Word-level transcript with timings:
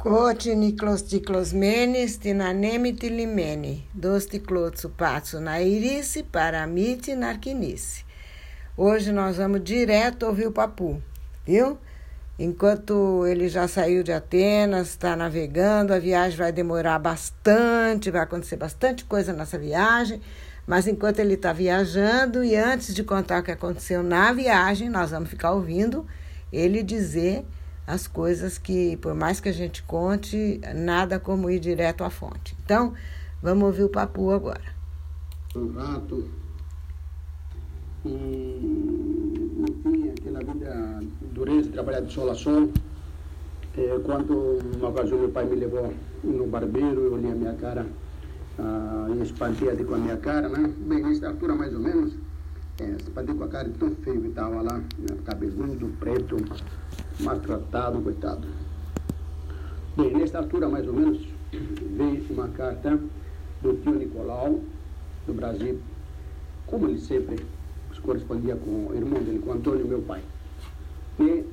Cotiniclosticlosmenes 0.00 2.16
tinanemitilimene, 2.16 3.86
dos 3.92 4.24
ticlotsupatsu 4.24 5.40
nairice, 5.40 6.22
paramite 6.22 7.14
narquinice. 7.14 8.06
Hoje 8.78 9.12
nós 9.12 9.36
vamos 9.36 9.62
direto 9.62 10.24
ouvir 10.24 10.46
o 10.46 10.52
Papu, 10.52 11.02
viu? 11.44 11.76
Enquanto 12.38 13.26
ele 13.26 13.46
já 13.50 13.68
saiu 13.68 14.02
de 14.02 14.10
Atenas, 14.10 14.88
está 14.88 15.14
navegando, 15.14 15.92
a 15.92 15.98
viagem 15.98 16.38
vai 16.38 16.50
demorar 16.50 16.98
bastante, 16.98 18.10
vai 18.10 18.22
acontecer 18.22 18.56
bastante 18.56 19.04
coisa 19.04 19.34
nessa 19.34 19.58
viagem, 19.58 20.22
mas 20.66 20.88
enquanto 20.88 21.18
ele 21.18 21.34
está 21.34 21.52
viajando 21.52 22.42
e 22.42 22.56
antes 22.56 22.94
de 22.94 23.04
contar 23.04 23.42
o 23.42 23.44
que 23.44 23.50
aconteceu 23.50 24.02
na 24.02 24.32
viagem, 24.32 24.88
nós 24.88 25.10
vamos 25.10 25.28
ficar 25.28 25.52
ouvindo 25.52 26.06
ele 26.50 26.82
dizer 26.82 27.44
as 27.92 28.06
coisas 28.06 28.58
que, 28.58 28.96
por 28.98 29.14
mais 29.14 29.40
que 29.40 29.48
a 29.48 29.52
gente 29.52 29.82
conte, 29.82 30.60
nada 30.74 31.18
como 31.18 31.50
ir 31.50 31.58
direto 31.58 32.04
à 32.04 32.10
fonte. 32.10 32.56
Então, 32.64 32.94
vamos 33.42 33.64
ouvir 33.64 33.84
o 33.84 33.88
Papu 33.88 34.30
agora. 34.30 34.80
Um 35.56 35.72
rato, 35.72 36.28
e, 38.04 39.56
enfim, 39.68 40.10
aquela 40.10 40.40
vida 40.40 41.00
dureza, 41.32 41.70
trabalhar 41.70 42.00
de 42.00 42.12
sol 42.12 42.30
a 42.30 42.34
sol. 42.34 42.70
É, 43.76 44.00
quando 44.04 44.58
uma 44.76 44.88
ocasião 44.88 45.18
meu 45.18 45.28
pai 45.28 45.44
me 45.44 45.56
levou 45.56 45.92
no 46.24 46.46
barbeiro, 46.46 47.02
eu 47.02 47.14
olhei 47.14 47.30
a 47.30 47.34
minha 47.34 47.54
cara 47.54 47.86
ah, 48.58 49.06
e 49.14 49.22
espantei 49.22 49.76
com 49.84 49.94
a 49.94 49.98
minha 49.98 50.16
cara, 50.16 50.48
né? 50.48 50.72
Bem, 50.78 51.02
nessa 51.02 51.28
altura 51.28 51.54
mais 51.54 51.72
ou 51.74 51.80
menos, 51.80 52.14
é, 52.80 52.84
espantei 52.92 53.34
com 53.34 53.44
a 53.44 53.48
cara 53.48 53.70
tão 53.78 53.94
feio 53.96 54.20
que 54.22 54.28
estava 54.28 54.62
lá, 54.62 54.78
né? 54.78 55.16
cabeludo, 55.24 55.88
preto, 56.00 56.36
maltratado, 57.22 58.00
coitado. 58.00 58.46
Bem, 59.96 60.12
nesta 60.14 60.38
altura, 60.38 60.68
mais 60.68 60.86
ou 60.86 60.94
menos, 60.94 61.26
veio 61.52 62.24
uma 62.30 62.48
carta 62.48 62.98
do 63.62 63.74
tio 63.82 63.94
Nicolau, 63.94 64.60
do 65.26 65.34
Brasil, 65.34 65.78
como 66.66 66.88
ele 66.88 66.98
sempre 66.98 67.36
correspondia 68.02 68.56
com 68.56 68.88
o 68.88 68.94
irmão 68.94 69.22
dele, 69.22 69.38
com 69.40 69.52
Antônio, 69.52 69.86
meu 69.86 70.00
pai. 70.02 70.22
E, 71.18 71.44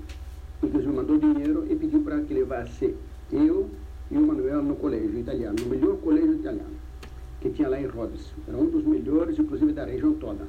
inclusive, 0.63 0.93
mandou 0.93 1.17
dinheiro 1.17 1.65
e 1.69 1.75
pediu 1.75 2.01
para 2.01 2.21
que 2.21 2.33
levasse 2.33 2.95
eu 3.31 3.69
e 4.09 4.17
o 4.17 4.21
Manuel 4.25 4.63
no 4.63 4.75
colégio 4.75 5.19
italiano, 5.19 5.57
no 5.61 5.69
melhor 5.69 5.97
colégio 5.97 6.35
italiano 6.35 6.77
que 7.41 7.49
tinha 7.49 7.69
lá 7.69 7.79
em 7.79 7.85
Rhodes. 7.85 8.33
Era 8.47 8.57
um 8.57 8.69
dos 8.69 8.83
melhores, 8.83 9.37
inclusive, 9.37 9.73
da 9.73 9.85
região 9.85 10.13
toda, 10.13 10.47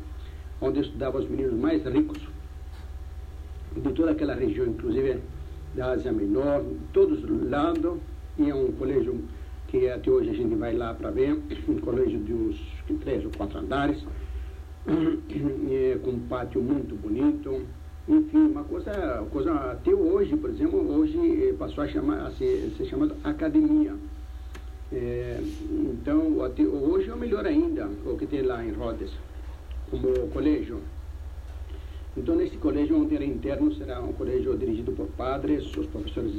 onde 0.60 0.80
estudavam 0.80 1.20
os 1.20 1.28
meninos 1.28 1.58
mais 1.58 1.84
ricos 1.84 2.18
de 3.76 3.92
toda 3.92 4.12
aquela 4.12 4.34
região, 4.34 4.66
inclusive 4.66 5.18
da 5.74 5.92
Ásia 5.92 6.12
Menor, 6.12 6.64
todos 6.92 7.22
lados, 7.50 7.98
e 8.38 8.50
é 8.50 8.54
um 8.54 8.72
colégio 8.72 9.20
que 9.68 9.88
até 9.88 10.10
hoje 10.10 10.30
a 10.30 10.34
gente 10.34 10.54
vai 10.54 10.74
lá 10.74 10.94
para 10.94 11.10
ver, 11.10 11.38
um 11.68 11.78
colégio 11.78 12.18
de 12.18 12.32
uns 12.32 12.60
três 13.00 13.24
ou 13.24 13.30
quatro 13.36 13.58
andares, 13.58 14.02
com 16.02 16.10
um 16.10 16.20
pátio 16.20 16.62
muito 16.62 16.94
bonito, 16.94 17.62
enfim, 18.08 18.38
uma 18.38 18.64
coisa, 18.64 19.26
coisa 19.30 19.52
até 19.52 19.92
hoje, 19.92 20.34
por 20.34 20.48
exemplo, 20.48 20.98
hoje 20.98 21.18
eh, 21.18 21.52
passou 21.58 21.84
a, 21.84 21.88
chamar, 21.88 22.26
a 22.26 22.30
ser, 22.30 22.72
ser 22.78 22.86
chamado 22.86 23.14
academia. 23.22 23.94
É, 24.90 25.38
então, 25.70 26.42
até, 26.42 26.62
hoje 26.62 27.10
é 27.10 27.14
melhor 27.14 27.44
ainda 27.44 27.86
o 28.06 28.16
que 28.16 28.26
tem 28.26 28.40
lá 28.40 28.64
em 28.64 28.72
Rhodes, 28.72 29.12
como 29.90 30.28
colégio. 30.28 30.80
Então, 32.18 32.34
nesse 32.34 32.56
colégio, 32.56 33.00
onde 33.00 33.14
era 33.14 33.24
interno, 33.24 33.72
será 33.74 34.00
um 34.00 34.12
colégio 34.12 34.56
dirigido 34.58 34.90
por 34.90 35.06
padres, 35.06 35.64
os 35.76 35.86
professores 35.86 36.32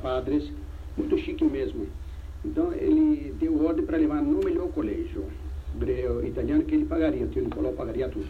padres, 0.00 0.52
muito 0.96 1.18
chique 1.18 1.44
mesmo. 1.44 1.86
Então, 2.44 2.72
ele 2.72 3.34
deu 3.38 3.64
ordem 3.66 3.84
para 3.84 3.98
levar 3.98 4.22
no 4.22 4.38
melhor 4.38 4.68
colégio 4.68 5.24
italiano 6.24 6.62
que 6.62 6.76
ele 6.76 6.84
pagaria, 6.84 7.24
o 7.24 7.28
tio 7.28 7.42
Nicolau 7.42 7.72
pagaria 7.72 8.08
tudo. 8.08 8.28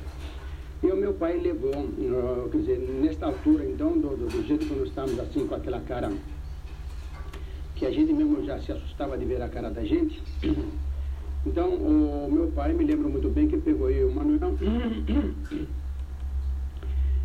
E 0.83 0.87
o 0.87 0.97
meu 0.97 1.13
pai 1.13 1.39
levou, 1.39 1.75
uh, 1.75 2.49
quer 2.51 2.59
dizer, 2.59 2.79
nesta 2.79 3.27
altura, 3.27 3.65
então, 3.67 3.93
do, 3.93 4.17
do, 4.17 4.27
do, 4.29 4.47
jeito 4.47 4.65
que 4.67 4.75
nós 4.75 4.89
estávamos 4.89 5.21
assim, 5.21 5.47
com 5.47 5.55
aquela 5.55 5.81
cara, 5.81 6.11
que 7.75 7.85
a 7.85 7.91
gente 7.91 8.11
mesmo 8.13 8.43
já 8.45 8.59
se 8.59 8.73
assustava 8.73 9.19
de 9.19 9.27
ver 9.27 9.43
a 9.43 9.49
cara 9.51 9.71
da 9.71 9.85
gente. 9.85 10.23
Então, 11.45 11.69
o 11.75 12.29
meu 12.33 12.49
pai, 12.49 12.73
me 12.73 12.85
lembro 12.85 13.09
muito 13.09 13.29
bem 13.29 13.47
que 13.47 13.59
pegou 13.59 13.91
eu 13.91 14.09
e 14.09 14.11
o 14.11 14.15
Manuel 14.15 14.57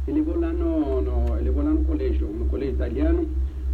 ele 0.08 0.20
levou 0.20 0.40
lá 0.40 0.52
no, 0.52 1.02
no, 1.02 1.36
ele 1.36 1.46
levou 1.46 1.64
lá 1.64 1.70
no 1.70 1.84
colégio, 1.86 2.28
no 2.28 2.46
colégio 2.46 2.74
italiano, 2.74 3.28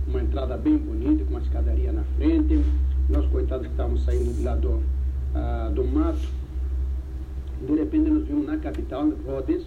uma 0.07 0.21
entrada 0.21 0.57
bem 0.57 0.77
bonita, 0.77 1.23
com 1.23 1.31
uma 1.31 1.39
escadaria 1.39 1.91
na 1.91 2.03
frente. 2.17 2.61
Nós, 3.09 3.25
coitados 3.27 3.65
que 3.65 3.71
estávamos 3.71 4.03
saindo 4.03 4.43
lá 4.43 4.55
do, 4.55 4.81
ah, 5.33 5.71
do 5.73 5.85
mato, 5.85 6.27
de 7.65 7.73
repente 7.73 8.09
nós 8.09 8.27
vimos 8.27 8.45
na 8.45 8.57
capital, 8.57 9.09
Rhodes, 9.25 9.65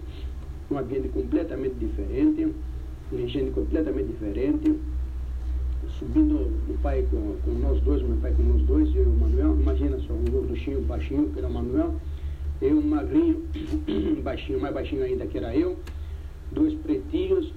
um 0.70 0.76
ambiente 0.76 1.09
completamente 1.09 1.75
diferente, 1.76 2.54
uma 3.10 3.26
gente 3.26 3.50
completamente 3.53 4.09
diferente. 4.09 4.78
Subindo 5.99 6.34
o 6.69 6.78
pai 6.82 7.06
com, 7.10 7.37
com 7.43 7.59
nós 7.59 7.81
dois, 7.81 8.03
meu 8.03 8.16
pai 8.19 8.32
com 8.32 8.43
nós 8.43 8.62
dois, 8.62 8.94
eu 8.94 9.03
e 9.03 9.06
o 9.06 9.12
Manuel. 9.12 9.59
Imagina 9.59 9.99
só, 10.00 10.12
um 10.12 10.25
gorduchinho 10.31 10.82
baixinho, 10.82 11.31
que 11.31 11.38
era 11.38 11.49
o 11.49 11.53
Manuel, 11.53 11.94
eu 12.60 12.78
um 12.78 12.82
magrinho, 12.82 13.43
baixinho, 14.22 14.60
mais 14.60 14.75
baixinho 14.75 15.03
ainda 15.03 15.26
que 15.26 15.38
era 15.38 15.56
eu 15.56 15.78
dois 16.53 16.75
pretinhos, 16.75 17.53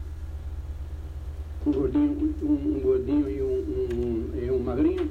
um 1.65 1.71
gordinho, 1.71 2.35
um, 2.41 2.77
um 2.77 2.79
gordinho 2.81 3.29
e 3.29 3.41
um, 3.41 4.51
um, 4.51 4.55
um, 4.55 4.59
magrinho, 4.59 5.09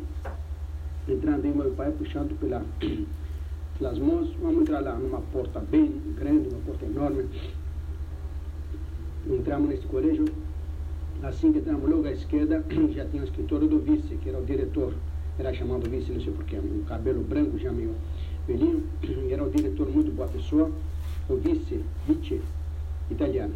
entrando 1.08 1.44
em 1.46 1.52
meu 1.52 1.70
pai, 1.72 1.90
puxando 1.92 2.38
pela, 2.38 2.64
pelas 3.78 3.98
mãos, 3.98 4.30
vamos 4.40 4.62
entrar 4.62 4.80
lá 4.80 4.94
numa 4.94 5.20
porta 5.20 5.60
bem 5.60 5.90
grande, 6.16 6.48
uma 6.48 6.60
porta 6.60 6.84
enorme. 6.84 7.24
Entramos 9.26 9.68
nesse 9.68 9.86
colégio, 9.86 10.26
assim 11.22 11.52
que 11.52 11.58
entramos 11.58 11.88
logo 11.88 12.06
à 12.06 12.12
esquerda, 12.12 12.64
já 12.94 13.04
tinha 13.06 13.22
o 13.22 13.26
escritório 13.26 13.66
do 13.66 13.78
vice, 13.80 14.16
que 14.16 14.28
era 14.28 14.38
o 14.38 14.44
diretor, 14.44 14.94
era 15.38 15.52
chamado 15.54 15.88
vice, 15.88 16.12
não 16.12 16.20
sei 16.20 16.32
porquê, 16.32 16.58
um 16.58 16.84
cabelo 16.84 17.22
branco, 17.22 17.58
já 17.58 17.72
meio 17.72 17.94
velhinho, 18.46 18.84
era 19.30 19.42
o 19.42 19.50
diretor, 19.50 19.88
muito 19.88 20.12
boa 20.12 20.28
pessoa, 20.28 20.70
o 21.28 21.36
vice, 21.36 21.80
vice 22.06 22.40
italiano. 23.10 23.54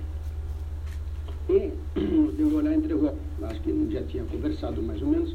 E 1.48 1.72
deu 2.36 2.62
lá 2.62 2.74
entregou, 2.74 3.16
acho 3.42 3.60
que 3.60 3.88
já 3.90 4.02
tinha 4.02 4.24
conversado 4.24 4.82
mais 4.82 5.00
ou 5.00 5.08
menos. 5.08 5.34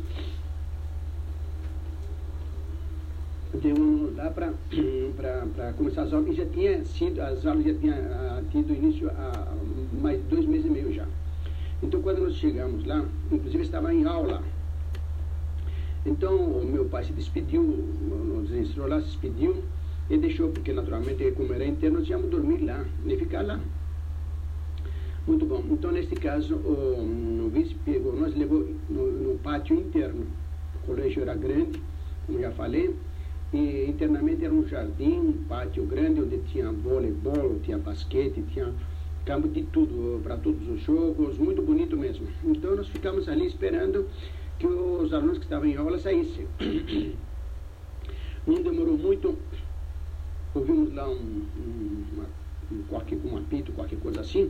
Deu 3.53 4.13
lá 4.15 4.29
para 4.29 5.73
começar 5.77 6.03
as 6.03 6.13
aulas 6.13 6.29
e 6.29 6.33
já 6.33 6.45
tinha 6.47 6.83
sido, 6.83 7.21
as 7.21 7.45
aulas 7.45 7.63
já 7.63 7.73
tinham 7.75 7.97
uh, 7.97 8.43
tido 8.51 8.73
início 8.73 9.09
há 9.09 9.53
mais 10.01 10.21
de 10.21 10.27
dois 10.27 10.45
meses 10.45 10.65
e 10.65 10.69
meio 10.69 10.93
já. 10.93 11.05
Então 11.81 12.01
quando 12.01 12.23
nós 12.23 12.35
chegamos 12.35 12.85
lá, 12.85 13.05
inclusive 13.31 13.63
estava 13.63 13.93
em 13.93 14.05
aula. 14.05 14.43
Então 16.05 16.35
o 16.35 16.65
meu 16.65 16.85
pai 16.85 17.05
se 17.05 17.13
despediu, 17.13 17.63
nos 17.63 18.51
ensinou 18.51 18.87
lá, 18.87 18.99
se 18.99 19.07
despediu 19.07 19.63
e 20.09 20.17
deixou, 20.17 20.49
porque 20.49 20.73
naturalmente 20.73 21.31
como 21.31 21.53
era 21.53 21.65
interno, 21.65 21.99
nós 21.99 22.09
íamos 22.09 22.29
dormir 22.29 22.65
lá 22.65 22.83
e 23.05 23.15
ficar 23.15 23.45
lá. 23.45 23.59
Muito 25.27 25.45
bom. 25.45 25.63
Então, 25.69 25.91
nesse 25.91 26.15
caso, 26.15 26.55
o, 26.55 27.45
o 27.45 27.49
vice 27.49 27.75
pegou, 27.85 28.15
nós 28.15 28.35
levou 28.35 28.67
no, 28.89 29.11
no, 29.11 29.37
pátio 29.39 29.75
interno. 29.75 30.25
O 30.75 30.87
colégio 30.87 31.21
era 31.21 31.35
grande, 31.35 31.81
como 32.25 32.39
já 32.39 32.51
falei, 32.51 32.95
e 33.53 33.85
internamente 33.87 34.43
era 34.43 34.53
um 34.53 34.67
jardim, 34.67 35.19
um 35.19 35.43
pátio 35.47 35.85
grande, 35.85 36.21
onde 36.21 36.39
tinha 36.39 36.71
voleibol, 36.71 37.59
tinha 37.61 37.77
basquete, 37.77 38.43
tinha 38.51 38.73
campo 39.23 39.47
de 39.47 39.61
tudo, 39.65 40.19
para 40.23 40.37
todos 40.37 40.67
os 40.67 40.81
jogos, 40.81 41.37
muito 41.37 41.61
bonito 41.61 41.95
mesmo. 41.95 42.27
Então, 42.43 42.75
nós 42.75 42.87
ficamos 42.87 43.29
ali 43.29 43.45
esperando 43.45 44.07
que 44.57 44.65
os 44.65 45.13
alunos 45.13 45.37
que 45.37 45.45
estavam 45.45 45.67
em 45.67 45.75
aula 45.75 45.99
saíssem. 45.99 46.47
Não 48.47 48.55
demorou 48.63 48.97
muito, 48.97 49.37
ouvimos 50.55 50.91
lá 50.95 51.07
um, 51.07 51.13
um, 51.13 52.05
uma, 52.13 52.25
um, 52.71 52.83
qualquer, 52.89 53.19
um 53.23 53.37
apito, 53.37 53.71
qualquer 53.71 53.99
coisa 53.99 54.21
assim, 54.21 54.49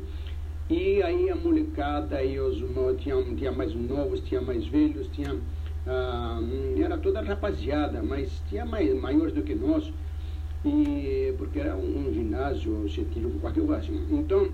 e 0.71 1.03
aí 1.03 1.29
a 1.29 1.35
molecada 1.35 2.23
e 2.23 2.39
os 2.39 2.63
tinha, 2.97 3.21
tinha 3.35 3.51
mais 3.51 3.75
novos, 3.75 4.21
tinha 4.21 4.39
mais 4.39 4.65
velhos, 4.65 5.05
tinha 5.11 5.37
ah, 5.85 6.39
era 6.77 6.97
toda 6.97 7.21
rapaziada, 7.21 8.01
mas 8.01 8.41
tinha 8.47 8.65
mais, 8.65 8.93
maiores 8.97 9.33
do 9.33 9.41
que 9.41 9.53
nós, 9.53 9.91
e, 10.63 11.33
porque 11.37 11.59
era 11.59 11.75
um, 11.75 12.07
um 12.07 12.13
ginásio, 12.13 12.89
científico, 12.89 13.37
qualquer 13.39 13.65
coisa 13.65 13.81
assim. 13.81 14.07
Então, 14.11 14.49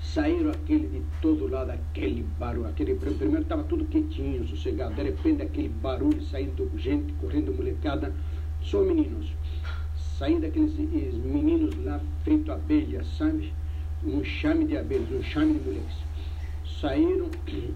saíram 0.00 0.50
aquele 0.50 0.86
de 0.86 1.02
todo 1.20 1.50
lado, 1.50 1.72
aquele 1.72 2.22
barulho, 2.38 2.68
aquele, 2.68 2.94
primeiro 2.94 3.42
estava 3.42 3.64
tudo 3.64 3.84
quietinho, 3.86 4.46
sossegado, 4.46 4.94
de 4.94 5.02
repente 5.02 5.42
aquele 5.42 5.70
barulho 5.70 6.22
saindo, 6.22 6.70
gente 6.76 7.12
correndo, 7.14 7.52
molecada, 7.52 8.14
só 8.62 8.80
meninos, 8.84 9.32
saindo 9.96 10.46
aqueles 10.46 10.72
meninos 11.14 11.74
lá 11.84 12.00
feito 12.22 12.52
abelha, 12.52 13.02
sabe? 13.02 13.52
Um 14.04 14.22
chame 14.24 14.64
de 14.66 14.76
abelhas, 14.76 15.10
um 15.10 15.22
chame 15.22 15.54
de 15.54 15.60
mulheres. 15.60 15.96
saíram, 16.80 17.28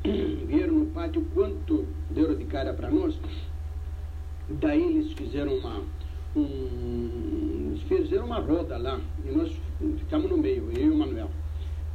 vieram 0.46 0.74
no 0.74 0.86
pátio 0.86 1.26
quanto 1.34 1.86
deram 2.10 2.36
de 2.36 2.44
cara 2.44 2.72
para 2.72 2.90
nós. 2.90 3.18
Daí 4.48 4.82
eles 4.82 5.12
fizeram 5.12 5.56
uma, 5.56 5.82
um, 6.36 7.76
fizeram 7.88 8.26
uma 8.26 8.38
roda 8.38 8.76
lá 8.76 9.00
e 9.24 9.30
nós 9.30 9.52
ficamos 9.98 10.30
no 10.30 10.36
meio, 10.36 10.70
eu 10.76 10.86
e 10.86 10.90
o 10.90 10.96
Manuel. 10.96 11.30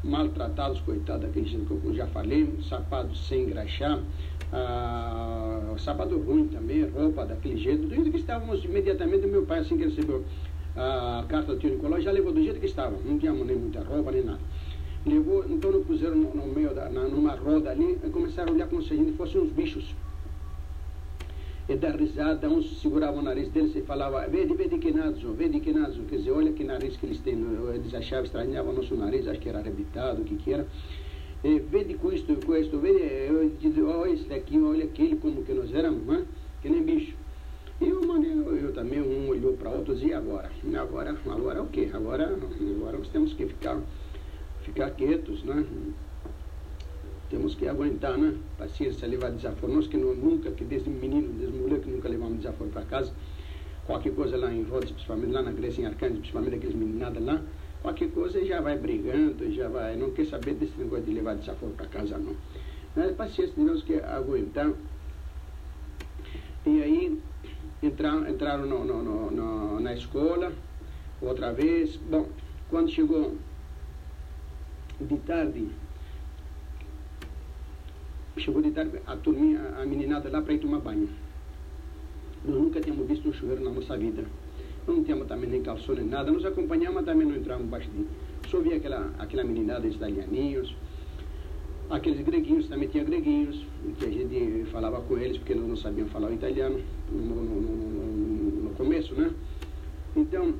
Maltratados, 0.03 0.79
coitados, 0.81 1.23
daquele 1.23 1.47
jeito 1.47 1.65
que 1.65 1.87
eu 1.87 1.93
já 1.93 2.07
falei, 2.07 2.47
sapatos 2.69 3.27
sem 3.27 3.43
engraxar, 3.43 3.99
ah, 4.53 5.73
sapato 5.77 6.17
ruim 6.17 6.47
também, 6.47 6.87
roupa 6.89 7.25
daquele 7.25 7.57
jeito, 7.57 7.87
do 7.87 7.95
jeito 7.95 8.11
que 8.11 8.17
estávamos 8.17 8.63
imediatamente, 8.63 9.25
meu 9.27 9.45
pai 9.45 9.59
assim 9.59 9.77
que 9.77 9.85
recebeu 9.85 10.23
a 10.77 11.25
carta 11.27 11.53
do 11.53 11.59
tio 11.59 11.71
Nicolau, 11.71 11.99
já 11.99 12.11
levou 12.11 12.31
do 12.31 12.41
jeito 12.41 12.59
que 12.59 12.67
estava, 12.67 12.95
não 13.03 13.17
tínhamos 13.17 13.45
nem 13.47 13.57
muita 13.57 13.81
roupa, 13.81 14.11
nem 14.11 14.23
nada. 14.23 14.39
Levou, 15.05 15.43
então 15.49 15.71
nos 15.71 15.85
puseram 15.85 16.15
no, 16.15 16.33
no 16.35 16.47
meio, 16.47 16.73
da, 16.73 16.89
na, 16.89 17.07
numa 17.07 17.35
roda 17.35 17.71
ali, 17.71 17.97
e 18.03 18.09
começaram 18.09 18.51
a 18.51 18.55
olhar 18.55 18.67
como 18.67 18.83
se 18.83 18.93
a 18.93 18.97
gente 18.97 19.13
fosse 19.13 19.37
uns 19.37 19.51
bichos 19.51 19.95
e 21.69 21.75
dar 21.75 21.95
risada, 21.95 22.47
uns 22.49 22.79
seguravam 22.81 23.19
o 23.19 23.23
nariz 23.23 23.49
deles 23.49 23.75
e 23.75 23.81
falavam, 23.81 24.21
vede, 24.29 24.53
vede 24.53 24.77
que 24.77 24.91
nazo, 24.91 25.33
vede 25.33 25.59
que 25.59 25.73
nazo, 25.73 26.01
quer 26.03 26.17
dizer, 26.17 26.31
olha 26.31 26.51
que 26.53 26.63
nariz 26.63 26.95
que 26.95 27.05
eles 27.05 27.19
têm, 27.19 27.37
eles 27.73 27.93
achavam, 27.93 28.23
estranhavam 28.23 28.73
nosso 28.73 28.95
nariz, 28.95 29.27
acho 29.27 29.39
que 29.39 29.49
era 29.49 29.59
arrebitado, 29.59 30.21
o 30.21 30.25
que 30.25 30.35
que 30.37 30.53
era, 30.53 30.65
e, 31.43 31.59
vede 31.59 31.95
com 31.95 32.11
isto, 32.11 32.33
com 32.45 32.55
isto, 32.55 32.77
vede, 32.79 33.81
olha 33.81 34.11
esse 34.11 34.23
daqui, 34.25 34.57
olha 34.59 34.85
aquele, 34.85 35.17
como 35.17 35.43
que 35.43 35.53
nós 35.53 35.73
éramos, 35.73 36.05
né? 36.05 36.25
que 36.61 36.69
nem 36.69 36.83
bicho. 36.83 37.15
E 37.79 37.89
eu, 37.89 38.01
mano, 38.07 38.25
eu, 38.25 38.55
eu 38.55 38.73
também, 38.73 39.01
um 39.01 39.29
olhou 39.29 39.53
para 39.53 39.69
outro 39.69 39.95
e 40.07 40.13
agora? 40.13 40.49
Agora, 40.75 41.17
agora 41.25 41.63
o 41.63 41.67
quê? 41.67 41.89
Agora, 41.93 42.25
agora 42.25 42.97
nós 42.97 43.09
temos 43.09 43.33
que 43.33 43.45
ficar, 43.45 43.79
ficar 44.63 44.91
quietos, 44.91 45.43
né? 45.43 45.65
temos 47.29 47.55
que 47.55 47.67
aguentar, 47.67 48.17
né? 48.17 48.35
Paciência, 48.57 49.07
levar 49.07 49.31
desaforo. 49.31 49.73
Nós 49.73 49.87
que 49.87 49.97
não, 49.97 50.15
nunca, 50.15 50.49
que 50.51 50.63
desde 50.63 50.89
menino, 50.89 51.33
desde 51.33 51.57
mulher, 51.57 51.79
que 51.81 51.89
nunca 51.89 52.07
levamos 52.07 52.37
desaforo 52.37 52.69
para 52.69 52.83
casa. 52.83 53.11
Qualquer 53.85 54.13
coisa 54.13 54.37
lá 54.37 54.51
em 54.51 54.63
Rhodes, 54.63 54.91
principalmente 54.91 55.31
lá 55.31 55.41
na 55.41 55.51
Grécia, 55.51 55.81
em 55.81 55.85
Arcângel, 55.85 56.17
principalmente 56.17 56.55
aqueles 56.55 56.75
meninadas 56.75 57.23
lá, 57.23 57.41
qualquer 57.81 58.11
coisa 58.11 58.43
já 58.45 58.59
vai 58.59 58.77
brigando, 58.77 59.49
já 59.51 59.69
vai, 59.69 59.95
não 59.95 60.11
quer 60.11 60.25
saber 60.25 60.55
desse 60.55 60.77
negócio 60.77 61.05
de 61.05 61.13
levar 61.13 61.35
desaforo 61.35 61.73
para 61.73 61.87
casa, 61.87 62.17
não. 62.17 62.35
Mas 62.95 63.11
paciência, 63.15 63.55
temos 63.55 63.83
que 63.83 63.95
aguentar. 63.99 64.71
E 66.65 66.83
aí, 66.83 67.19
entraram, 67.81 68.29
entraram 68.29 68.65
no, 68.65 68.85
no, 68.85 69.31
no, 69.31 69.79
na 69.79 69.93
escola, 69.93 70.51
outra 71.21 71.53
vez. 71.53 71.97
Bom, 71.97 72.27
quando 72.69 72.89
chegou 72.89 73.35
de 74.99 75.17
tarde, 75.17 75.69
chegou 78.37 78.61
de 78.61 78.71
tarde 78.71 78.99
a 79.05 79.15
turminha, 79.15 79.61
a 79.77 79.85
meninada 79.85 80.29
lá 80.29 80.41
para 80.41 80.53
ir 80.53 80.59
tomar 80.59 80.79
banho. 80.79 81.09
Nós 82.45 82.55
nunca 82.55 82.79
tínhamos 82.79 83.07
visto 83.07 83.29
um 83.29 83.33
chuveiro 83.33 83.63
na 83.63 83.71
nossa 83.71 83.97
vida. 83.97 84.23
Não 84.87 85.03
tínhamos 85.03 85.27
também 85.27 85.49
nem 85.49 85.61
calção 85.61 85.95
nem 85.95 86.05
nada. 86.05 86.31
Nos 86.31 86.45
acompanhamos, 86.45 87.03
também 87.03 87.27
não 87.27 87.35
entramos 87.35 87.67
baixo 87.67 87.89
de... 87.89 88.05
Só 88.49 88.59
via 88.59 88.77
aquela, 88.77 89.11
aquela 89.19 89.43
meninada 89.43 89.85
italianinhos. 89.85 90.73
Aqueles 91.89 92.19
greguinhos, 92.21 92.67
também 92.67 92.89
tinha 92.89 93.03
greguinhos, 93.03 93.65
que 93.97 94.05
a 94.05 94.11
gente 94.11 94.65
falava 94.71 94.99
com 95.01 95.17
eles, 95.17 95.37
porque 95.37 95.53
eles 95.53 95.65
não 95.65 95.77
sabiam 95.77 96.07
falar 96.09 96.29
o 96.29 96.33
italiano 96.33 96.81
no, 97.09 97.19
no, 97.19 97.61
no, 97.61 98.63
no 98.63 98.69
começo, 98.71 99.15
né? 99.15 99.31
Então, 100.13 100.53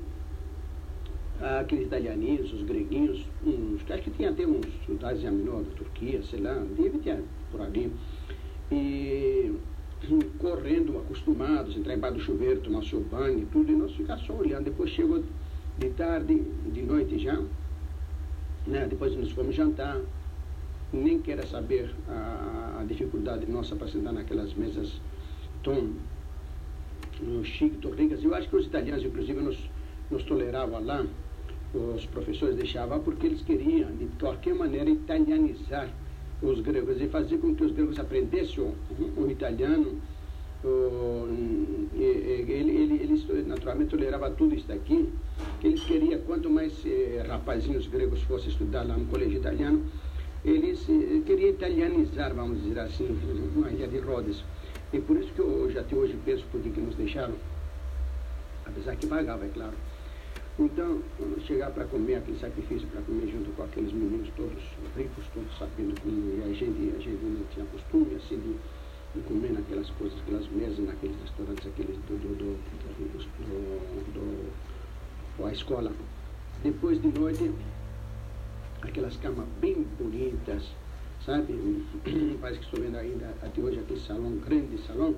aqueles 1.59 1.87
italianinhos, 1.87 2.53
os 2.53 2.63
greguinhos, 2.63 3.25
uns, 3.45 3.81
acho 3.91 4.03
que 4.03 4.11
tinha 4.11 4.29
até 4.29 4.47
uns 4.47 4.65
da 4.99 5.09
Ásia 5.09 5.29
Menor, 5.29 5.63
da 5.63 5.71
Turquia, 5.71 6.23
sei 6.23 6.39
lá, 6.39 6.53
deve 6.77 6.97
ter 6.99 7.21
por 7.51 7.61
ali. 7.61 7.91
E 8.71 9.53
correndo, 10.39 10.97
acostumados, 10.97 11.75
entrar 11.75 11.93
embaixo 11.93 12.15
do 12.15 12.21
chuveiro, 12.21 12.61
tomar 12.61 12.83
seu 12.83 13.01
banho 13.01 13.39
e 13.39 13.45
tudo, 13.47 13.71
e 13.71 13.75
nós 13.75 13.91
ficar 13.93 14.17
só 14.19 14.33
olhando. 14.33 14.65
Depois 14.65 14.89
chegou 14.91 15.23
de 15.77 15.89
tarde, 15.89 16.41
de 16.71 16.81
noite 16.83 17.19
já, 17.19 17.39
né? 18.65 18.87
depois 18.89 19.15
nós 19.15 19.31
fomos 19.31 19.55
jantar, 19.55 19.99
nem 20.93 21.19
queira 21.19 21.45
saber 21.45 21.93
a, 22.07 22.79
a 22.81 22.83
dificuldade 22.85 23.49
nossa 23.49 23.75
para 23.75 23.87
sentar 23.87 24.13
naquelas 24.13 24.53
mesas 24.53 25.01
tão 25.63 25.91
chique, 27.43 27.77
tão 27.77 27.91
ricas. 27.91 28.23
Eu 28.23 28.33
acho 28.33 28.49
que 28.49 28.55
os 28.55 28.65
italianos, 28.65 29.03
inclusive, 29.03 29.39
nos, 29.41 29.57
nos 30.09 30.23
toleravam 30.23 30.83
lá, 30.83 31.05
os 31.73 32.05
professores 32.05 32.55
deixavam 32.55 32.99
porque 33.01 33.27
eles 33.27 33.41
queriam, 33.41 33.91
de 33.91 34.05
qualquer 34.19 34.55
maneira, 34.55 34.89
italianizar 34.89 35.89
os 36.41 36.59
gregos 36.61 37.01
e 37.01 37.07
fazer 37.07 37.37
com 37.39 37.53
que 37.55 37.63
os 37.63 37.71
gregos 37.71 37.99
aprendessem 37.99 38.63
o, 38.63 39.21
o 39.21 39.29
italiano. 39.29 39.99
O, 40.63 41.27
ele, 41.93 42.51
ele, 42.51 42.95
ele, 43.03 43.43
naturalmente 43.43 43.91
tolerava 43.91 44.31
tudo 44.31 44.55
isso 44.55 44.67
daqui, 44.67 45.07
que 45.59 45.67
eles 45.67 45.83
queriam, 45.83 46.19
quanto 46.21 46.49
mais 46.49 46.83
eh, 46.85 47.23
rapazinhos 47.27 47.87
gregos 47.87 48.23
fossem 48.23 48.49
estudar 48.49 48.83
lá 48.83 48.97
no 48.97 49.05
colégio 49.05 49.37
italiano, 49.37 49.83
eles 50.49 50.87
eh, 50.89 51.21
queriam 51.25 51.49
italianizar, 51.49 52.33
vamos 52.33 52.63
dizer 52.63 52.79
assim, 52.79 53.07
a 53.65 53.71
ilha 53.71 53.87
de 53.87 53.99
Rhodes. 53.99 54.43
E 54.93 54.99
por 54.99 55.17
isso 55.17 55.31
que 55.33 55.39
eu 55.39 55.69
já 55.71 55.81
até 55.81 55.95
hoje 55.95 56.17
penso 56.25 56.45
por 56.51 56.61
que 56.61 56.79
nos 56.79 56.95
deixaram, 56.95 57.35
apesar 58.65 58.95
que 58.95 59.05
pagava, 59.07 59.45
é 59.45 59.49
claro 59.49 59.73
então, 60.59 61.03
quando 61.17 61.39
chegar 61.45 61.69
para 61.69 61.85
comer, 61.85 62.15
aquele 62.15 62.39
sacrifício 62.39 62.87
para 62.87 62.99
comer 63.03 63.27
junto 63.27 63.51
com 63.51 63.61
aqueles 63.61 63.93
meninos 63.93 64.27
todos 64.35 64.57
ricos, 64.95 65.23
todos 65.31 65.55
sabendo 65.55 66.01
comer, 66.01 66.39
e 66.39 66.49
a 66.49 66.53
gente, 66.53 66.95
a 66.95 66.99
gente 66.99 67.23
não 67.23 67.45
tinha 67.53 67.63
costume 67.67 68.15
assim 68.15 68.39
de, 68.39 68.55
de 69.13 69.27
comer 69.27 69.53
naquelas 69.53 69.87
coisas, 69.91 70.17
aquelas 70.21 70.47
mesas, 70.47 70.79
naqueles 70.79 71.15
restaurantes, 71.21 71.67
aqueles 71.67 71.95
do, 72.07 72.17
do, 72.17 72.35
do, 72.35 72.57
do, 72.57 73.13
do, 74.13 74.51
do 75.37 75.45
a 75.45 75.51
escola. 75.51 75.91
Depois 76.63 76.99
de 76.99 77.07
noite, 77.09 77.51
aquelas 78.81 79.17
camas 79.17 79.45
bem 79.59 79.85
bonitas, 79.99 80.63
sabe? 81.25 81.53
Parece 82.41 82.59
que 82.59 82.65
estou 82.65 82.81
vendo 82.81 82.97
ainda 82.97 83.33
até 83.41 83.61
hoje 83.61 83.79
aquele 83.79 83.99
salão, 83.99 84.31
grande 84.37 84.77
salão 84.85 85.15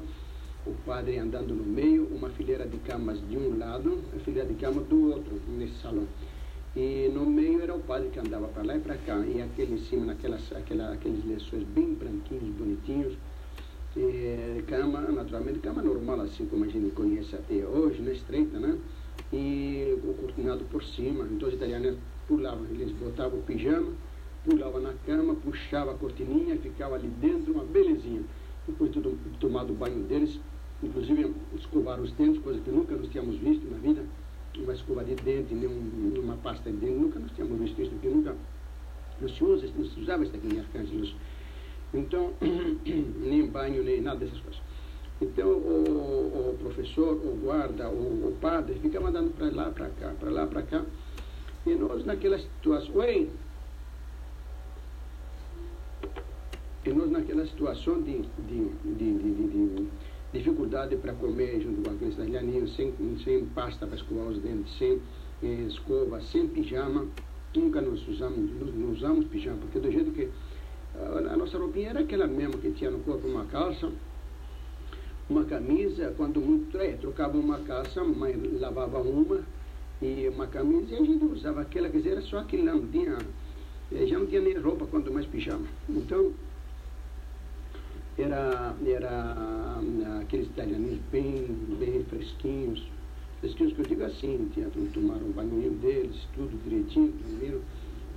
o 0.65 0.73
padre 0.85 1.17
andando 1.17 1.53
no 1.53 1.63
meio, 1.63 2.07
uma 2.11 2.29
fileira 2.29 2.65
de 2.65 2.77
camas 2.79 3.19
de 3.27 3.37
um 3.37 3.57
lado, 3.57 3.99
a 4.15 4.19
fileira 4.19 4.47
de 4.47 4.55
camas 4.55 4.85
do 4.87 5.11
outro, 5.11 5.39
nesse 5.47 5.81
salão. 5.81 6.05
E 6.75 7.09
no 7.13 7.25
meio 7.25 7.61
era 7.61 7.73
o 7.73 7.79
padre 7.79 8.09
que 8.09 8.19
andava 8.19 8.47
para 8.47 8.63
lá 8.63 8.75
e 8.75 8.79
para 8.79 8.95
cá, 8.97 9.17
e 9.25 9.41
aquele 9.41 9.75
em 9.75 9.79
cima, 9.85 10.05
naquelas, 10.05 10.51
aquela, 10.53 10.93
aqueles 10.93 11.25
lençóis 11.25 11.63
bem 11.63 11.93
branquinhos, 11.93 12.55
bonitinhos. 12.55 13.17
E, 13.97 14.61
cama, 14.67 15.01
naturalmente, 15.01 15.59
cama 15.59 15.81
normal, 15.81 16.21
assim 16.21 16.45
como 16.45 16.63
a 16.63 16.67
gente 16.67 16.91
conhece 16.91 17.35
até 17.35 17.65
hoje, 17.65 18.01
né, 18.01 18.11
estreita, 18.11 18.59
né? 18.59 18.77
E 19.33 19.97
o 20.03 20.13
cortinado 20.13 20.63
por 20.65 20.83
cima. 20.83 21.27
Então 21.31 21.47
os 21.47 21.55
italianos 21.55 21.97
pulavam, 22.29 22.63
eles 22.69 22.91
botavam 22.91 23.39
o 23.39 23.41
pijama, 23.41 23.91
pulavam 24.45 24.79
na 24.79 24.93
cama, 25.05 25.33
puxava 25.33 25.91
a 25.91 25.95
cortininha, 25.95 26.55
ficava 26.57 26.95
ali 26.95 27.07
dentro, 27.07 27.51
uma 27.51 27.65
belezinha. 27.65 28.21
Depois 28.67 28.91
de 28.91 29.01
tomado 29.39 29.73
o 29.73 29.75
banho 29.75 30.03
deles, 30.03 30.39
inclusive 30.83 31.33
escovar 31.57 31.99
os 31.99 32.11
dentes, 32.11 32.41
coisa 32.43 32.59
que 32.61 32.69
nunca 32.69 32.95
nós 32.95 33.09
tínhamos 33.09 33.35
visto 33.37 33.67
na 33.69 33.77
vida, 33.79 34.05
uma 34.55 34.73
escova 34.73 35.03
de 35.03 35.15
dente, 35.15 35.55
nem 35.55 35.67
uma 35.67 36.35
pasta 36.35 36.69
de 36.69 36.77
dente, 36.77 36.93
nunca 36.93 37.19
nós 37.19 37.31
tínhamos 37.31 37.59
visto 37.59 37.81
isso, 37.81 37.91
porque 37.91 38.07
nunca 38.07 38.35
não 39.19 39.27
se 39.27 39.43
usa, 39.43 39.67
não 39.75 39.85
se 39.85 39.99
usava 39.99 40.23
isso 40.23 40.35
aqui 40.35 40.55
em 40.55 40.59
Arcângelos. 40.59 41.15
Então, 41.93 42.33
nem 43.19 43.47
banho, 43.47 43.83
nem 43.83 44.01
nada 44.01 44.19
dessas 44.19 44.39
coisas. 44.39 44.61
Então, 45.19 45.49
o, 45.49 46.51
o 46.51 46.57
professor, 46.59 47.13
o 47.13 47.39
guarda, 47.43 47.89
o, 47.89 48.29
o 48.29 48.37
padre, 48.39 48.75
fica 48.75 49.01
mandando 49.01 49.31
para 49.31 49.49
lá, 49.49 49.69
para 49.71 49.89
cá, 49.89 50.13
para 50.17 50.29
lá, 50.29 50.45
para 50.45 50.61
cá. 50.61 50.85
E 51.69 51.75
nós, 51.75 52.03
naquela 52.03 52.39
situação, 52.39 52.95
oi, 52.95 53.29
E 56.83 56.89
nós, 56.91 57.11
naquela 57.11 57.45
situação 57.45 58.01
de, 58.01 58.23
de, 58.47 58.69
de, 58.95 59.13
de 59.13 59.87
dificuldade 60.33 60.95
para 60.95 61.13
comer 61.13 61.61
junto 61.61 61.83
com 61.83 61.95
aqueles 61.95 62.15
italianinhos, 62.15 62.75
sem, 62.75 62.91
sem 63.23 63.45
pasta 63.45 63.85
para 63.85 63.95
escovar 63.95 64.29
os 64.29 64.39
dentes, 64.39 64.75
sem 64.79 64.99
eh, 65.43 65.65
escova, 65.67 66.19
sem 66.21 66.47
pijama, 66.47 67.05
nunca 67.55 67.81
nós 67.81 68.07
usamos, 68.07 68.49
não 68.75 68.91
usamos 68.91 69.25
pijama, 69.25 69.57
porque 69.57 69.77
do 69.77 69.91
jeito 69.91 70.09
que 70.11 70.27
a, 70.95 71.33
a 71.33 71.37
nossa 71.37 71.59
roupinha 71.59 71.89
era 71.89 71.99
aquela 71.99 72.25
mesma 72.25 72.57
que 72.57 72.71
tinha 72.71 72.89
no 72.89 72.99
corpo 72.99 73.27
uma 73.27 73.45
calça, 73.45 73.91
uma 75.29 75.43
camisa, 75.45 76.15
quando 76.17 76.41
muito 76.41 76.75
é, 76.79 76.93
trocava 76.93 77.37
uma 77.37 77.59
calça, 77.59 78.03
mãe 78.03 78.35
lavava 78.59 78.99
uma 79.01 79.43
e 80.01 80.29
uma 80.29 80.47
camisa 80.47 80.93
e 80.93 80.97
a 80.97 81.03
gente 81.03 81.25
usava 81.25 81.61
aquela, 81.61 81.89
quer 81.89 81.97
dizer, 81.97 82.11
era 82.11 82.21
só 82.21 82.39
aquele 82.39 82.63
não 82.63 82.85
tinha, 82.87 83.17
eh, 83.91 84.05
já 84.05 84.17
não 84.17 84.25
tinha 84.25 84.41
nem 84.41 84.57
roupa, 84.57 84.85
quanto 84.85 85.11
mais 85.11 85.25
pijama. 85.25 85.65
Então, 85.89 86.31
era, 88.17 88.75
era 88.85 89.79
hum, 89.81 90.19
aqueles 90.21 90.47
italianos 90.47 90.99
bem, 91.11 91.47
bem 91.79 92.03
fresquinhos, 92.05 92.85
fresquinhos 93.39 93.73
que 93.73 93.79
eu 93.79 93.85
digo 93.85 94.03
assim, 94.03 94.49
tinha, 94.53 94.69
tomaram 94.93 95.25
o 95.25 95.33
banho 95.33 95.71
deles, 95.81 96.27
tudo 96.33 96.61
direitinho, 96.63 97.11
dormiram, 97.11 97.59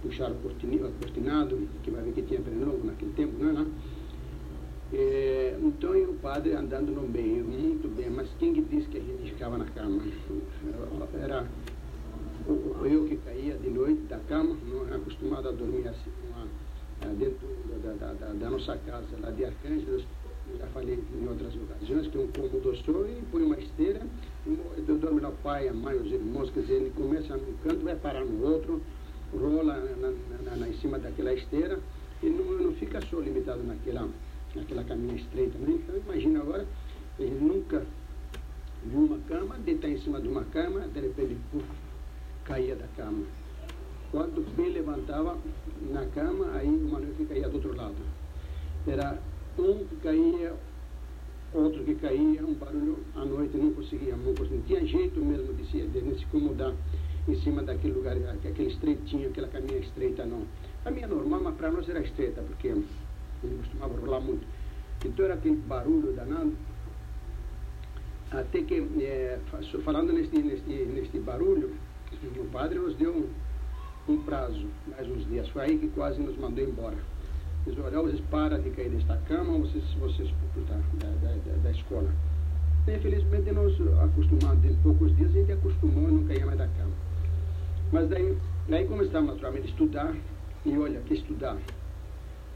puxar 0.02 0.30
o 0.30 0.34
cortinado, 0.36 1.68
que 1.82 1.90
vai 1.90 2.02
ver 2.02 2.12
que 2.12 2.22
tinha 2.22 2.40
pernilongo 2.40 2.86
naquele 2.86 3.12
tempo, 3.12 3.32
não 3.38 3.50
é? 3.50 3.52
Não? 3.52 3.66
É, 4.94 5.56
então 5.62 5.96
e 5.96 6.04
o 6.04 6.12
padre 6.14 6.52
andando 6.52 6.92
no 6.92 7.08
meio, 7.08 7.44
muito 7.44 7.88
bem, 7.96 8.10
mas 8.10 8.28
quem 8.38 8.52
que 8.52 8.60
disse 8.60 8.88
que 8.88 8.98
a 8.98 9.00
gente 9.00 9.32
ficava 9.32 9.56
na 9.56 9.64
cama? 9.64 10.02
Era 11.18 11.46
eu 12.92 13.04
que 13.06 13.16
caía 13.16 13.56
de 13.56 13.70
noite 13.70 14.02
da 14.02 14.18
cama, 14.28 14.56
não 14.66 14.86
é 14.88 14.96
acostumado 14.96 15.48
a 15.48 15.52
dormir 15.52 15.88
assim, 15.88 16.10
uma, 16.30 16.46
eh, 17.00 17.14
dentro 17.18 17.48
da, 17.82 17.92
da, 17.92 18.12
da, 18.12 18.32
da, 18.32 18.50
nossa 18.50 18.76
casa 18.78 19.06
lá 19.20 19.30
de 19.30 19.44
Arcângelos, 19.44 20.04
já 20.58 20.66
falei 20.66 20.98
em 21.14 21.26
outras 21.26 21.54
ocasiões, 21.54 22.08
que 22.08 22.18
um 22.18 22.26
cômodo 22.28 22.76
só 22.84 23.06
e 23.06 23.22
põe 23.30 23.42
uma 23.42 23.58
esteira, 23.58 24.02
eu 24.46 24.98
dorme 24.98 25.20
lá 25.20 25.32
pai, 25.42 25.68
a 25.68 25.72
mãe, 25.72 25.96
os 25.96 26.12
irmãos, 26.12 26.50
quer 26.50 26.60
dizer, 26.60 26.74
ele 26.74 26.92
começa 26.94 27.36
num 27.36 27.54
canto, 27.64 27.82
vai 27.82 27.96
parar 27.96 28.24
no 28.24 28.44
outro, 28.46 28.82
rola 29.32 29.78
na, 29.96 30.10
na, 30.10 30.56
na, 30.56 30.68
em 30.68 30.74
cima 30.74 30.98
daquela 30.98 31.32
esteira 31.32 31.78
e 32.22 32.26
não, 32.26 32.44
não 32.44 32.72
fica 32.74 33.00
só 33.06 33.20
limitado 33.20 33.62
naquela, 33.62 34.06
naquela 34.54 34.84
caminha 34.84 35.14
estreita. 35.14 35.56
Né? 35.58 35.78
Então 35.82 35.96
imagina 35.96 36.40
agora, 36.40 36.66
ele 37.18 37.38
nunca 37.40 37.86
viu 38.84 39.04
uma 39.04 39.18
cama, 39.20 39.56
deitar 39.64 39.88
em 39.88 39.98
cima 40.00 40.20
de 40.20 40.28
uma 40.28 40.44
cama, 40.44 40.80
de 40.80 41.00
repente 41.00 41.36
puf, 41.50 41.64
caía 42.52 42.76
da 42.76 42.86
cama. 42.96 43.24
Quando 44.10 44.44
bem 44.54 44.72
levantava 44.72 45.38
na 45.90 46.04
cama, 46.06 46.52
aí 46.54 46.68
o 46.68 46.88
Manuel 46.90 47.14
caía 47.26 47.48
do 47.48 47.54
outro 47.54 47.74
lado. 47.74 47.96
Era 48.86 49.18
um 49.58 49.86
que 49.86 49.96
caía, 50.02 50.52
outro 51.54 51.82
que 51.82 51.94
caía, 51.94 52.44
um 52.44 52.52
barulho 52.52 52.98
à 53.16 53.24
noite, 53.24 53.56
não 53.56 53.72
conseguia, 53.72 54.14
não, 54.14 54.34
conseguia. 54.34 54.58
não 54.58 54.64
tinha 54.64 54.84
jeito 54.84 55.18
mesmo 55.24 55.54
de 55.54 55.64
se, 55.70 55.80
de 55.80 56.00
se 56.18 56.24
incomodar 56.24 56.74
em 57.26 57.40
cima 57.40 57.62
daquele 57.62 57.94
lugar, 57.94 58.16
aquele 58.18 58.68
estreitinho, 58.68 59.30
aquela 59.30 59.48
caminha 59.48 59.78
estreita, 59.78 60.26
não. 60.26 60.42
A 60.84 60.90
minha 60.90 61.06
normal, 61.06 61.40
mas 61.44 61.54
para 61.54 61.70
nós 61.70 61.88
era 61.88 62.00
estreita, 62.00 62.42
porque 62.42 62.68
ele 62.68 62.86
costumava 63.58 63.98
rolar 63.98 64.20
muito. 64.20 64.46
Então 65.06 65.24
era 65.24 65.34
aquele 65.34 65.56
barulho 65.56 66.12
danado. 66.12 66.52
Até 68.30 68.62
que, 68.62 68.86
é, 69.00 69.38
falando 69.84 70.12
neste, 70.12 70.38
neste, 70.38 70.70
neste 70.70 71.18
barulho, 71.20 71.72
o 72.26 72.44
padre 72.46 72.78
nos 72.78 72.94
deu 72.96 73.12
um, 73.12 74.12
um 74.12 74.22
prazo, 74.22 74.66
mais 74.88 75.08
uns 75.08 75.26
dias. 75.28 75.48
Foi 75.48 75.62
aí 75.62 75.78
que 75.78 75.88
quase 75.88 76.20
nos 76.20 76.36
mandou 76.38 76.64
embora. 76.64 76.96
Diz, 77.66 77.78
olha, 77.78 78.00
vocês 78.00 78.20
param 78.30 78.60
de 78.60 78.70
cair 78.70 78.90
desta 78.90 79.16
cama, 79.28 79.58
vocês, 79.58 79.84
vocês 79.94 80.28
da, 80.68 80.76
da, 80.98 81.12
da, 81.12 81.56
da 81.62 81.70
escola. 81.70 82.10
E, 82.88 82.96
infelizmente, 82.96 83.52
nós 83.52 83.72
acostumados, 84.02 84.64
em 84.64 84.74
poucos 84.82 85.14
dias, 85.16 85.30
a 85.30 85.34
gente 85.34 85.52
acostumou 85.52 86.08
e 86.08 86.12
não 86.12 86.24
caía 86.24 86.44
mais 86.46 86.58
da 86.58 86.66
cama. 86.66 86.92
Mas 87.92 88.08
daí, 88.08 88.36
daí 88.68 88.86
começamos 88.86 89.34
naturalmente 89.34 89.66
a 89.66 89.70
estudar, 89.70 90.16
e 90.66 90.76
olha, 90.76 91.00
que 91.00 91.14
estudar. 91.14 91.56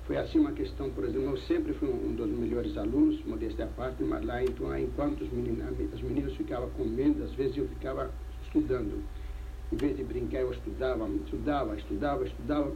Foi 0.07 0.17
assim 0.17 0.39
uma 0.39 0.53
questão, 0.53 0.89
por 0.91 1.05
exemplo, 1.05 1.31
eu 1.31 1.39
sempre 1.39 1.73
fui 1.75 1.89
um 1.89 2.15
dos 2.15 2.29
melhores 2.29 2.77
alunos, 2.77 3.25
modéstia 3.25 3.65
à 3.65 3.69
parte, 3.69 4.03
mas 4.03 4.25
lá, 4.25 4.43
então, 4.43 4.77
enquanto 4.79 5.23
os 5.23 5.33
meninos, 5.33 5.65
as 5.93 6.01
meninas 6.01 6.33
ficavam 6.35 6.71
comendo, 6.71 7.25
às 7.25 7.33
vezes 7.33 7.57
eu 7.57 7.69
ficava 7.69 8.11
estudando. 8.45 9.03
Em 9.73 9.77
vez 9.77 9.97
de 9.97 10.05
brincar, 10.05 10.41
eu 10.41 10.53
estudava, 10.53 11.09
estudava, 11.09 11.77
estudava, 11.77 12.25
estudava. 12.25 12.73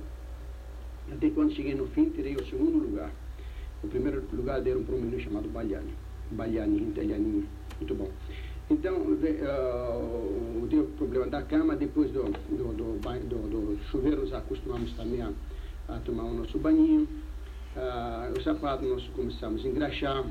Até 1.12 1.30
quando 1.30 1.52
cheguei 1.52 1.74
no 1.74 1.86
fim, 1.88 2.10
tirei 2.10 2.34
o 2.34 2.44
segundo 2.46 2.78
lugar. 2.78 3.10
O 3.82 3.88
primeiro 3.88 4.24
lugar 4.32 4.60
deram 4.60 4.82
para 4.82 4.96
um 4.96 4.98
menino 4.98 5.20
chamado 5.20 5.48
Bagliani. 5.48 5.94
Bagliani, 6.32 6.88
italianinho. 6.88 7.46
Muito 7.78 7.94
bom. 7.94 8.10
Então, 8.68 8.96
uh, 8.98 10.66
deu 10.68 10.84
problema 10.96 11.26
da 11.26 11.42
cama, 11.42 11.74
depois 11.74 12.10
do, 12.10 12.24
do, 12.24 12.72
do, 12.72 12.98
do, 12.98 13.48
do 13.48 13.78
chuveiro, 13.90 14.22
nós 14.22 14.32
acostumamos 14.32 14.92
também 14.92 15.22
a, 15.22 15.32
a 15.88 15.98
tomar 16.00 16.24
o 16.24 16.34
nosso 16.34 16.58
banhinho. 16.58 17.08
Uh, 17.76 18.38
o 18.38 18.42
sapato 18.42 18.84
nós 18.84 19.02
começamos 19.14 19.64
a 19.64 19.68
engraxar. 19.68 20.24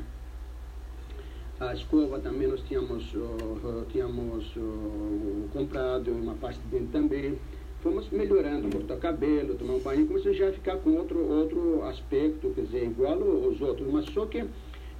A 1.59 1.73
escova 1.73 2.19
também 2.19 2.47
nós 2.47 2.61
tínhamos, 2.61 3.13
uh, 3.13 3.85
tínhamos 3.91 4.45
uh, 4.55 5.49
comprado, 5.51 6.09
uma 6.09 6.33
parte 6.35 6.57
de 6.59 6.67
dentro 6.69 6.87
também. 6.93 7.37
Fomos 7.83 8.09
melhorando, 8.11 8.69
cortar 8.69 8.95
cabelo, 8.95 9.55
tomar 9.55 9.73
um 9.73 9.79
banho, 9.79 10.07
começou 10.07 10.33
já 10.33 10.47
a 10.47 10.53
ficar 10.53 10.77
com 10.77 10.91
outro, 10.91 11.19
outro 11.19 11.83
aspecto, 11.83 12.49
quer 12.55 12.61
dizer, 12.61 12.85
igual 12.85 13.21
aos 13.21 13.59
outros, 13.59 13.91
mas 13.91 14.05
só 14.05 14.25
que 14.25 14.45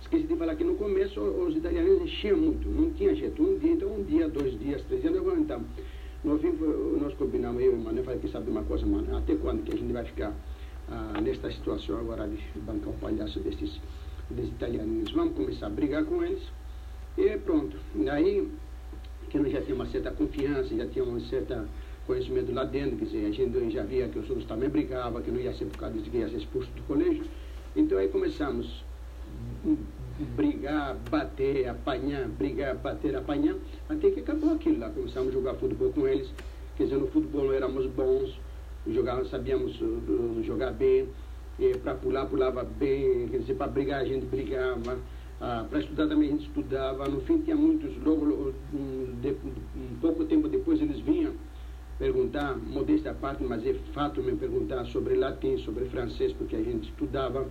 esqueci 0.01 0.27
de 0.27 0.35
falar 0.35 0.55
que 0.55 0.65
no 0.65 0.75
começo 0.75 1.21
os 1.21 1.55
italianos 1.55 2.01
enchiam 2.01 2.37
muito, 2.37 2.67
não 2.67 2.89
tinha 2.91 3.15
jeito, 3.15 3.41
um 3.41 3.57
dia, 3.57 3.71
então 3.71 3.95
um 3.95 4.03
dia, 4.03 4.27
dois 4.27 4.59
dias, 4.59 4.81
três 4.81 5.01
dias, 5.01 5.13
não 5.13 5.21
aguentamos. 5.21 5.65
No 6.25 6.37
fim, 6.39 6.53
nós 6.99 7.13
combinamos, 7.13 7.61
eu 7.61 7.71
e 7.71 7.75
o 7.75 7.77
Mano, 7.77 7.99
eu 7.99 8.03
falei, 8.03 8.19
que 8.19 8.27
sabe 8.27 8.51
uma 8.51 8.63
coisa, 8.63 8.85
mano, 8.85 9.15
até 9.15 9.33
quando 9.35 9.63
que 9.63 9.73
a 9.73 9.77
gente 9.77 9.93
vai 9.93 10.03
ficar 10.03 10.33
ah, 10.89 11.21
nesta 11.21 11.49
situação 11.51 11.97
agora 11.97 12.27
de 12.27 12.37
bancar 12.59 12.89
o 12.89 12.93
palhaço 12.97 13.39
desses 13.39 13.79
dos 14.29 14.47
italianos. 14.47 15.11
Vamos 15.11 15.35
começar 15.35 15.67
a 15.67 15.69
brigar 15.69 16.05
com 16.05 16.23
eles. 16.23 16.43
E 17.17 17.37
pronto. 17.37 17.77
Daí 17.95 18.47
que 19.29 19.37
nós 19.37 19.51
já 19.51 19.61
tínhamos 19.61 19.85
uma 19.85 19.91
certa 19.91 20.11
confiança, 20.11 20.75
já 20.75 20.87
tínhamos 20.87 21.23
um 21.23 21.27
certo 21.27 21.67
conhecimento 22.07 22.51
lá 22.51 22.63
dentro, 22.63 22.97
quer 22.97 23.05
dizer, 23.05 23.25
a 23.25 23.31
gente 23.31 23.71
já 23.71 23.83
via 23.83 24.07
que 24.07 24.17
os 24.17 24.27
outros 24.29 24.47
também 24.47 24.67
brigavam, 24.67 25.21
que 25.21 25.29
não 25.29 25.39
ia 25.39 25.53
ser 25.53 25.65
por 25.65 25.77
causa 25.77 25.99
de 25.99 26.09
que 26.09 26.17
ia 26.17 26.27
ser 26.27 26.37
expulso 26.37 26.69
do 26.71 26.81
colégio. 26.83 27.23
Então 27.75 27.97
aí 27.97 28.07
começamos 28.07 28.83
a 29.63 29.75
brigar, 30.35 30.95
bater, 31.09 31.67
apanhar, 31.67 32.27
brigar, 32.27 32.75
bater, 32.75 33.15
apanhar, 33.15 33.55
até 33.87 34.09
que 34.09 34.21
acabou 34.21 34.53
aquilo 34.53 34.79
lá. 34.79 34.89
Começamos 34.89 35.29
a 35.29 35.31
jogar 35.31 35.53
futebol 35.55 35.91
com 35.93 36.07
eles, 36.07 36.29
quer 36.75 36.85
dizer, 36.85 36.97
no 36.97 37.07
futebol 37.07 37.45
não 37.45 37.53
éramos 37.53 37.85
bons, 37.85 38.39
jogávamos, 38.87 39.29
sabíamos 39.29 39.79
uh, 39.79 40.41
jogar 40.43 40.71
bem, 40.71 41.07
para 41.81 41.95
pular, 41.95 42.25
pulava 42.25 42.63
bem, 42.63 43.27
quer 43.27 43.39
dizer, 43.39 43.55
para 43.55 43.67
brigar 43.67 44.01
a 44.01 44.05
gente 44.05 44.25
brigava, 44.25 44.97
ah, 45.41 45.65
para 45.69 45.79
estudar 45.79 46.07
também 46.07 46.29
a 46.29 46.31
gente 46.31 46.47
estudava. 46.47 47.07
No 47.07 47.21
fim 47.21 47.39
tinha 47.39 47.55
muitos, 47.55 47.95
logo, 48.03 48.53
um, 48.73 49.19
de, 49.21 49.35
um 49.75 49.95
pouco 50.01 50.25
tempo 50.25 50.47
depois 50.47 50.81
eles 50.81 50.99
vinham 50.99 51.33
perguntar, 51.97 52.57
modesta 52.57 53.13
parte, 53.13 53.43
mas 53.43 53.65
é 53.65 53.73
fato 53.93 54.23
me 54.23 54.35
perguntar 54.35 54.85
sobre 54.85 55.15
latim, 55.15 55.57
sobre 55.57 55.85
francês, 55.85 56.31
porque 56.33 56.55
a 56.55 56.63
gente 56.63 56.89
estudava. 56.89 57.45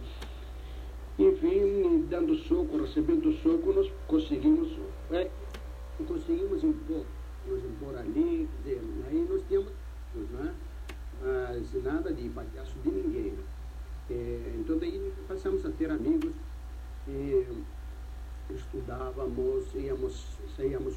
Enfim, 1.19 2.07
dando 2.09 2.35
soco, 2.37 2.79
recebendo 2.79 3.33
soco, 3.43 3.73
nós 3.73 3.91
conseguimos, 4.07 4.69
é, 5.11 5.29
conseguimos 6.07 6.62
impor, 6.62 7.05
nos 7.47 7.65
impor 7.65 7.99
ali, 7.99 8.49
dizer, 8.59 8.81
aí 9.11 9.27
nós 9.29 9.43
tínhamos, 9.49 9.73
não 10.15 10.49
é? 10.49 10.53
mas 11.21 11.83
nada 11.83 12.12
de 12.12 12.29
palhaço 12.29 12.79
de 12.85 12.91
ninguém. 12.91 13.35
É, 14.11 14.55
então 14.59 14.79
daí 14.79 15.12
passamos 15.27 15.65
a 15.67 15.71
ter 15.71 15.91
amigos 15.91 16.33
e 17.07 17.47
estudávamos, 18.50 19.67
íamos, 19.75 20.25
saíamos 20.57 20.95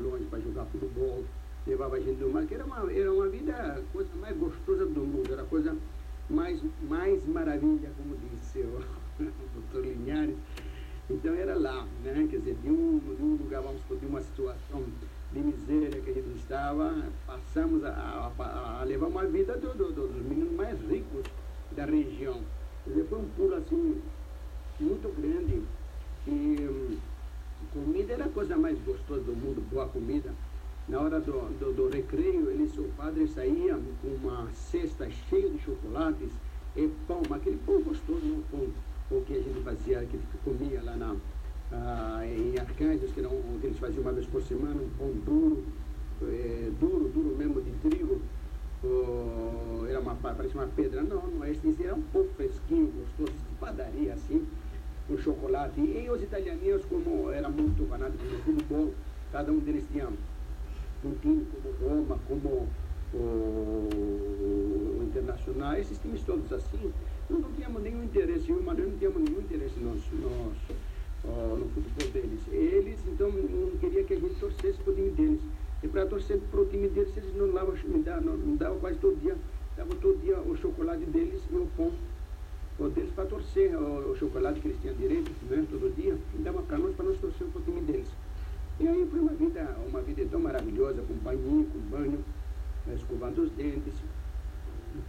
longe 0.00 0.24
para 0.24 0.40
jogar 0.40 0.66
futebol, 0.66 1.24
levava 1.66 1.96
a 1.96 2.00
gente 2.00 2.18
do 2.18 2.28
mar, 2.28 2.44
que 2.44 2.54
era 2.54 2.64
uma, 2.64 2.92
era 2.92 3.10
uma 3.10 3.28
vida, 3.28 3.54
a 3.54 3.80
coisa 3.92 4.10
mais 4.20 4.36
gostosa 4.36 4.84
do 4.84 5.00
mundo, 5.00 5.32
era 5.32 5.42
a 5.42 5.46
coisa 5.46 5.74
mais, 6.28 6.60
mais 6.82 7.26
maravilha, 7.26 7.90
como 7.96 8.16
disse 8.16 8.58
o 8.60 8.84
doutor 9.54 9.86
Linhares. 9.86 10.36
Então 11.08 11.34
era 11.34 11.58
lá, 11.58 11.86
né? 12.02 12.26
quer 12.30 12.38
dizer, 12.38 12.56
de 12.62 12.70
um, 12.70 12.98
de 12.98 13.22
um 13.22 13.36
lugar, 13.36 13.62
vamos 13.62 13.80
por 13.82 13.98
de 13.98 14.06
uma 14.06 14.22
situação 14.22 14.84
de 15.32 15.38
miséria 15.38 16.00
que 16.00 16.10
a 16.10 16.14
gente 16.14 16.36
estava, 16.36 16.94
passamos 17.26 17.84
a, 17.84 17.90
a, 17.90 18.80
a 18.80 18.84
levar 18.84 19.06
uma 19.06 19.24
vida 19.24 19.56
do, 19.56 19.74
do, 19.74 19.92
do, 19.92 20.08
dos 20.08 20.22
meninos 20.22 20.52
mais 20.52 20.78
ricos 20.88 21.24
da 21.74 21.84
região. 21.84 22.40
Foi 22.84 23.18
um 23.18 23.28
pulo 23.36 23.54
assim 23.54 24.00
muito 24.80 25.20
grande. 25.20 25.62
E 26.26 26.30
hum, 26.30 26.96
comida 27.72 28.12
era 28.14 28.24
a 28.24 28.28
coisa 28.28 28.56
mais 28.56 28.78
gostosa 28.84 29.22
do 29.22 29.32
mundo, 29.32 29.62
boa 29.70 29.86
comida. 29.88 30.32
Na 30.88 31.00
hora 31.00 31.18
do, 31.20 31.32
do, 31.58 31.72
do 31.72 31.88
recreio, 31.88 32.50
ele, 32.50 32.70
o 32.78 32.88
padre 32.96 33.26
saía 33.26 33.78
com 34.02 34.08
uma 34.08 34.48
cesta 34.52 35.08
cheia 35.10 35.48
de 35.48 35.58
chocolates 35.60 36.28
e 36.76 36.88
pão, 37.08 37.22
aquele 37.30 37.58
pão 37.64 37.80
gostoso, 37.82 38.20
não 38.22 38.42
pão, 38.50 38.68
o 39.10 39.20
que 39.22 39.34
a 39.34 39.40
gente 39.40 39.60
fazia, 39.62 40.04
que 40.04 40.18
comia 40.44 40.82
lá 40.82 40.94
na, 40.96 41.16
ah, 41.72 42.26
em 42.26 42.58
Arcângelos, 42.58 43.12
que, 43.12 43.22
que 43.22 43.66
eles 43.66 43.78
faziam 43.78 44.02
uma 44.02 44.12
vez 44.12 44.26
por 44.26 44.42
semana, 44.42 44.74
um 44.74 44.90
pão 44.98 45.10
duro, 45.24 45.64
é, 46.22 46.70
duro, 46.78 47.08
duro 47.08 47.36
mesmo 47.36 47.62
de 47.62 47.70
trigo, 47.88 48.20
oh, 48.84 49.86
era 49.86 50.00
uma, 50.00 50.14
parecia 50.14 50.60
uma 50.60 50.68
pedra, 50.68 51.02
não, 51.02 51.26
não 51.26 51.44
é 51.44 51.50
esse, 51.50 51.76
era 51.82 51.94
um 51.94 52.02
pouco 52.02 52.32
fresquinho, 52.34 52.92
gostoso, 52.92 53.32
padaria 53.58 54.14
assim, 54.14 54.46
com 55.08 55.16
chocolate. 55.18 55.80
E 55.80 56.08
os 56.10 56.22
italianinhos, 56.22 56.84
como 56.84 57.30
era 57.30 57.48
muito 57.48 57.88
fanáticos 57.88 58.30
no 58.30 58.38
futebol, 58.40 58.92
cada 59.32 59.50
um 59.50 59.58
deles 59.58 59.84
tinha 59.92 60.08
um 61.04 61.14
time 61.20 61.46
como 61.52 61.94
Roma, 61.94 62.18
como 62.28 62.68
o, 63.12 63.88
o 64.98 65.04
Internacional, 65.04 65.74
esses 65.76 65.98
times 65.98 66.22
todos 66.22 66.52
assim, 66.52 66.92
nós 67.30 67.40
não 67.40 67.52
tínhamos 67.52 67.82
nenhum 67.82 68.04
interesse, 68.04 68.50
eu 68.50 68.56
e 68.56 68.60
o 68.60 68.62
Manuel 68.62 68.90
não 68.90 68.98
tínhamos 68.98 69.22
nenhum 69.22 69.40
interesse 69.40 69.78
no, 69.80 69.94
no, 69.94 71.56
no 71.56 71.68
futebol 71.70 72.10
deles. 72.12 72.40
Eles, 72.50 72.98
então, 73.06 73.30
não 73.30 73.78
queriam 73.78 74.04
que 74.04 74.14
a 74.14 74.20
gente 74.20 74.34
torcesse 74.34 74.78
para 74.78 74.92
o 74.92 74.94
time 74.94 75.10
deles. 75.10 75.40
E 75.84 75.88
para 75.88 76.06
torcer 76.06 76.40
para 76.50 76.60
o 76.62 76.64
time 76.64 76.88
deles, 76.88 77.14
eles 77.14 77.36
não 77.36 77.52
davam, 77.52 77.74
me 77.84 78.02
davam, 78.02 78.56
davam 78.56 78.78
quase 78.78 78.98
todo 78.98 79.20
dia, 79.20 79.36
davam 79.76 79.94
todo 79.98 80.18
dia 80.22 80.34
chocolate 80.56 81.04
deles 81.04 81.42
no 81.50 81.66
pão. 81.76 81.92
O 82.78 82.88
deles 82.88 83.12
para 83.14 83.26
torcer 83.26 83.76
o, 83.76 84.10
o, 84.10 84.16
chocolate 84.16 84.60
que 84.60 84.68
eles 84.68 84.80
tinham 84.80 84.96
direito, 84.96 85.30
né, 85.50 85.62
todo 85.70 85.94
dia, 85.94 86.16
dava 86.38 86.62
para 86.62 86.78
nós, 86.78 86.96
para 86.96 87.04
nós 87.04 87.18
torcer 87.18 87.46
um 87.46 87.50
pouquinho 87.50 87.82
deles. 87.82 88.08
E 88.80 88.88
aí 88.88 89.06
foi 89.10 89.20
uma 89.20 89.32
vida, 89.32 89.76
uma 89.86 90.00
vida 90.00 90.26
tão 90.30 90.40
maravilhosa, 90.40 91.02
com 91.02 91.14
banho, 91.14 91.66
com 91.70 91.78
banho, 91.90 92.24
né, 92.86 92.94
escovando 92.94 93.42
os 93.42 93.50
dentes, 93.50 93.92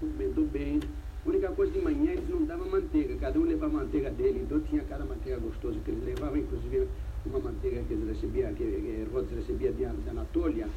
comendo 0.01 0.43
bem. 0.51 0.81
A 1.25 1.29
única 1.29 1.51
coisa 1.53 1.71
de 1.71 1.79
manhã 1.79 2.11
eles 2.11 2.29
não 2.29 2.43
davam 2.43 2.67
manteiga, 2.67 3.15
cada 3.15 3.39
um 3.39 3.43
levava 3.43 3.77
a 3.77 3.79
manteiga 3.79 4.11
dele, 4.11 4.41
então 4.43 4.59
tinha 4.59 4.83
cada 4.83 5.05
manteiga 5.05 5.39
gostosa 5.39 5.79
que 5.85 5.89
eles 5.89 6.03
levavam, 6.03 6.37
inclusive 6.37 6.85
uma 7.25 7.39
manteiga 7.39 7.81
que 7.83 7.93
eles 7.93 8.07
recebiam, 8.07 8.53
que, 8.53 8.63
que 8.63 9.07
Rhodes 9.11 9.31
recebia 9.31 9.71
de, 9.71 9.85
de 9.85 10.09
Anatólia, 10.09 10.67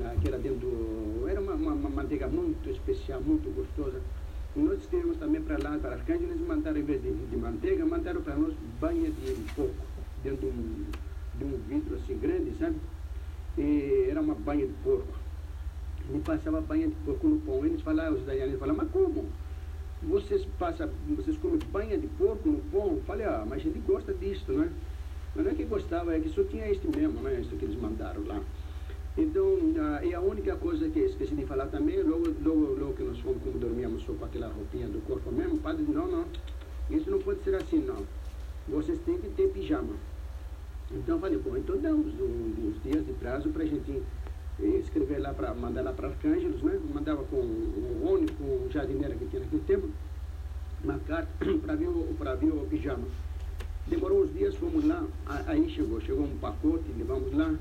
ah, 0.00 0.14
que 0.20 0.28
era 0.28 0.38
dentro 0.38 1.26
era 1.28 1.40
uma, 1.40 1.52
uma, 1.52 1.72
uma, 1.72 1.90
manteiga 1.90 2.26
muito 2.26 2.68
especial, 2.70 3.20
muito 3.20 3.54
gostosa. 3.54 4.00
Nós 4.56 4.86
tínhamos 4.88 5.16
também 5.16 5.40
para 5.40 5.58
lá, 5.58 5.78
para 5.78 5.94
Arcângel, 5.94 6.28
eles 6.28 6.46
mandaram, 6.46 6.78
em 6.78 6.82
vez 6.82 7.02
de, 7.02 7.12
de 7.12 7.36
manteiga, 7.36 7.84
mandaram 7.86 8.20
para 8.20 8.36
nós 8.36 8.54
banha 8.80 9.10
de 9.10 9.34
porco, 9.54 9.74
dentro 10.22 10.50
de 10.50 10.56
um, 10.56 10.84
de 11.38 11.44
um 11.44 11.58
vidro 11.68 11.96
assim 11.96 12.18
grande, 12.18 12.52
sabe? 12.58 12.76
E 13.56 14.06
era 14.10 14.20
uma 14.20 14.34
banha 14.34 14.66
de 14.66 14.72
porco. 14.84 15.12
E 16.12 16.18
passava 16.18 16.60
banha 16.60 16.88
de 16.88 16.94
porco 17.04 17.28
no 17.28 17.40
pão. 17.40 17.64
Eles 17.64 17.80
falavam, 17.82 18.14
os 18.14 18.22
italianos 18.22 18.58
falavam, 18.58 18.82
mas 18.82 18.92
como? 18.92 19.26
Vocês, 20.02 20.44
passam, 20.58 20.90
vocês 21.16 21.36
comem 21.38 21.58
banha 21.70 21.96
de 21.96 22.08
porco 22.08 22.48
no 22.48 22.58
pão? 22.70 22.96
Eu 22.96 23.02
falei, 23.06 23.24
ah, 23.24 23.44
mas 23.48 23.58
a 23.58 23.62
gente 23.62 23.78
gosta 23.80 24.12
disso, 24.12 24.52
né? 24.52 24.70
Mas 25.34 25.44
não 25.44 25.52
é 25.52 25.54
que 25.54 25.64
gostava, 25.64 26.14
é 26.14 26.20
que 26.20 26.28
só 26.28 26.42
tinha 26.44 26.68
este 26.68 26.86
mesmo, 26.88 27.20
né? 27.22 27.40
Isso 27.40 27.56
que 27.56 27.64
eles 27.64 27.80
mandaram 27.80 28.24
lá. 28.26 28.40
Então, 29.16 29.44
uh, 29.44 30.04
e 30.04 30.14
a 30.14 30.20
única 30.20 30.56
coisa 30.56 30.88
que 30.88 31.00
esqueci 31.00 31.34
de 31.34 31.44
falar 31.44 31.66
também, 31.66 32.02
logo, 32.02 32.28
logo, 32.42 32.74
logo 32.78 32.92
que 32.94 33.02
nós 33.02 33.18
fomos, 33.20 33.42
como 33.42 33.58
dormíamos 33.58 34.02
só 34.04 34.12
com 34.14 34.24
aquela 34.24 34.48
roupinha 34.48 34.88
do 34.88 35.04
corpo 35.06 35.30
mesmo, 35.30 35.56
o 35.56 35.58
padre 35.58 35.84
disse, 35.84 35.96
não, 35.96 36.08
não, 36.08 36.24
isso 36.90 37.10
não 37.10 37.18
pode 37.18 37.42
ser 37.42 37.54
assim, 37.54 37.78
não. 37.78 38.06
Vocês 38.68 38.98
têm 39.00 39.18
que 39.18 39.28
ter 39.30 39.48
pijama. 39.48 39.94
Então 40.90 41.16
eu 41.16 41.20
falei, 41.20 41.38
bom, 41.38 41.56
então 41.56 41.76
dá 41.78 41.90
uns, 41.90 42.14
uns 42.18 42.82
dias 42.82 43.04
de 43.04 43.12
prazo 43.14 43.50
para 43.50 43.64
a 43.64 43.66
gente 43.66 44.02
escrever 44.60 45.18
lá, 45.18 45.32
para 45.32 45.54
mandar 45.54 45.82
lá 45.82 45.92
para 45.92 46.08
Arcângelos, 46.08 46.62
né? 46.62 46.78
Mandava 46.92 47.22
com 47.24 47.36
o 47.36 48.02
ônibus, 48.04 48.34
com 48.36 48.44
o 48.44 48.70
jardineiro 48.70 49.16
que 49.18 49.26
tinha 49.26 49.42
naquele 49.42 49.62
tempo, 49.62 49.90
uma 50.84 50.98
carta 51.00 51.28
para 51.62 51.74
vir, 51.74 51.88
para 52.18 52.34
vir 52.34 52.50
o 52.50 52.66
pijama. 52.66 53.04
Demorou 53.86 54.22
uns 54.22 54.32
dias, 54.32 54.54
fomos 54.54 54.84
lá, 54.84 55.04
aí 55.46 55.68
chegou, 55.68 56.00
chegou 56.00 56.24
um 56.24 56.38
pacote, 56.38 56.84
levamos 56.96 57.32
lá, 57.34 57.52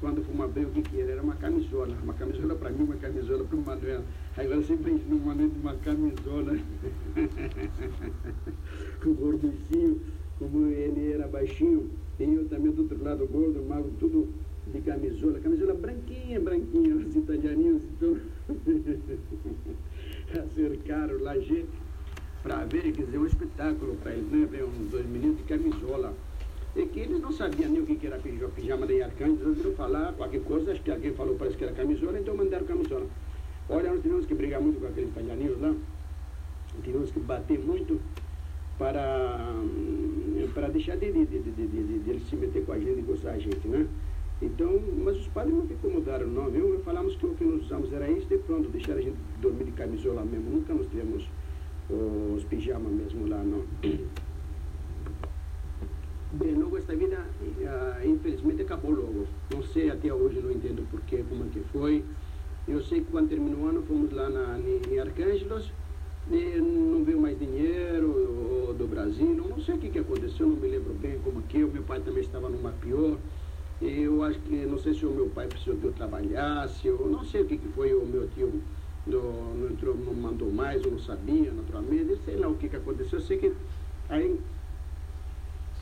quando 0.00 0.22
fomos 0.24 0.44
abrir 0.44 0.66
o 0.66 0.70
que, 0.70 1.00
era, 1.00 1.12
era 1.12 1.22
uma 1.22 1.34
camisola, 1.36 1.96
uma 2.02 2.12
camisola 2.12 2.54
para 2.54 2.70
mim, 2.70 2.84
uma 2.84 2.96
camisola 2.96 3.42
para 3.44 3.56
o 3.56 3.62
Manuel. 3.62 4.02
Agora 4.36 4.62
sempre 4.62 4.92
no 5.08 5.16
momento 5.16 5.56
uma 5.60 5.74
camisola. 5.76 6.58
o 9.04 9.14
gorducinho, 9.14 10.00
como 10.38 10.66
ele 10.66 11.12
era 11.12 11.26
baixinho, 11.26 11.90
e 12.20 12.24
eu 12.24 12.46
também 12.48 12.70
do 12.70 12.82
outro 12.82 13.02
lado 13.02 13.26
gordo, 13.26 13.64
mago, 13.64 13.90
tudo 13.98 14.28
de 14.66 14.80
camisola, 14.82 15.40
camisola 15.40 15.74
branquinha, 15.74 16.38
branquinha, 16.38 16.94
os 17.06 17.16
italianinhos 17.16 17.82
então 17.84 18.16
acercaram 20.44 21.20
lá 21.20 21.38
gente 21.38 21.81
para 22.42 22.64
ver, 22.64 22.92
quer 22.92 23.04
dizer, 23.04 23.18
um 23.18 23.26
espetáculo 23.26 23.96
para 23.96 24.12
eles, 24.12 24.30
né? 24.30 24.46
Ver 24.50 24.64
uns 24.64 24.90
dois 24.90 25.06
meninos 25.06 25.38
de 25.38 25.44
camisola 25.44 26.12
e 26.74 26.86
que 26.86 27.00
eles 27.00 27.20
não 27.20 27.30
sabiam 27.32 27.70
nem 27.70 27.82
o 27.82 27.86
que 27.86 28.06
era 28.06 28.18
pijama 28.18 28.86
de 28.86 29.02
arcanjo, 29.02 29.32
eles 29.32 29.46
ouviram 29.46 29.72
falar 29.72 30.12
qualquer 30.14 30.42
coisa, 30.42 30.72
acho 30.72 30.82
que 30.82 30.90
alguém 30.90 31.12
falou, 31.12 31.36
parece 31.36 31.56
que 31.56 31.64
era 31.64 31.72
camisola, 31.74 32.18
então 32.18 32.34
mandaram 32.34 32.64
camisola. 32.64 33.06
Olha, 33.68 33.90
nós 33.90 34.02
tivemos 34.02 34.26
que 34.26 34.34
brigar 34.34 34.60
muito 34.60 34.80
com 34.80 34.86
aqueles 34.86 35.10
italianinhos 35.10 35.60
lá, 35.60 35.74
tivemos 36.82 37.10
que 37.10 37.20
bater 37.20 37.58
muito 37.58 38.00
para, 38.78 39.54
para 40.54 40.68
deixar 40.68 40.96
de, 40.96 41.12
de, 41.12 41.26
de, 41.26 41.40
de, 41.40 41.66
de, 41.66 42.10
eles 42.10 42.28
se 42.28 42.36
meter 42.36 42.64
com 42.64 42.72
a 42.72 42.78
gente 42.78 42.98
e 42.98 43.02
gostar 43.02 43.32
da 43.32 43.38
gente, 43.38 43.68
né? 43.68 43.86
Então, 44.40 44.82
mas 45.04 45.18
os 45.18 45.28
padres 45.28 45.54
não 45.54 45.64
incomodaram 45.64 46.26
não, 46.26 46.50
viu? 46.50 46.80
Falamos 46.84 47.14
que 47.16 47.26
o 47.26 47.34
que 47.34 47.44
nós 47.44 47.62
usamos 47.62 47.92
era 47.92 48.10
isso 48.10 48.26
e 48.32 48.38
pronto, 48.38 48.68
deixaram 48.70 48.98
a 48.98 49.02
gente 49.02 49.16
dormir 49.40 49.64
de 49.64 49.72
camisola 49.72 50.24
mesmo. 50.24 50.50
Nunca 50.50 50.74
nós 50.74 50.88
tivemos 50.88 51.28
os 51.90 52.44
pijamas 52.44 52.92
mesmo 52.92 53.28
lá, 53.28 53.42
não. 53.42 53.64
Bem, 56.32 56.54
logo 56.54 56.78
esta 56.78 56.96
vida, 56.96 57.18
uh, 57.42 58.06
infelizmente, 58.08 58.62
acabou 58.62 58.92
logo. 58.92 59.26
Não 59.52 59.62
sei 59.62 59.90
até 59.90 60.12
hoje, 60.14 60.40
não 60.40 60.50
entendo 60.50 60.88
porquê, 60.90 61.22
como 61.28 61.44
é 61.44 61.48
que 61.48 61.60
foi. 61.72 62.02
Eu 62.66 62.82
sei 62.82 63.00
que 63.00 63.10
quando 63.10 63.28
terminou 63.28 63.64
o 63.64 63.66
ano, 63.66 63.82
fomos 63.82 64.10
lá 64.12 64.30
na, 64.30 64.58
em 64.58 64.98
Arcângelos, 64.98 65.70
e 66.30 66.58
não 66.60 67.04
veio 67.04 67.20
mais 67.20 67.38
dinheiro 67.38 68.74
do 68.78 68.86
Brasil, 68.88 69.34
não 69.34 69.60
sei 69.60 69.74
o 69.74 69.78
que, 69.78 69.90
que 69.90 69.98
aconteceu, 69.98 70.46
não 70.46 70.56
me 70.56 70.68
lembro 70.68 70.94
bem 70.94 71.18
como 71.18 71.42
que. 71.42 71.62
O 71.64 71.68
meu 71.68 71.82
pai 71.82 72.00
também 72.00 72.22
estava 72.22 72.48
numa 72.48 72.70
pior. 72.72 73.18
Eu 73.80 74.22
acho 74.22 74.38
que, 74.40 74.54
não 74.64 74.78
sei 74.78 74.94
se 74.94 75.04
o 75.04 75.10
meu 75.10 75.28
pai 75.30 75.48
precisou 75.48 75.76
que 75.76 75.84
eu 75.84 75.92
trabalhasse, 75.92 76.86
eu 76.86 77.06
não 77.08 77.24
sei 77.24 77.42
o 77.42 77.46
que, 77.46 77.58
que 77.58 77.68
foi 77.68 77.92
o 77.92 78.06
meu 78.06 78.28
tio. 78.28 78.62
Do, 79.06 79.20
não, 79.20 79.68
entrou, 79.70 79.96
não 79.96 80.14
mandou 80.14 80.50
mais, 80.50 80.84
eu 80.84 80.92
não 80.92 80.98
sabia, 80.98 81.50
naturalmente, 81.52 82.18
sei 82.24 82.36
lá 82.36 82.48
o 82.48 82.54
que, 82.54 82.68
que 82.68 82.76
aconteceu. 82.76 83.18
Eu 83.18 83.24
sei 83.24 83.38
que 83.38 83.52
aí 84.08 84.40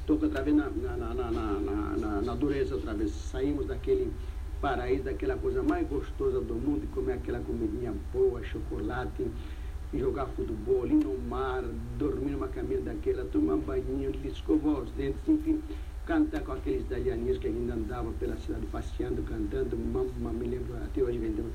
toca 0.07 0.27
outra 0.27 0.43
vez 0.43 0.57
na, 0.57 0.69
na, 0.71 1.15
na, 1.15 2.23
na, 2.23 2.35
dureza 2.35 2.75
outra 2.75 2.95
vez. 2.95 3.11
Saímos 3.11 3.67
daquele 3.67 4.11
paraíso, 4.61 5.05
daquela 5.05 5.37
coisa 5.37 5.63
mais 5.63 5.87
gostosa 5.89 6.41
do 6.41 6.55
mundo, 6.55 6.89
comer 6.95 7.15
aquela 7.15 7.41
comidinha 7.41 7.95
boa, 8.13 8.43
chocolate, 8.43 9.27
jogar 9.93 10.27
futebol 10.27 10.85
ali 10.85 10.95
no 10.95 11.19
mar, 11.19 11.63
dormir 11.99 12.31
numa 12.31 12.49
caminha 12.49 12.81
daquela, 12.81 13.25
tomar 13.25 13.57
banho, 13.57 14.13
escovar 14.25 14.81
os 14.81 14.91
dentes, 14.93 15.21
enfim, 15.29 15.61
cantar 16.07 16.43
com 16.43 16.53
aqueles 16.53 16.83
italianinhos 16.83 17.39
que 17.39 17.49
ainda 17.49 17.75
andavam 17.75 18.13
pela 18.15 18.37
cidade 18.37 18.67
passeando, 18.67 19.23
cantando, 19.23 19.77
mamma, 19.77 20.33
me 20.33 20.47
lembro, 20.47 20.77
até 20.77 21.03
hoje 21.03 21.19
vendendo. 21.19 21.53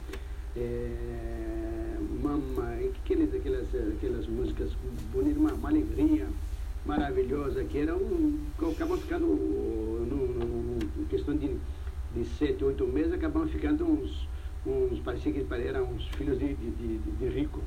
É, 0.57 1.97
mamma, 2.23 2.75
aqueles, 3.03 3.33
aquelas, 3.33 3.67
aquelas 3.93 4.27
músicas 4.27 4.71
bonitas, 5.11 5.37
uma, 5.37 5.53
uma 5.53 5.69
alegria 5.69 6.27
maravilhosa 6.85 7.63
que 7.65 7.79
era 7.79 7.95
um. 7.95 8.39
acabam 8.71 8.97
ficando, 8.97 9.27
em 10.97 11.05
questão 11.05 11.35
de, 11.35 11.57
de 12.15 12.25
sete, 12.37 12.63
oito 12.63 12.87
meses, 12.87 13.11
acabam 13.11 13.47
ficando 13.47 13.85
uns, 13.85 14.27
uns 14.65 14.99
parecia 14.99 15.31
que 15.31 15.45
eram 15.53 15.85
uns 15.91 16.07
filhos 16.09 16.39
de, 16.39 16.53
de, 16.53 16.69
de, 16.71 16.97
de 16.97 17.27
rico. 17.27 17.61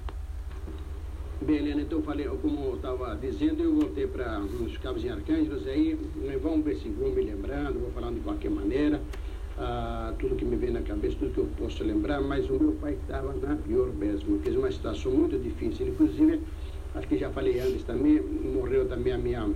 Bem, 1.40 1.58
Helena, 1.58 1.82
então 1.82 2.02
falei, 2.02 2.26
como 2.42 2.64
eu 2.64 2.74
estava 2.76 3.14
dizendo, 3.16 3.62
eu 3.62 3.72
voltei 3.72 4.08
para 4.08 4.40
os 4.40 4.76
Cabos 4.78 5.04
em 5.04 5.10
Arcângelos, 5.10 5.66
aí 5.68 5.96
vamos 6.42 6.64
ver 6.64 6.76
se 6.76 6.88
vou 6.88 7.12
me 7.12 7.22
lembrando, 7.22 7.78
vou 7.78 7.92
falando 7.92 8.16
de 8.16 8.22
qualquer 8.22 8.50
maneira, 8.50 9.00
ah, 9.60 10.12
tudo 10.18 10.36
que 10.36 10.44
me 10.44 10.56
vem 10.56 10.70
na 10.70 10.82
cabeça, 10.82 11.16
tudo 11.18 11.32
que 11.32 11.38
eu 11.38 11.48
posso 11.58 11.82
lembrar, 11.82 12.20
mas 12.20 12.48
o 12.48 12.54
meu 12.54 12.72
pai 12.80 12.94
estava 12.94 13.32
na 13.34 13.56
pior 13.56 13.88
mesmo, 13.88 14.40
é 14.44 14.50
uma 14.50 14.70
situação 14.70 15.10
muito 15.10 15.36
difícil, 15.38 15.88
inclusive 15.88 16.40
acho 16.94 17.08
que 17.08 17.18
já 17.18 17.30
falei 17.30 17.58
antes 17.60 17.82
também, 17.82 18.20
morreu 18.20 18.86
também 18.88 19.12
a 19.12 19.18
minha 19.18 19.50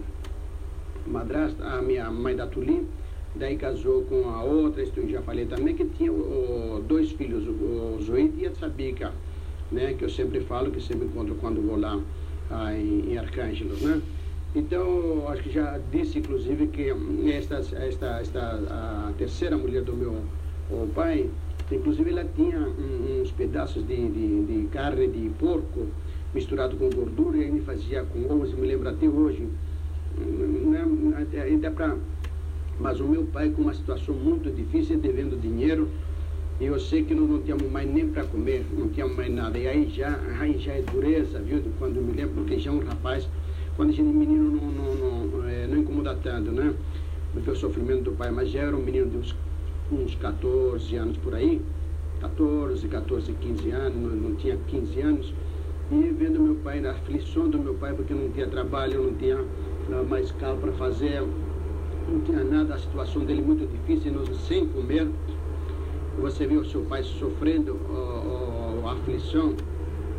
madrasta, 1.06 1.64
a 1.64 1.80
minha 1.80 2.10
mãe 2.10 2.34
da 2.34 2.46
Tuli, 2.46 2.86
daí 3.36 3.56
casou 3.56 4.02
com 4.02 4.28
a 4.28 4.42
outra, 4.42 4.82
isso 4.82 4.92
eu 4.96 5.08
já 5.08 5.22
falei 5.22 5.46
também, 5.46 5.74
que 5.74 5.84
tinha 5.84 6.12
o, 6.12 6.82
dois 6.86 7.12
filhos, 7.12 7.46
o 7.46 7.98
Zoid 8.02 8.34
e 8.38 8.46
a 8.46 8.50
Tsabica, 8.50 9.12
né, 9.70 9.94
que 9.94 10.04
eu 10.04 10.10
sempre 10.10 10.40
falo, 10.40 10.70
que 10.70 10.80
sempre 10.80 11.06
encontro 11.06 11.34
quando 11.36 11.62
vou 11.62 11.78
lá 11.78 11.98
ah, 12.50 12.74
em, 12.74 13.12
em 13.12 13.18
Arcângelos, 13.18 13.80
né? 13.82 14.02
Então, 14.54 15.28
acho 15.28 15.42
que 15.42 15.50
já 15.50 15.80
disse, 15.90 16.18
inclusive, 16.18 16.66
que 16.66 16.92
esta, 17.32 17.56
esta, 17.56 18.20
esta 18.20 18.40
a 19.08 19.12
terceira 19.16 19.56
mulher 19.56 19.82
do 19.82 19.94
meu 19.94 20.16
pai, 20.94 21.30
inclusive 21.70 22.10
ela 22.10 22.24
tinha 22.36 22.58
uns 22.58 23.30
pedaços 23.30 23.86
de, 23.86 23.96
de, 24.08 24.44
de 24.44 24.68
carne 24.68 25.06
de 25.06 25.30
porco, 25.38 25.86
misturado 26.34 26.76
com 26.76 26.90
gordura 26.90 27.38
e 27.38 27.44
ele 27.44 27.60
fazia 27.62 28.04
com 28.04 28.24
ovos, 28.30 28.52
me 28.52 28.66
lembro 28.66 28.88
até 28.88 29.08
hoje. 29.08 29.48
Né? 30.18 30.84
Ainda 31.42 31.70
para 31.70 31.96
mas 32.78 33.00
o 33.00 33.04
meu 33.04 33.24
pai 33.24 33.50
com 33.50 33.62
uma 33.62 33.74
situação 33.74 34.14
muito 34.14 34.50
difícil, 34.50 34.98
devendo 34.98 35.40
dinheiro, 35.40 35.88
e 36.60 36.64
eu 36.64 36.78
sei 36.78 37.04
que 37.04 37.14
nós 37.14 37.28
não 37.28 37.40
tínhamos 37.40 37.70
mais 37.70 37.88
nem 37.88 38.08
para 38.08 38.24
comer, 38.24 38.64
não 38.76 38.88
tínhamos 38.88 39.16
mais 39.16 39.32
nada. 39.32 39.58
E 39.58 39.66
aí 39.68 39.88
já, 39.88 40.18
aí 40.38 40.58
já 40.58 40.72
é 40.72 40.82
dureza, 40.82 41.38
viu? 41.40 41.62
Quando 41.78 41.96
eu 41.96 42.02
me 42.02 42.12
lembro, 42.12 42.34
porque 42.34 42.58
já 42.58 42.70
é 42.70 42.74
um 42.74 42.80
rapaz, 42.80 43.28
quando 43.76 43.98
é 43.98 44.02
menino 44.02 44.50
não, 44.50 44.70
não, 44.70 45.26
não, 45.26 45.48
é, 45.48 45.66
não 45.66 45.78
incomoda 45.78 46.14
tanto, 46.22 46.52
né? 46.52 46.74
Porque 47.32 47.50
o 47.50 47.56
sofrimento 47.56 48.02
do 48.02 48.12
pai, 48.12 48.30
mas 48.30 48.50
já 48.50 48.60
era 48.60 48.76
um 48.76 48.80
menino 48.80 49.08
de 49.08 49.16
uns, 49.16 49.34
uns 49.90 50.14
14 50.16 50.94
anos 50.96 51.16
por 51.16 51.34
aí, 51.34 51.62
14, 52.20 52.86
14, 52.86 53.32
15 53.32 53.70
anos, 53.70 54.22
não, 54.22 54.34
tinha 54.34 54.58
15 54.68 55.00
anos. 55.00 55.34
E 55.90 56.14
vendo 56.16 56.40
meu 56.40 56.54
pai, 56.56 56.80
na 56.80 56.90
aflição 56.90 57.48
do 57.48 57.58
meu 57.58 57.74
pai, 57.74 57.94
porque 57.94 58.12
não 58.12 58.30
tinha 58.30 58.46
trabalho, 58.46 59.02
não 59.02 59.14
tinha 59.14 59.38
mais 60.08 60.30
carro 60.32 60.58
para 60.58 60.72
fazer, 60.72 61.22
não 62.08 62.20
tinha 62.20 62.44
nada, 62.44 62.74
a 62.74 62.78
situação 62.78 63.24
dele 63.24 63.42
muito 63.42 63.66
difícil, 63.66 64.12
sem 64.46 64.66
comer. 64.66 65.08
Você 66.20 66.46
viu 66.46 66.60
o 66.60 66.64
seu 66.64 66.82
pai 66.82 67.02
sofrendo 67.02 67.78
a 68.84 68.92
aflição 68.92 69.54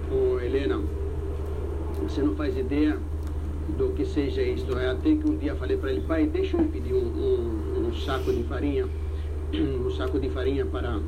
com 0.10 0.40
Helena. 0.40 0.82
Você 2.02 2.22
não 2.22 2.36
faz 2.36 2.58
ideia 2.58 2.98
do 3.78 3.94
que 3.94 4.06
seja 4.06 4.42
isto. 4.42 4.78
É 4.78 4.90
até 4.90 5.16
que 5.16 5.30
um 5.30 5.38
dia 5.38 5.56
falei 5.56 5.78
para 5.78 5.92
ele, 5.92 6.02
pai, 6.02 6.26
deixa 6.26 6.58
eu 6.58 6.66
pedir 6.66 6.94
um, 6.94 6.98
um, 6.98 7.88
um, 7.88 7.94
saco 7.94 8.32
de 8.32 8.44
farinha, 8.44 8.88
um 9.54 9.92
saco 9.92 10.20
de 10.20 10.30
farinha 10.30 10.66
para 10.66 11.00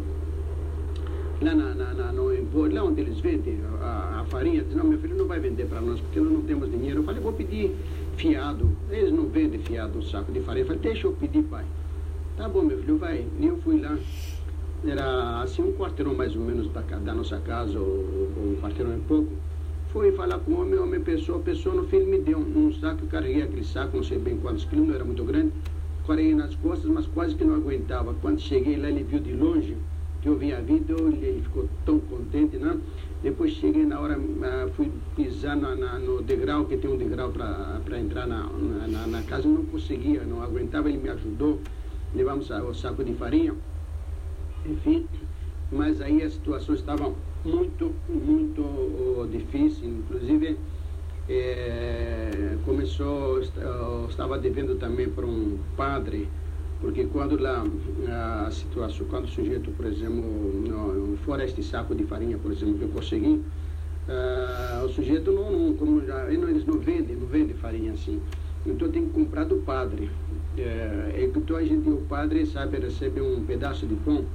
lá, 1.42 1.54
na, 1.54 1.76
na, 1.76 1.94
na 1.94 2.12
no, 2.12 2.30
lá 2.74 2.84
onde 2.84 3.02
eles 3.02 3.20
vendem 3.20 3.60
a, 3.82 4.22
a 4.22 4.26
farinha. 4.26 4.64
Diz, 4.64 4.76
não, 4.76 4.86
meu 4.86 4.98
filho 5.00 5.16
não 5.16 5.28
vai 5.28 5.40
vender 5.40 5.66
para 5.66 5.82
nós 5.82 6.00
porque 6.00 6.20
nós 6.20 6.32
não 6.32 6.42
temos 6.42 6.72
dinheiro. 6.72 7.00
Eu 7.00 7.04
falei, 7.04 7.22
vou 7.22 7.34
pedir 7.34 7.76
fiado. 8.16 8.70
Eles 8.90 9.12
não 9.12 9.28
vendem 9.28 9.60
fiado 9.60 10.00
um 10.00 10.02
saco 10.02 10.32
de 10.32 10.40
farinha. 10.40 10.64
Eu 10.64 10.68
falei, 10.68 10.82
deixa 10.82 11.08
eu 11.08 11.12
pedir, 11.12 11.44
pai. 11.44 11.66
Tá 12.38 12.48
bom, 12.48 12.62
meu 12.62 12.78
filho, 12.80 12.98
vai. 12.98 13.26
E 13.40 13.46
eu 13.46 13.58
fui 13.58 13.80
lá. 13.82 13.98
Era 14.86 15.42
assim 15.42 15.64
um 15.64 15.74
quarteirão 15.74 16.14
mais 16.14 16.36
ou 16.36 16.42
menos 16.42 16.72
da, 16.72 16.82
da 16.82 17.14
nossa 17.14 17.40
casa, 17.40 17.80
ou, 17.80 17.86
ou 18.38 18.52
um 18.52 18.58
quarteirão 18.62 18.96
e 18.96 19.00
pouco. 19.02 19.32
Fui 19.96 20.12
falar 20.12 20.40
com 20.40 20.52
o 20.52 20.62
homem, 20.62 20.78
o 20.78 20.84
homem 20.84 21.00
pensou, 21.00 21.40
pessoa 21.40 21.74
no 21.74 21.88
fim 21.88 22.00
me 22.00 22.20
deu 22.20 22.38
um, 22.38 22.68
um 22.68 22.74
saco, 22.74 23.08
carreguei 23.08 23.44
aquele 23.44 23.64
saco, 23.64 23.96
não 23.96 24.04
sei 24.04 24.20
bem 24.20 24.36
quantos 24.36 24.66
quilos, 24.66 24.90
não 24.90 24.94
era 24.94 25.06
muito 25.06 25.24
grande. 25.24 25.54
Carreguei 26.06 26.36
nas 26.36 26.54
costas, 26.56 26.92
mas 26.92 27.08
quase 27.08 27.34
que 27.34 27.46
não 27.46 27.56
aguentava. 27.56 28.14
Quando 28.16 28.42
cheguei 28.42 28.76
lá, 28.76 28.90
ele 28.90 29.04
viu 29.04 29.20
de 29.20 29.32
longe 29.32 29.78
que 30.22 30.28
eu 30.28 30.36
vinha 30.36 30.60
vindo, 30.60 30.98
ele 31.14 31.40
ficou 31.42 31.70
tão 31.86 31.98
contente, 31.98 32.58
né? 32.58 32.78
Depois 33.24 33.54
cheguei 33.54 33.86
na 33.86 33.98
hora, 34.02 34.20
uh, 34.20 34.70
fui 34.76 34.92
pisar 35.16 35.56
na, 35.56 35.74
na, 35.78 35.98
no 35.98 36.22
degrau, 36.22 36.66
que 36.66 36.76
tem 36.76 36.92
um 36.92 36.98
degrau 36.98 37.32
para 37.32 37.98
entrar 37.98 38.28
na, 38.28 38.50
na, 38.90 39.08
na, 39.08 39.22
casa, 39.22 39.48
não 39.48 39.64
conseguia, 39.64 40.24
não 40.24 40.44
aguentava, 40.44 40.90
ele 40.90 40.98
me 40.98 41.08
ajudou, 41.08 41.62
levamos 42.14 42.50
o 42.50 42.74
saco 42.74 43.02
de 43.02 43.14
farinha, 43.14 43.56
enfim, 44.66 45.08
mas 45.72 46.02
aí 46.02 46.22
a 46.22 46.30
situação 46.30 46.76
estava 46.76 47.14
muito, 47.46 47.94
muito 48.10 48.62
oh, 48.62 49.28
difícil, 49.28 49.88
inclusive 49.88 50.58
é, 51.30 52.58
começou, 52.66 53.40
estava 54.10 54.38
devendo 54.38 54.76
também 54.76 55.10
para 55.10 55.26
um 55.26 55.58
padre, 55.78 56.28
porque 56.82 57.06
quando 57.06 57.42
lá 57.42 57.64
a 58.46 58.52
situação, 58.52 59.06
quando 59.08 59.26
o 59.26 59.28
sujeito, 59.28 59.72
por 59.72 59.86
exemplo, 59.86 60.24
não, 60.68 61.18
fora 61.18 61.46
este 61.46 61.64
saco 61.64 61.96
de 61.96 62.04
farinha, 62.04 62.38
por 62.38 62.52
exemplo, 62.52 62.78
que 62.78 62.84
eu 62.84 62.90
consegui, 62.90 63.42
uh, 64.10 64.86
o 64.86 64.90
sujeito 64.90 65.32
não, 65.32 65.52
não 65.52 65.74
como 65.74 66.06
já, 66.06 66.32
eles 66.32 66.66
não 66.66 66.80
vendem, 66.80 67.16
não 67.16 67.28
vendem 67.28 67.56
farinha 67.56 67.94
assim. 67.94 68.22
Então 68.66 68.90
tem 68.90 69.06
que 69.06 69.12
comprar 69.12 69.46
do 69.46 69.58
padre. 69.58 70.10
É, 70.58 71.30
então 71.36 71.56
a 71.56 71.64
gente, 71.64 71.88
o 71.88 71.98
padre, 72.10 72.46
sabe, 72.46 72.80
recebe 72.80 73.22
um 73.22 73.44
pedaço 73.46 73.86
de 73.86 73.96
pão. 73.96 74.26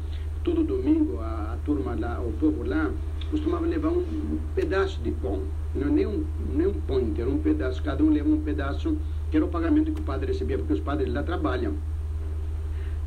Todo 0.43 0.65
domingo 0.65 1.19
a, 1.21 1.53
a 1.53 1.57
turma 1.65 1.95
lá, 1.99 2.21
o 2.21 2.33
povo 2.33 2.67
lá, 2.67 2.91
costumava 3.31 3.67
levar 3.67 3.91
um, 3.91 4.01
um 4.01 4.39
pedaço 4.55 5.01
de 5.01 5.11
pão. 5.11 5.43
Não 5.75 5.89
é 5.89 5.91
nem 5.91 6.07
um, 6.07 6.25
nem 6.55 6.67
um 6.67 6.73
pão 6.73 7.01
inteiro, 7.01 7.31
um 7.31 7.39
pedaço. 7.39 7.83
Cada 7.83 8.03
um 8.03 8.11
leva 8.11 8.29
um 8.29 8.41
pedaço, 8.41 8.97
que 9.31 9.37
era 9.37 9.45
o 9.45 9.49
pagamento 9.49 9.93
que 9.93 10.01
o 10.01 10.05
padre 10.05 10.29
recebia, 10.29 10.59
porque 10.59 10.73
os 10.73 10.81
padres 10.81 11.13
lá 11.13 11.23
trabalham 11.23 11.75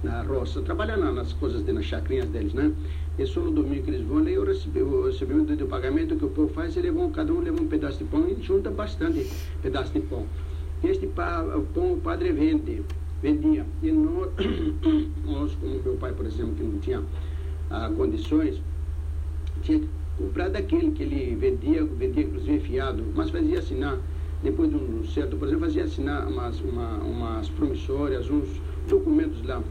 na 0.03 0.21
roça, 0.21 0.61
trabalhando 0.61 1.11
nas 1.13 1.33
coisas, 1.33 1.65
nas 1.65 1.85
chacrinhas 1.85 2.27
deles, 2.27 2.53
né? 2.53 2.71
E 3.17 3.25
só 3.25 3.39
no 3.39 3.51
domingo 3.51 3.83
que 3.83 3.91
eles 3.91 4.05
vão, 4.05 4.27
eu 4.27 4.43
recebi 4.43 4.81
o 4.81 5.05
recebimento 5.05 5.55
do 5.55 5.65
pagamento 5.65 6.15
que 6.15 6.25
o 6.25 6.29
povo 6.29 6.53
faz, 6.53 6.75
eles 6.75 6.93
vão, 6.93 7.09
cada 7.11 7.31
um 7.31 7.39
leva 7.39 7.61
um 7.61 7.67
pedaço 7.67 7.99
de 7.99 8.03
pão 8.05 8.27
e 8.27 8.41
junta 8.41 8.69
bastante 8.69 9.29
pedaço 9.61 9.93
de 9.93 10.01
pão. 10.01 10.25
E 10.83 10.87
este 10.87 11.07
pão 11.07 11.93
o 11.93 11.97
padre 12.01 12.31
vende, 12.31 12.83
vendia. 13.23 13.65
E 13.81 13.91
nós, 13.91 14.29
nós, 15.25 15.55
como 15.55 15.81
meu 15.81 15.95
pai, 15.95 16.11
por 16.11 16.25
exemplo, 16.25 16.53
que 16.55 16.63
não 16.63 16.79
tinha 16.79 17.01
ah, 17.71 17.89
condições, 17.95 18.61
tinha 19.63 19.79
que 19.79 19.87
comprar 20.17 20.49
daquele 20.49 20.91
que 20.91 21.03
ele 21.03 21.35
vendia, 21.35 21.83
vendia 21.85 22.23
inclusive 22.23 22.59
fiado, 22.59 23.03
mas 23.15 23.29
fazia 23.29 23.59
assinar, 23.59 23.97
depois 24.43 24.69
de 24.69 24.75
um 24.75 25.03
certo, 25.05 25.37
por 25.37 25.47
exemplo, 25.47 25.65
fazia 25.65 25.85
assinar 25.85 26.27
umas, 26.27 26.59
uma, 26.59 26.97
umas 26.97 27.49
promissórias, 27.49 28.29
uns 28.29 28.49
documentos 28.87 29.41
lá. 29.43 29.63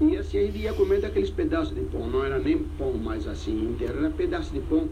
E 0.00 0.16
assim 0.16 0.38
gente 0.46 0.58
ia 0.58 0.72
comendo 0.72 1.06
aqueles 1.06 1.30
pedaços 1.30 1.74
de 1.74 1.80
pão, 1.80 2.06
não 2.08 2.24
era 2.24 2.38
nem 2.38 2.58
pão 2.78 2.92
mais 2.92 3.26
assim 3.26 3.70
inteiro, 3.70 3.98
era 3.98 4.10
pedaço 4.10 4.52
de 4.52 4.60
pão 4.60 4.88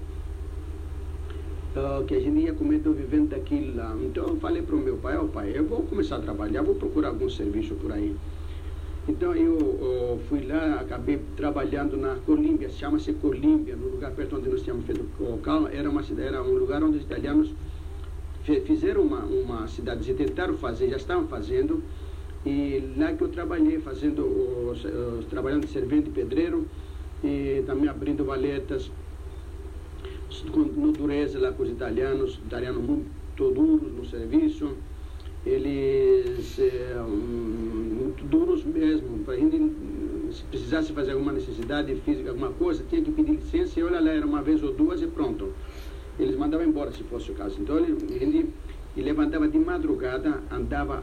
uh, 1.77 2.05
que 2.05 2.15
a 2.15 2.21
gente 2.21 2.39
ia 2.39 2.53
comendo 2.53 2.93
vivendo 2.93 3.31
daquilo 3.31 3.77
lá. 3.77 3.97
Então 4.03 4.29
eu 4.29 4.37
falei 4.37 4.63
para 4.63 4.77
o 4.77 4.79
meu 4.79 4.97
pai, 4.97 5.17
ó 5.17 5.23
oh, 5.23 5.29
pai, 5.29 5.53
eu 5.55 5.65
vou 5.65 5.83
começar 5.83 6.17
a 6.17 6.21
trabalhar, 6.21 6.63
vou 6.63 6.75
procurar 6.75 7.09
algum 7.09 7.29
serviço 7.29 7.75
por 7.75 7.93
aí. 7.93 8.15
Então 9.07 9.35
eu 9.35 9.55
uh, 9.55 10.21
fui 10.29 10.47
lá, 10.47 10.81
acabei 10.81 11.21
trabalhando 11.37 11.97
na 11.97 12.17
Colímbia, 12.27 12.71
chama-se 12.71 13.13
Colímbia, 13.15 13.77
no 13.77 13.89
lugar 13.89 14.13
perto 14.13 14.37
onde 14.37 14.49
nós 14.49 14.63
tínhamos 14.63 14.87
feito 14.87 15.05
o 15.21 15.31
local, 15.33 15.69
era, 15.69 15.91
uma, 15.91 16.03
era 16.19 16.43
um 16.43 16.55
lugar 16.55 16.83
onde 16.83 16.99
os 16.99 17.03
italianos 17.05 17.51
fizeram 18.67 19.03
uma, 19.03 19.21
uma 19.21 19.67
cidade, 19.69 20.13
tentaram 20.15 20.55
fazer, 20.55 20.89
já 20.89 20.97
estavam 20.97 21.27
fazendo, 21.29 21.83
e 22.47 22.93
lá 22.97 23.13
que 23.13 23.23
eu 23.23 23.29
trabalhei, 23.29 23.79
fazendo 23.79 24.23
os 24.23 25.25
trabalhando 25.27 25.67
de 25.67 25.73
servente 25.73 26.11
pedreiro 26.11 26.67
e 27.23 27.63
também 27.67 27.89
abrindo 27.89 28.23
valetas 28.25 28.91
no 30.43 30.93
dureza 30.93 31.39
lá 31.39 31.53
com 31.53 31.63
os 31.63 31.71
italianos, 31.71 32.41
italianos 32.47 32.83
muito 32.83 33.51
duros 33.51 33.93
no 33.93 34.05
serviço. 34.05 34.71
Eles 35.45 36.59
é, 36.59 36.97
muito 37.07 38.25
duros 38.25 38.65
mesmo. 38.65 39.19
Para 39.25 39.35
a 39.35 39.37
gente, 39.37 39.57
se 40.33 40.43
precisasse 40.45 40.93
fazer 40.93 41.13
alguma 41.13 41.33
necessidade 41.33 41.95
física, 41.97 42.31
alguma 42.31 42.51
coisa, 42.51 42.83
tinha 42.89 43.03
que 43.03 43.13
pedir 43.13 43.33
licença 43.33 43.79
e 43.79 43.83
olha 43.83 44.01
lá, 44.01 44.11
era 44.11 44.27
uma 44.27 44.43
vez 44.43 44.63
ou 44.63 44.73
duas 44.73 45.03
e 45.03 45.07
pronto. 45.07 45.53
Eles 46.19 46.37
mandavam 46.37 46.67
embora 46.67 46.91
se 46.93 47.03
fosse 47.05 47.31
o 47.31 47.35
caso. 47.35 47.61
Então 47.61 47.77
ele, 47.77 47.97
ele 48.15 48.55
e 48.97 49.03
levantava 49.03 49.49
de 49.49 49.59
madrugada, 49.59 50.41
andava, 50.51 51.03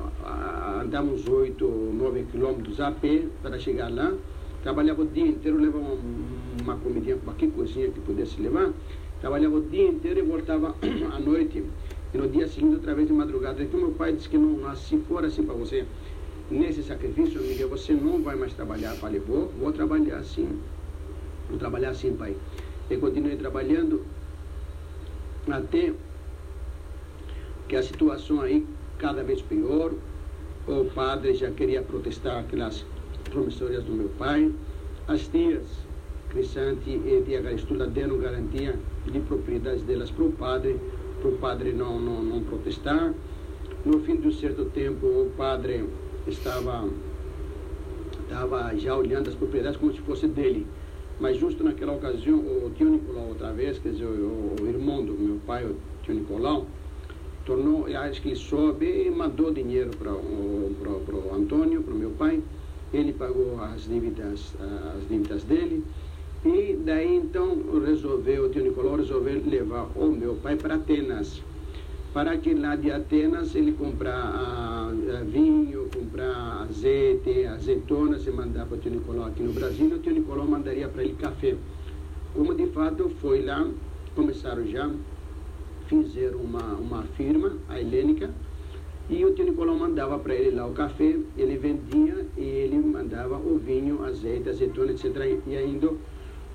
andava 0.81 1.07
uns 1.07 1.27
8 1.27 1.65
ou 1.65 1.93
9 1.93 2.23
quilômetros 2.31 2.79
a 2.79 2.91
pé 2.91 3.25
para 3.41 3.59
chegar 3.59 3.93
lá, 3.93 4.13
trabalhava 4.63 5.01
o 5.01 5.05
dia 5.05 5.27
inteiro, 5.27 5.57
levava 5.57 5.83
uma, 5.83 5.97
uma 6.63 6.75
comidinha, 6.77 7.17
qualquer 7.17 7.51
coisinha 7.51 7.89
que 7.89 7.99
pudesse 7.99 8.41
levar, 8.41 8.71
trabalhava 9.21 9.55
o 9.55 9.61
dia 9.61 9.87
inteiro 9.87 10.19
e 10.19 10.23
voltava 10.23 10.75
à 11.13 11.19
noite, 11.19 11.63
e 12.13 12.17
no 12.17 12.27
dia 12.27 12.47
seguinte 12.47 12.75
outra 12.75 12.93
vez 12.95 13.07
de 13.07 13.13
madrugada. 13.13 13.63
Então 13.63 13.79
meu 13.79 13.91
pai 13.91 14.13
disse 14.13 14.27
que 14.27 14.37
não, 14.37 14.75
se 14.75 14.97
for 15.07 15.23
assim 15.23 15.43
para 15.43 15.53
você, 15.53 15.85
nesse 16.49 16.83
sacrifício, 16.83 17.41
Miguel, 17.41 17.69
você 17.69 17.93
não 17.93 18.21
vai 18.21 18.35
mais 18.35 18.53
trabalhar. 18.53 18.93
Falei, 18.95 19.19
vou, 19.19 19.47
vou 19.59 19.71
trabalhar 19.71 20.17
assim, 20.17 20.59
vou 21.47 21.57
trabalhar 21.57 21.91
assim, 21.91 22.13
pai. 22.13 22.35
E 22.89 22.97
continuei 22.97 23.37
trabalhando 23.37 24.03
até 25.49 25.93
que 27.69 27.75
a 27.75 27.83
situação 27.83 28.41
aí 28.41 28.65
cada 28.97 29.23
vez 29.23 29.41
pior. 29.41 29.93
O 30.67 30.85
padre 30.93 31.33
já 31.33 31.49
queria 31.49 31.81
protestar 31.81 32.39
aquelas 32.39 32.85
promissórias 33.31 33.83
do 33.83 33.93
meu 33.93 34.09
pai. 34.09 34.51
As 35.07 35.27
tias, 35.27 35.65
Crisante 36.29 36.89
e 36.89 37.23
Tia 37.25 37.41
Garistula, 37.41 37.87
deram 37.87 38.19
garantia 38.19 38.77
de 39.05 39.19
propriedades 39.19 39.83
delas 39.83 40.11
para 40.11 40.23
o 40.23 40.31
padre, 40.31 40.79
para 41.21 41.29
o 41.29 41.37
padre 41.37 41.71
não, 41.71 41.99
não, 41.99 42.23
não 42.23 42.43
protestar. 42.43 43.13
No 43.85 43.99
fim 44.01 44.17
de 44.17 44.27
um 44.27 44.31
certo 44.31 44.65
tempo, 44.65 45.05
o 45.05 45.31
padre 45.35 45.85
estava, 46.27 46.87
estava 48.23 48.75
já 48.77 48.95
olhando 48.95 49.29
as 49.29 49.35
propriedades 49.35 49.77
como 49.77 49.93
se 49.93 49.99
fosse 50.01 50.27
dele. 50.27 50.67
Mas 51.19 51.37
justo 51.37 51.63
naquela 51.63 51.93
ocasião, 51.93 52.39
o 52.39 52.71
tio 52.75 52.89
Nicolau, 52.89 53.29
outra 53.29 53.51
vez, 53.53 53.77
quer 53.79 53.89
dizer, 53.89 54.05
o, 54.05 54.55
o 54.59 54.67
irmão 54.67 55.05
do 55.05 55.13
meu 55.13 55.39
pai, 55.45 55.65
o 55.65 55.75
tio 56.03 56.15
Nicolau, 56.15 56.65
tornou, 57.45 57.85
acho 57.87 58.21
que 58.21 58.29
ele 58.29 58.35
soube 58.35 58.85
e 58.85 59.09
mandou 59.09 59.51
dinheiro 59.51 59.91
para 59.97 60.11
o 60.13 61.31
Antônio, 61.33 61.81
para 61.83 61.93
o 61.93 61.97
meu 61.97 62.11
pai. 62.11 62.41
Ele 62.93 63.13
pagou 63.13 63.59
as 63.61 63.83
dívidas, 63.87 64.53
as 64.95 65.07
dívidas 65.07 65.43
dele. 65.43 65.83
E 66.43 66.75
daí 66.83 67.17
então 67.17 67.55
resolveu, 67.85 68.45
o 68.45 68.49
tio 68.49 68.63
Nicolau 68.63 68.95
resolveu 68.95 69.43
levar 69.45 69.87
o 69.95 70.07
meu 70.09 70.35
pai 70.35 70.55
para 70.55 70.73
Atenas. 70.73 71.39
Para 72.13 72.35
que 72.37 72.55
lá 72.55 72.75
de 72.75 72.91
Atenas 72.91 73.53
ele 73.53 73.73
comprar 73.73 74.15
a, 74.15 74.87
a 74.87 75.23
vinho, 75.23 75.87
comprar 75.95 76.65
azeite, 76.67 77.45
azeitona, 77.45 78.17
se 78.17 78.31
mandar 78.31 78.65
para 78.65 78.75
o 78.75 78.79
tio 78.79 78.91
Nicolau 78.91 79.27
aqui 79.27 79.43
no 79.43 79.53
Brasil, 79.53 79.95
o 79.95 79.99
tio 79.99 80.13
Nicolau 80.13 80.47
mandaria 80.47 80.87
para 80.87 81.03
ele 81.03 81.13
café. 81.13 81.55
Como 82.33 82.55
de 82.55 82.65
fato 82.67 83.09
foi 83.21 83.43
lá, 83.45 83.69
começaram 84.15 84.65
já 84.65 84.89
fizeram 85.87 86.39
uma, 86.39 86.73
uma 86.73 87.03
firma, 87.15 87.53
a 87.69 87.79
Helênica, 87.79 88.31
e 89.11 89.23
o 89.23 89.33
tio 89.35 89.45
Nicolau 89.45 89.77
mandava 89.77 90.17
para 90.17 90.33
ele 90.33 90.55
lá 90.55 90.65
o 90.65 90.73
café, 90.73 91.17
ele 91.37 91.57
vendia 91.57 92.25
e 92.35 92.41
ele 92.41 92.77
mandava 92.77 93.35
o 93.37 93.59
vinho, 93.59 94.03
azeite, 94.03 94.49
azeitona, 94.49 94.91
etc. 94.91 95.05
E 95.45 95.55
ainda 95.55 95.93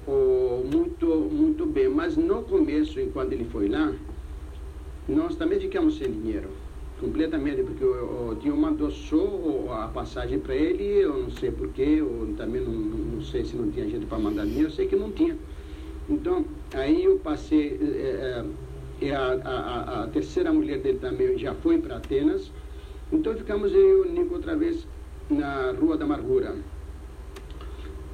oh, 0.06 0.62
muito, 0.64 1.06
muito 1.06 1.66
bem. 1.66 1.88
Mas 1.88 2.16
no 2.16 2.42
começo, 2.42 3.00
enquanto 3.00 3.32
ele 3.32 3.44
foi 3.46 3.68
lá, 3.68 3.92
nós 5.08 5.36
também 5.36 5.60
ficamos 5.60 5.98
sem 5.98 6.10
dinheiro. 6.10 6.48
Completamente, 7.00 7.62
porque 7.62 7.84
o, 7.84 8.30
o 8.30 8.36
tio 8.36 8.56
mandou 8.56 8.90
só 8.90 9.82
a 9.82 9.88
passagem 9.88 10.38
para 10.38 10.54
ele, 10.54 10.82
eu 10.82 11.18
não 11.18 11.30
sei 11.30 11.50
porquê, 11.50 12.00
ou 12.00 12.28
também 12.36 12.62
não, 12.62 12.72
não 12.72 13.22
sei 13.22 13.44
se 13.44 13.54
não 13.54 13.70
tinha 13.70 13.86
gente 13.86 14.06
para 14.06 14.18
mandar 14.18 14.46
dinheiro, 14.46 14.68
eu 14.68 14.72
sei 14.72 14.86
que 14.86 14.96
não 14.96 15.10
tinha. 15.12 15.36
Então, 16.08 16.44
aí 16.72 17.04
eu 17.04 17.18
passei. 17.18 17.78
Eh, 17.82 18.44
e 19.00 19.10
a, 19.10 19.32
a, 19.44 20.04
a, 20.04 20.06
terceira 20.06 20.50
mulher 20.52 20.78
dele 20.78 20.98
também 20.98 21.36
já 21.36 21.54
foi 21.54 21.78
para 21.78 21.96
Atenas. 21.96 22.50
Então 23.12 23.34
ficamos 23.34 23.72
eu 23.72 24.06
e 24.06 24.08
o 24.08 24.12
Nico 24.12 24.34
outra 24.34 24.56
vez 24.56 24.86
na 25.28 25.72
Rua 25.72 25.96
da 25.96 26.04
Amargura. 26.04 26.56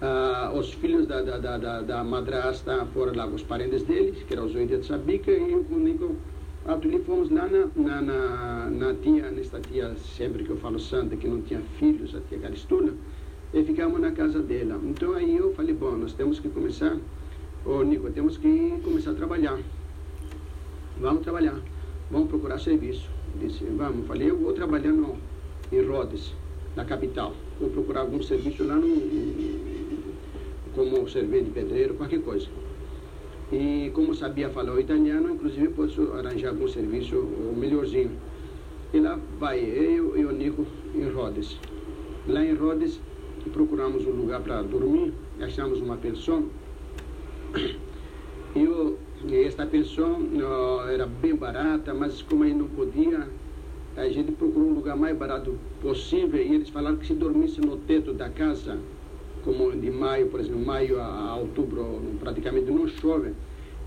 Ah, 0.05 0.51
os 0.53 0.73
filhos 0.73 1.07
da, 1.07 1.23
da, 1.23 1.39
da, 1.39 1.81
da, 1.81 2.03
madrasta 2.03 2.85
foram 2.87 3.15
lá 3.15 3.25
com 3.29 3.37
os 3.37 3.45
parentes 3.45 3.85
deles, 3.85 4.21
que 4.25 4.33
eram 4.33 4.47
os 4.47 4.53
de 4.53 4.85
Sabica, 4.85 5.31
e 5.31 5.53
eu 5.53 5.63
com 5.63 5.77
o 5.77 5.79
Nico 5.79 6.17
fomos 7.07 7.31
lá 7.31 7.47
na, 7.47 7.69
na, 7.77 8.03
na, 8.03 8.69
na, 8.69 8.95
tia, 8.95 9.31
nesta 9.31 9.61
tia, 9.61 9.95
sempre 9.95 10.43
que 10.43 10.51
eu 10.51 10.57
falo 10.57 10.81
santa, 10.81 11.15
que 11.15 11.29
não 11.29 11.41
tinha 11.43 11.61
filhos, 11.79 12.17
a 12.17 12.21
tia 12.29 12.37
Calistuna, 12.41 12.95
e 13.55 13.63
ficamos 13.63 14.01
na 14.01 14.11
casa 14.11 14.41
dela. 14.41 14.81
Então 14.83 15.15
aí 15.15 15.37
eu 15.37 15.55
falei, 15.55 15.73
bom, 15.73 15.93
nós 15.93 16.13
temos 16.15 16.41
que 16.41 16.49
começar, 16.49 16.97
ô 17.65 17.85
Nico, 17.85 18.11
temos 18.11 18.37
que 18.37 18.81
começar 18.83 19.13
a 19.13 19.15
trabalhar. 19.15 19.57
Vamos 20.99 21.23
trabalhar, 21.23 21.61
vamos 22.11 22.29
procurar 22.29 22.59
serviço. 22.59 23.09
Disse, 23.41 23.63
vamos, 23.67 24.05
falei, 24.09 24.31
eu 24.31 24.37
vou 24.37 24.53
trabalhar 24.53 24.91
no, 24.91 25.17
em 25.71 25.81
Rhodes, 25.81 26.35
na 26.75 26.85
capital. 26.85 27.37
Vou 27.61 27.71
procurar 27.71 28.01
algum 28.01 28.21
serviço 28.21 28.65
lá 28.65 28.75
no, 28.75 29.72
como 30.75 31.09
servente, 31.09 31.51
pedreiro, 31.51 31.95
qualquer 31.95 32.21
coisa. 32.23 32.47
E 33.53 33.91
como 33.95 34.15
sabia 34.15 34.49
falar 34.49 34.73
o 34.73 34.81
italiano, 34.81 35.31
inclusive 35.31 35.69
posso 35.69 36.13
arranjar 36.13 36.51
algum 36.51 36.67
serviço 36.67 37.17
melhorzinho. 37.57 38.13
E 38.95 39.01
lá 39.01 39.19
vai 39.39 39.61
eu 39.61 40.17
e 40.17 40.25
o 40.25 40.33
Nico 40.33 40.67
em 40.95 41.09
Rhodes. 41.11 41.59
Lá 42.27 42.45
em 42.45 42.55
Rhodes 42.55 43.01
procuramos 43.53 44.07
um 44.07 44.13
lugar 44.13 44.41
para 44.41 44.63
dormir, 44.63 45.13
achamos 45.41 45.81
uma 45.81 45.97
pensão. 45.97 46.47
E, 48.55 48.65
eu, 48.65 48.99
esta 49.47 49.65
pensão 49.65 50.21
uh, 50.21 50.87
era 50.87 51.07
bem 51.07 51.35
barata, 51.35 51.95
mas 51.95 52.21
como 52.21 52.45
aí 52.45 52.53
não 52.53 52.69
podia, 52.69 53.27
a 53.97 54.07
gente 54.09 54.33
procurou 54.33 54.69
um 54.69 54.75
lugar 54.75 54.95
mais 54.95 55.17
barato 55.17 55.57
possível 55.81 56.39
e 56.39 56.55
eles 56.55 56.69
falaram 56.69 56.97
que 56.97 57.07
se 57.07 57.15
dormisse 57.15 57.63
no 57.63 57.79
teto 57.79 58.13
da 58.13 58.29
casa, 58.29 58.79
como 59.45 59.73
de 59.73 59.91
maio, 59.91 60.29
por 60.29 60.41
exemplo, 60.41 60.65
maio 60.65 61.01
a, 61.01 61.37
outubro 61.37 62.01
praticamente 62.21 62.71
não 62.71 62.87
chove. 62.89 63.33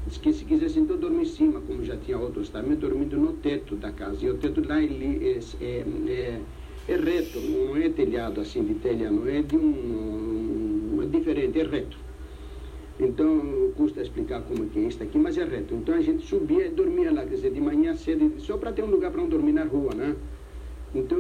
Diz 0.08 0.18
que 0.18 0.32
se 0.32 0.46
quisesse 0.46 0.80
então 0.80 0.98
dormir 0.98 1.24
em 1.24 1.26
cima, 1.26 1.60
como 1.62 1.84
já 1.84 1.98
tinha 1.98 2.18
outros 2.18 2.50
também, 2.50 2.76
dormindo 2.76 3.18
no 3.18 3.34
teto 3.34 3.76
da 3.76 3.91
casa. 3.91 4.24
E 4.24 4.30
o 4.30 4.38
teto 4.38 4.62
lá 4.68 4.82
ele 4.82 5.28
é, 5.28 5.39
é, 5.63 5.86
é, 6.08 6.41
é 6.88 6.96
reto, 6.96 7.39
não 7.39 7.76
é 7.76 7.89
telhado 7.89 8.39
assim 8.39 8.63
de 8.63 8.76
telha, 8.76 9.10
não 9.10 9.28
é 9.28 9.41
de 9.41 9.56
um, 9.58 10.96
um 10.98 11.02
é 11.02 11.06
diferente, 11.08 11.60
é 11.60 11.63
reto. 11.63 11.98
Então, 13.00 13.72
custa 13.76 14.02
explicar 14.02 14.41
como 14.44 14.63
é 14.63 14.68
que 14.72 14.80
é 14.80 14.84
isso 14.84 15.04
aqui, 15.04 15.18
mas 15.18 15.38
é 15.38 15.44
reto. 15.44 15.74
Então 15.74 15.96
a 15.96 16.02
gente 16.02 16.26
subia 16.26 16.68
e 16.68 16.70
dormia 16.70 17.12
lá, 17.12 17.24
quer 17.24 17.36
dizer, 17.36 17.52
de 17.52 17.60
manhã 17.60 17.96
cedo, 17.96 18.39
só 18.39 18.58
para 18.58 18.72
ter 18.72 18.84
um 18.84 18.89
lugar 18.89 19.12
para 19.12 19.22
não 19.22 19.28
dormir 19.28 19.52
na 19.52 19.63
rua, 19.63 19.94
né? 19.94 20.15
Então 20.95 21.19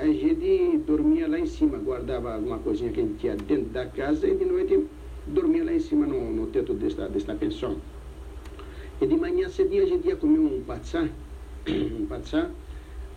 a 0.00 0.06
gente 0.06 0.78
dormia 0.86 1.26
lá 1.26 1.40
em 1.40 1.46
cima, 1.46 1.76
guardava 1.78 2.32
alguma 2.32 2.58
coisinha 2.60 2.92
que 2.92 3.00
a 3.00 3.02
gente 3.02 3.18
tinha 3.18 3.34
dentro 3.34 3.64
da 3.70 3.84
casa 3.84 4.24
e 4.28 4.36
de 4.36 4.44
noite 4.44 4.86
dormia 5.26 5.64
lá 5.64 5.72
em 5.72 5.80
cima 5.80 6.06
no, 6.06 6.32
no 6.32 6.46
teto 6.46 6.72
desta, 6.74 7.08
desta 7.08 7.34
pensão. 7.34 7.76
E 9.00 9.06
de 9.06 9.16
manhã 9.16 9.48
cedinho 9.48 9.82
a 9.82 9.86
gente 9.86 10.06
ia 10.06 10.14
comer 10.14 10.38
um 10.38 10.62
patsá, 10.62 11.08
um 11.68 12.06
patsá, 12.06 12.50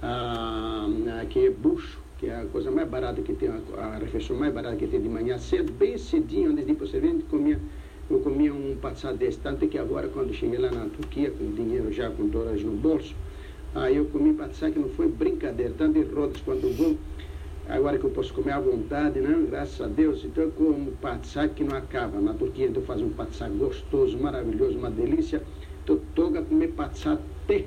ah, 0.01 0.87
que 1.29 1.45
é 1.45 1.49
bucho, 1.51 2.01
que 2.17 2.25
é 2.25 2.41
a 2.41 2.45
coisa 2.45 2.71
mais 2.71 2.89
barata 2.89 3.21
que 3.21 3.33
tem, 3.33 3.49
a, 3.49 3.97
refeição 3.97 4.35
mais 4.35 4.51
barata 4.51 4.75
que 4.75 4.87
tem 4.87 4.99
de 4.99 5.09
manhã 5.09 5.37
cedo, 5.37 5.71
bem 5.73 5.95
cedinho, 5.97 6.49
antes 6.51 6.65
de 6.65 6.71
ir 6.71 6.75
para 6.75 6.87
o 6.87 7.23
comia, 7.29 7.59
eu 8.09 8.19
comia 8.19 8.51
um 8.51 8.75
patsá 8.81 9.11
desse, 9.11 9.37
tanto 9.37 9.67
que 9.67 9.77
agora 9.77 10.07
quando 10.07 10.33
cheguei 10.33 10.57
lá 10.57 10.71
na 10.71 10.85
Turquia, 10.85 11.29
com 11.29 11.51
dinheiro 11.51 11.91
já 11.91 12.09
com 12.09 12.27
dólares 12.27 12.63
no 12.63 12.71
bolso, 12.71 13.13
Aí 13.75 13.97
eu 13.97 14.05
comi 14.05 14.33
patsá 14.33 14.69
que 14.69 14.77
não 14.77 14.89
foi 14.89 15.07
brincadeira, 15.07 15.73
tanto 15.75 15.99
de 15.99 16.13
rodas 16.13 16.39
quanto 16.41 16.69
vou. 16.69 16.95
Agora 17.67 17.97
que 17.97 18.03
eu 18.03 18.11
posso 18.11 18.31
comer 18.31 18.51
à 18.51 18.59
vontade, 18.59 19.19
né? 19.19 19.35
graças 19.49 19.81
a 19.81 19.87
Deus. 19.87 20.23
Então 20.23 20.43
eu 20.43 20.51
como 20.51 20.91
patsá 20.91 21.47
que 21.47 21.63
não 21.63 21.75
acaba. 21.75 22.21
Na 22.21 22.35
Turquia 22.35 22.67
então 22.67 22.83
faz 22.83 23.01
um 23.01 23.09
patsá 23.09 23.49
gostoso, 23.49 24.15
maravilhoso, 24.19 24.77
uma 24.77 24.91
delícia. 24.91 25.41
Então 25.83 25.99
toga 26.13 26.43
comer 26.43 26.67
patsá 26.69 27.13
até 27.13 27.65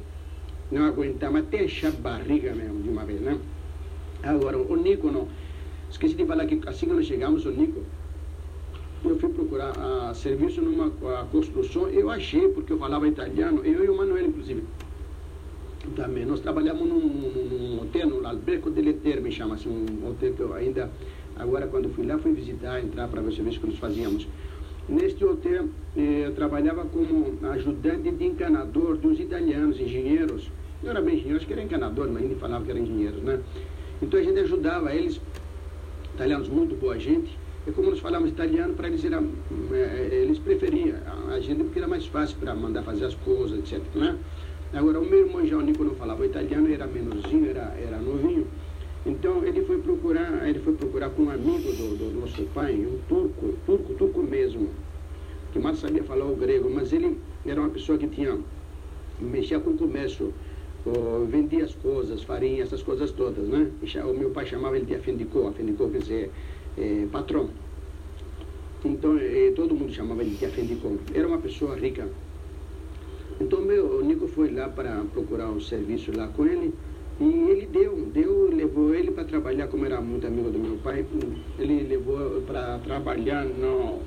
não 0.70 0.84
aguentar, 0.84 1.30
mas 1.32 1.42
até 1.42 1.64
encher 1.64 1.88
a 1.88 1.90
barriga 1.90 2.54
mesmo 2.54 2.82
de 2.82 2.88
uma 2.88 3.04
vez, 3.04 3.20
né? 3.20 3.36
Agora, 4.22 4.58
o 4.58 4.76
Nico 4.76 5.10
não. 5.10 5.26
Esqueci 5.90 6.14
de 6.14 6.24
falar 6.24 6.46
que 6.46 6.60
assim 6.66 6.86
que 6.86 6.92
nós 6.92 7.06
chegamos, 7.06 7.46
o 7.46 7.50
Nico, 7.50 7.82
eu 9.04 9.18
fui 9.18 9.28
procurar 9.30 9.72
a, 9.78 10.14
serviço 10.14 10.60
numa 10.60 10.86
a 11.20 11.24
construção, 11.24 11.88
eu 11.88 12.10
achei, 12.10 12.48
porque 12.48 12.72
eu 12.72 12.78
falava 12.78 13.06
italiano, 13.06 13.64
eu 13.64 13.84
e 13.84 13.88
o 13.88 13.96
Manuel, 13.96 14.26
inclusive 14.26 14.64
também. 15.92 16.24
Nós 16.24 16.40
trabalhamos 16.40 16.88
num, 16.88 17.00
num 17.00 17.80
hotel, 17.82 18.08
no 18.08 18.26
Alberco 18.26 18.70
delle 18.70 18.94
Terme, 18.94 19.30
chama-se, 19.30 19.68
um 19.68 20.08
hotel 20.08 20.32
que 20.34 20.40
eu 20.40 20.54
ainda, 20.54 20.90
agora 21.36 21.66
quando 21.66 21.88
fui 21.90 22.06
lá, 22.06 22.18
fui 22.18 22.32
visitar, 22.32 22.82
entrar 22.82 23.08
para 23.08 23.20
ver 23.22 23.32
serviço 23.32 23.60
que 23.60 23.66
nós 23.66 23.78
fazíamos. 23.78 24.26
Neste 24.88 25.24
hotel, 25.24 25.68
eh, 25.96 26.26
eu 26.26 26.34
trabalhava 26.34 26.84
como 26.84 27.36
ajudante 27.50 28.10
de 28.12 28.24
encanador 28.24 28.96
dos 28.96 29.18
italianos, 29.18 29.80
engenheiros. 29.80 30.50
Não 30.82 30.90
era 30.90 31.02
bem 31.02 31.14
engenheiro, 31.14 31.38
acho 31.38 31.46
que 31.46 31.52
era 31.52 31.62
encanador, 31.62 32.08
mas 32.08 32.22
ainda 32.22 32.36
falava 32.36 32.64
que 32.64 32.70
eram 32.70 32.82
engenheiros, 32.82 33.20
né? 33.22 33.40
Então 34.00 34.20
a 34.20 34.22
gente 34.22 34.38
ajudava 34.38 34.94
eles, 34.94 35.20
italianos 36.14 36.48
muito 36.48 36.76
boa 36.76 36.96
gente, 36.98 37.36
e 37.66 37.72
como 37.72 37.90
nós 37.90 37.98
falávamos 37.98 38.30
italiano, 38.30 38.74
para 38.74 38.86
eles 38.86 39.04
era, 39.04 39.20
eh, 39.72 40.20
eles 40.22 40.38
preferiam 40.38 40.98
a 41.30 41.40
gente 41.40 41.64
porque 41.64 41.80
era 41.80 41.88
mais 41.88 42.06
fácil 42.06 42.36
para 42.38 42.54
mandar 42.54 42.82
fazer 42.84 43.06
as 43.06 43.14
coisas, 43.16 43.58
etc. 43.58 43.82
Né? 43.96 44.16
Agora, 44.72 45.00
o 45.00 45.04
meu 45.04 45.26
irmão 45.26 45.46
já, 45.46 45.56
o 45.56 45.60
Nico, 45.62 45.84
não 45.84 45.94
falava 45.94 46.26
italiano, 46.26 46.72
era 46.72 46.86
menorzinho, 46.86 47.48
era, 47.48 47.74
era 47.78 47.98
novinho. 47.98 48.46
Então, 49.06 49.44
ele 49.44 49.62
foi 49.62 49.78
procurar, 49.78 50.48
ele 50.48 50.58
foi 50.58 50.72
procurar 50.72 51.10
com 51.10 51.22
um 51.22 51.30
amigo 51.30 51.72
do, 51.72 51.96
do 51.96 52.20
nosso 52.20 52.42
pai, 52.54 52.74
um 52.74 52.98
turco, 53.08 53.54
turco, 53.64 53.94
turco 53.94 54.22
mesmo, 54.22 54.68
que 55.52 55.58
mal 55.58 55.74
sabia 55.74 56.02
falar 56.02 56.26
o 56.26 56.34
grego, 56.34 56.68
mas 56.68 56.92
ele 56.92 57.18
era 57.46 57.60
uma 57.60 57.70
pessoa 57.70 57.96
que 57.96 58.08
tinha, 58.08 58.36
mexia 59.20 59.60
com 59.60 59.70
o 59.70 59.78
comércio, 59.78 60.32
vendia 61.28 61.64
as 61.64 61.74
coisas, 61.74 62.22
farinha, 62.22 62.62
essas 62.62 62.82
coisas 62.82 63.10
todas, 63.12 63.48
né? 63.48 63.70
O 64.04 64.12
meu 64.12 64.30
pai 64.30 64.46
chamava 64.46 64.76
ele 64.76 64.86
de 64.86 64.94
afendicô, 64.94 65.46
afendicô 65.48 65.88
quer 65.88 65.98
dizer 65.98 66.30
é, 66.76 67.06
patrão. 67.10 67.48
Então, 68.84 69.18
é, 69.18 69.50
todo 69.52 69.74
mundo 69.74 69.92
chamava 69.92 70.22
ele 70.22 70.36
de 70.36 70.44
afendicô. 70.44 70.92
Era 71.14 71.26
uma 71.26 71.38
pessoa 71.38 71.76
rica. 71.76 72.08
Então 73.40 73.60
meu, 73.60 73.98
o 73.98 74.02
Nico 74.02 74.26
foi 74.28 74.50
lá 74.50 74.68
para 74.68 75.02
procurar 75.12 75.50
um 75.50 75.60
serviço 75.60 76.10
lá 76.16 76.26
com 76.28 76.46
ele 76.46 76.72
e 77.20 77.24
ele 77.24 77.66
deu, 77.66 77.96
deu, 78.12 78.50
levou 78.50 78.94
ele 78.94 79.10
para 79.10 79.24
trabalhar, 79.24 79.68
como 79.68 79.84
era 79.86 80.00
muito 80.00 80.26
amigo 80.26 80.50
do 80.50 80.58
meu 80.58 80.76
pai, 80.78 81.04
ele 81.58 81.82
levou 81.82 82.42
para 82.42 82.78
trabalhar 82.78 83.44
no. 83.44 84.00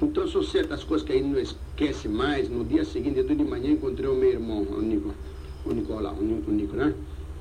Então 0.00 0.26
são 0.26 0.42
certas 0.42 0.82
coisas 0.82 1.06
que 1.06 1.12
ele 1.12 1.28
não 1.28 1.38
esquece 1.38 2.08
mais. 2.08 2.48
No 2.48 2.64
dia 2.64 2.84
seguinte, 2.84 3.22
de 3.22 3.44
manhã, 3.44 3.70
encontrei 3.70 4.08
o 4.08 4.14
meu 4.14 4.30
irmão, 4.30 4.62
o 4.62 4.80
Nico, 4.80 5.14
o 5.64 5.72
Nicolau, 5.72 6.14
o 6.14 6.22
Nico, 6.22 6.50
o 6.50 6.54
Nico 6.54 6.74
né? 6.74 6.94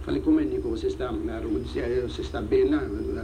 Falei, 0.03 0.21
como 0.21 0.39
é 0.39 0.43
Nico, 0.43 0.67
você 0.69 0.87
está, 0.87 1.11
disse, 1.63 2.01
você 2.01 2.21
está 2.21 2.41
bem 2.41 2.69
lá? 2.69 2.81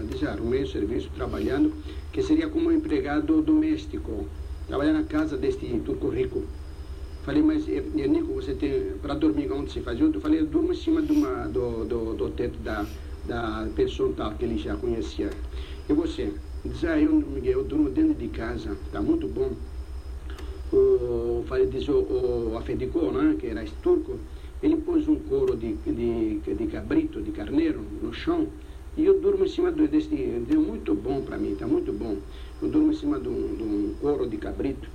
Disse, 0.09 0.25
arrumei 0.25 0.63
um 0.63 0.67
serviço 0.67 1.09
trabalhando, 1.15 1.73
que 2.11 2.21
seria 2.21 2.47
como 2.49 2.71
empregado 2.71 3.41
doméstico, 3.41 4.25
trabalhar 4.67 4.93
na 4.93 5.03
casa 5.03 5.37
deste 5.37 5.67
turco 5.79 6.09
rico. 6.09 6.43
Falei, 7.27 7.43
mas 7.43 7.67
eh, 7.67 7.83
eh, 7.97 8.07
Nico, 8.07 8.35
você 8.35 8.53
tem 8.53 8.71
para 9.01 9.13
dormir 9.13 9.51
onde 9.51 9.69
você 9.69 9.81
faz? 9.81 9.99
Eu 9.99 10.13
falei, 10.21 10.39
eu 10.39 10.45
durmo 10.45 10.71
em 10.71 10.75
cima 10.75 11.01
de 11.01 11.11
uma, 11.11 11.45
do, 11.49 11.83
do, 11.83 12.13
do 12.13 12.29
teto 12.29 12.57
da, 12.59 12.85
da 13.27 13.67
pessoa 13.75 14.13
tal 14.15 14.31
que 14.35 14.45
ele 14.45 14.57
já 14.57 14.77
conhecia. 14.77 15.29
E 15.89 15.91
você? 15.91 16.31
Diz, 16.63 16.85
ah, 16.85 16.97
eu, 16.97 17.11
Miguel, 17.11 17.59
eu 17.59 17.63
durmo 17.65 17.89
dentro 17.89 18.13
de 18.13 18.29
casa, 18.29 18.71
está 18.85 19.01
muito 19.01 19.27
bom. 19.27 19.51
O, 20.71 21.43
falei, 21.49 21.65
diz 21.65 21.89
o, 21.89 21.97
o 21.97 22.57
Afedicô, 22.57 23.11
né, 23.11 23.35
que 23.37 23.47
era 23.47 23.65
turco, 23.83 24.15
ele 24.63 24.77
pôs 24.77 25.05
um 25.09 25.15
couro 25.15 25.57
de, 25.57 25.73
de, 25.73 26.39
de 26.39 26.67
cabrito, 26.67 27.21
de 27.21 27.31
carneiro, 27.31 27.81
no 28.01 28.13
chão, 28.13 28.47
e 28.95 29.03
eu 29.03 29.19
durmo 29.19 29.43
em 29.43 29.49
cima 29.49 29.69
desse, 29.69 30.15
deu 30.47 30.61
muito 30.61 30.95
bom 30.95 31.19
para 31.19 31.35
mim, 31.35 31.51
está 31.51 31.67
muito 31.67 31.91
bom. 31.91 32.15
Eu 32.61 32.69
durmo 32.69 32.93
em 32.93 32.95
cima 32.95 33.19
de 33.19 33.27
um, 33.27 33.53
de 33.53 33.63
um 33.63 33.93
couro 33.99 34.29
de 34.29 34.37
cabrito, 34.37 34.87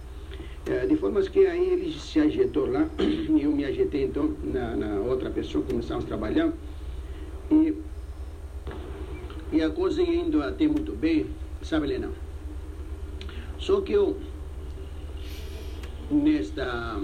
é, 0.66 0.86
de 0.86 0.96
forma 0.96 1.20
que 1.22 1.46
aí 1.46 1.70
ele 1.70 1.92
se 1.92 2.20
ajeitou 2.20 2.70
lá, 2.70 2.88
e 2.98 3.40
eu 3.42 3.50
me 3.50 3.64
ajeitei 3.64 4.04
então 4.04 4.34
na, 4.44 4.76
na 4.76 5.00
outra 5.00 5.30
pessoa, 5.30 5.64
começamos 5.64 6.04
a 6.04 6.08
trabalhar. 6.08 6.52
E, 7.50 7.74
e 9.52 9.60
a 9.60 9.70
coisa 9.70 10.00
indo 10.02 10.42
até 10.42 10.66
muito 10.66 10.92
bem, 10.92 11.26
sabe, 11.62 11.86
Helena? 11.86 12.10
Só 13.58 13.80
que 13.80 13.92
eu, 13.92 14.16
nesta, 16.10 17.00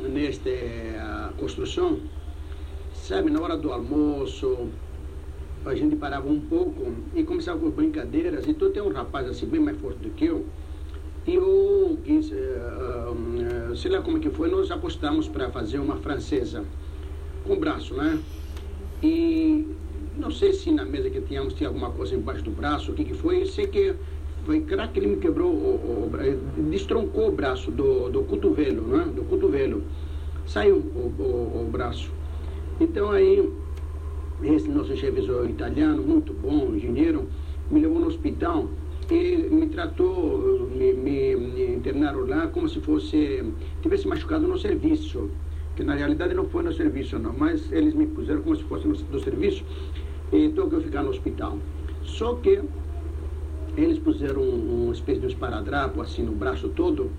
nesta 0.00 0.50
construção, 1.38 2.00
sabe, 2.92 3.30
na 3.30 3.40
hora 3.40 3.56
do 3.56 3.72
almoço, 3.72 4.68
a 5.64 5.74
gente 5.74 5.96
parava 5.96 6.28
um 6.28 6.40
pouco 6.40 6.92
e 7.14 7.24
começava 7.24 7.58
com 7.58 7.70
brincadeiras. 7.70 8.46
Então 8.46 8.70
tem 8.70 8.82
um 8.82 8.92
rapaz 8.92 9.28
assim, 9.28 9.46
bem 9.46 9.60
mais 9.60 9.78
forte 9.78 9.98
do 9.98 10.10
que 10.10 10.26
eu, 10.26 10.44
eu 11.26 11.98
quis, 12.04 12.30
uh, 12.30 13.72
uh, 13.72 13.76
sei 13.76 13.90
lá 13.90 14.00
como 14.00 14.18
é 14.18 14.20
que 14.20 14.30
foi, 14.30 14.48
nós 14.48 14.70
apostamos 14.70 15.28
para 15.28 15.50
fazer 15.50 15.78
uma 15.78 15.96
francesa 15.96 16.64
com 17.44 17.56
braço, 17.58 17.94
né? 17.94 18.18
E 19.02 19.66
não 20.16 20.30
sei 20.30 20.52
se 20.52 20.70
na 20.70 20.84
mesa 20.84 21.10
que 21.10 21.20
tínhamos 21.20 21.54
tinha 21.54 21.68
alguma 21.68 21.90
coisa 21.90 22.14
embaixo 22.14 22.42
do 22.42 22.50
braço, 22.50 22.92
o 22.92 22.94
que 22.94 23.04
que 23.04 23.14
foi, 23.14 23.42
eu 23.42 23.46
sei 23.46 23.66
que 23.66 23.94
foi 24.44 24.60
craque, 24.60 24.98
ele 25.00 25.08
me 25.08 25.16
quebrou, 25.16 25.50
o, 25.50 26.10
o, 26.14 26.70
destroncou 26.70 27.28
o 27.28 27.32
braço 27.32 27.70
do, 27.70 28.08
do 28.08 28.22
cotovelo, 28.22 28.82
né? 28.82 29.04
Do 29.14 29.24
cotovelo. 29.24 29.82
Saiu 30.46 30.76
o, 30.76 31.12
o, 31.18 31.62
o 31.62 31.68
braço. 31.70 32.10
Então 32.80 33.10
aí, 33.10 33.52
esse 34.42 34.68
nosso 34.68 34.92
revisor 34.94 35.48
italiano, 35.50 36.02
muito 36.02 36.32
bom, 36.32 36.74
engenheiro, 36.74 37.28
me 37.70 37.80
levou 37.80 37.98
no 37.98 38.06
hospital 38.06 38.68
e 39.10 39.36
me 39.50 39.66
tratou, 39.68 40.65
internaram 41.96 42.26
lá 42.26 42.46
como 42.48 42.68
se 42.68 42.80
fosse, 42.80 43.42
tivesse 43.82 44.06
machucado 44.06 44.46
no 44.46 44.58
serviço 44.58 45.30
que 45.76 45.84
na 45.84 45.94
realidade 45.94 46.34
não 46.34 46.46
foi 46.46 46.62
no 46.62 46.72
serviço 46.72 47.18
não, 47.18 47.34
mas 47.36 47.70
eles 47.70 47.94
me 47.94 48.06
puseram 48.06 48.42
como 48.42 48.56
se 48.56 48.64
fosse 48.64 48.88
no 48.88 49.20
serviço, 49.20 49.62
então 50.32 50.68
que 50.70 50.74
eu 50.74 50.80
ficar 50.80 51.02
no 51.02 51.10
hospital. 51.10 51.58
Só 52.02 52.34
que 52.36 52.62
eles 53.76 53.98
puseram 53.98 54.40
um, 54.40 54.84
uma 54.84 54.94
espécie 54.94 55.20
de 55.20 55.26
um 55.26 55.28
esparadrapo 55.28 56.00
assim 56.00 56.22
no 56.22 56.32
braço 56.32 56.70
todo, 56.70 57.10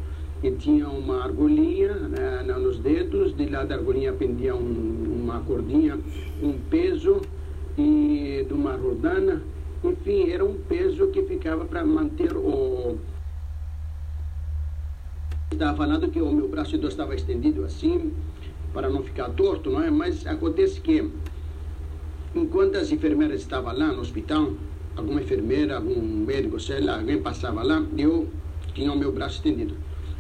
e 0.42 0.52
tinha 0.52 0.88
uma 0.88 1.24
argolinha 1.24 1.94
né, 1.94 2.44
nos 2.60 2.80
dedos, 2.80 3.36
de 3.36 3.46
lá 3.48 3.64
da 3.64 3.76
argolinha 3.76 4.12
pendia 4.14 4.56
um, 4.56 5.22
uma 5.22 5.40
cordinha, 5.42 6.00
um 6.42 6.54
peso 6.70 7.22
e 7.78 8.44
de 8.48 8.54
uma 8.54 8.76
rodana, 8.76 9.44
enfim, 9.84 10.32
era 10.32 10.44
um 10.44 10.56
peso 10.56 11.08
que 11.08 11.22
ficava 11.24 11.64
para 11.66 11.86
manter 11.86 12.36
o. 12.36 12.98
Estava 15.58 15.76
falando 15.76 16.08
que 16.12 16.22
o 16.22 16.32
meu 16.32 16.48
braço 16.48 16.76
estava 16.76 17.16
estendido 17.16 17.66
assim, 17.66 18.14
para 18.72 18.88
não 18.88 19.02
ficar 19.02 19.30
torto, 19.30 19.72
não 19.72 19.82
é? 19.82 19.90
Mas 19.90 20.24
acontece 20.28 20.80
que, 20.80 21.10
enquanto 22.36 22.76
as 22.76 22.92
enfermeiras 22.92 23.42
estavam 23.42 23.76
lá 23.76 23.92
no 23.92 24.02
hospital, 24.02 24.54
alguma 24.96 25.20
enfermeira, 25.20 25.78
algum 25.78 26.00
médico, 26.00 26.60
sei 26.60 26.80
lá, 26.80 27.00
alguém 27.00 27.20
passava 27.20 27.64
lá, 27.64 27.84
eu 27.98 28.30
tinha 28.76 28.94
o 28.94 28.96
meu 28.96 29.12
braço 29.12 29.38
estendido. 29.38 29.76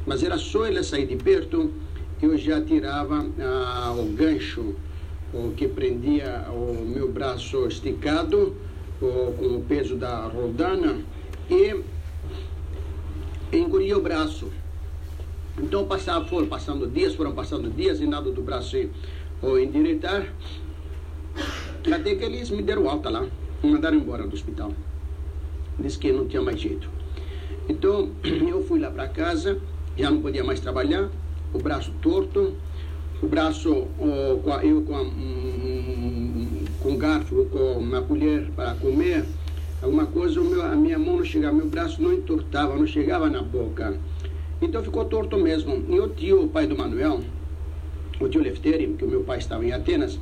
Mas 0.08 0.23
era 0.23 0.39
só 0.39 0.65
ele 0.65 0.82
sair 0.82 1.06
de 1.06 1.17
perto 1.17 1.71
eu 2.19 2.36
já 2.36 2.60
tirava 2.60 3.23
ah, 3.39 3.95
o 3.95 4.06
gancho 4.06 4.73
o 5.32 5.52
que 5.52 5.67
prendia 5.67 6.47
o 6.50 6.84
meu 6.84 7.12
braço 7.12 7.67
esticado 7.67 8.56
o, 9.00 9.34
com 9.34 9.58
o 9.58 9.65
peso 9.67 9.95
da 9.95 10.26
rodana 10.26 11.00
e 11.47 11.80
engolia 13.56 13.95
o 13.95 14.02
braço. 14.02 14.52
Então 15.60 15.86
passava, 15.86 16.26
foram 16.26 16.48
passando 16.48 16.88
dias, 16.88 17.15
foram 17.15 17.34
passando 17.34 17.70
dias 17.70 18.00
e 18.00 18.06
nada 18.06 18.32
do 18.32 18.41
braço 18.41 18.78
ou 19.41 19.60
endireitar. 19.60 20.34
Até 21.91 22.15
que 22.15 22.24
eles 22.24 22.50
me 22.50 22.62
deram 22.62 22.89
alta 22.89 23.10
lá, 23.10 23.26
me 23.63 23.72
mandaram 23.72 23.98
embora 23.98 24.28
do 24.28 24.34
hospital. 24.34 24.72
Disse 25.80 25.98
que 25.98 26.12
não 26.12 26.28
tinha 26.28 26.41
mais 26.41 26.60
jeito. 26.60 26.89
Então 27.70 28.12
eu 28.24 28.63
fui 28.63 28.80
lá 28.80 28.91
para 28.91 29.08
casa 29.08 29.60
já 29.98 30.12
não 30.12 30.22
podia 30.22 30.43
mais 30.43 30.60
trabalhar, 30.60 31.10
o 31.54 31.58
braço 31.58 31.91
torto, 32.02 32.54
o 33.22 33.28
braço, 33.28 33.70
eu 33.70 34.84
com, 34.86 34.96
a, 34.96 35.06
com 36.80 36.98
garfo, 36.98 37.46
com 37.46 37.80
uma 37.80 38.02
colher 38.02 38.52
para 38.56 38.76
comer, 38.76 39.26
alguma 39.82 40.06
coisa, 40.06 40.39
a 40.39 40.76
minha 40.76 41.00
mão 41.00 41.17
não 41.17 41.26
chegava, 41.26 41.56
meu 41.56 41.67
braço 41.67 42.02
não 42.02 42.13
entortava, 42.13 42.76
não 42.76 42.86
chegava 42.86 43.28
na 43.30 43.41
boca. 43.41 43.98
Então 44.62 44.84
ficou 44.84 45.06
torto 45.06 45.38
mesmo. 45.38 45.84
E 45.88 46.00
o 46.00 46.10
tio, 46.10 46.43
o 46.43 46.48
pai 46.48 46.67
do 46.67 46.78
Manuel, 46.78 47.22
o 48.20 48.28
tio 48.28 48.41
Lefteri, 48.41 48.88
que 48.98 49.06
o 49.06 49.08
meu 49.08 49.24
pai 49.24 49.38
estava 49.38 49.65
em 49.65 49.72
Atenas, 49.72 50.20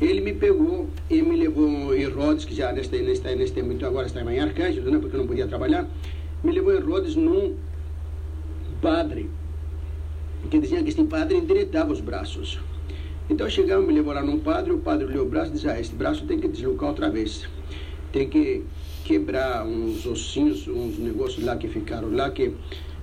ele 0.00 0.20
me 0.20 0.32
pegou 0.32 0.88
e 1.10 1.20
me 1.20 1.36
levou 1.36 1.94
em 1.94 2.04
Rhodes, 2.04 2.44
que 2.44 2.54
já 2.54 2.72
neste, 2.72 2.98
neste, 3.02 3.34
neste 3.34 3.54
tempo 3.54 3.72
então 3.72 3.88
agora 3.88 4.06
está 4.06 4.20
em 4.22 4.40
Arcângelo, 4.40 4.90
né, 4.90 4.98
porque 4.98 5.16
eu 5.16 5.20
não 5.20 5.26
podia 5.26 5.46
trabalhar, 5.46 5.88
me 6.42 6.52
levou 6.52 6.72
em 6.72 6.80
Rhodes 6.80 7.16
num 7.16 7.56
padre, 8.80 9.28
que 10.48 10.58
dizia 10.60 10.82
que 10.82 10.88
este 10.88 11.02
padre 11.04 11.36
endireitava 11.36 11.92
os 11.92 12.00
braços. 12.00 12.60
Então 13.28 13.50
chegamos, 13.50 13.86
me 13.86 13.92
levou 13.92 14.14
lá 14.14 14.22
num 14.22 14.38
padre, 14.38 14.72
o 14.72 14.78
padre 14.78 15.06
olhou 15.06 15.26
o 15.26 15.28
braço 15.28 15.50
e 15.50 15.54
disse, 15.54 15.68
ah, 15.68 15.78
este 15.78 15.94
braço 15.94 16.24
tem 16.26 16.38
que 16.38 16.48
deslocar 16.48 16.90
outra 16.90 17.10
vez. 17.10 17.46
Tem 18.12 18.28
que 18.28 18.64
quebrar 19.04 19.66
uns 19.66 20.06
ossinhos, 20.06 20.66
uns 20.68 20.98
negócios 20.98 21.44
lá 21.44 21.56
que 21.56 21.68
ficaram 21.68 22.10
lá, 22.14 22.30
que 22.30 22.54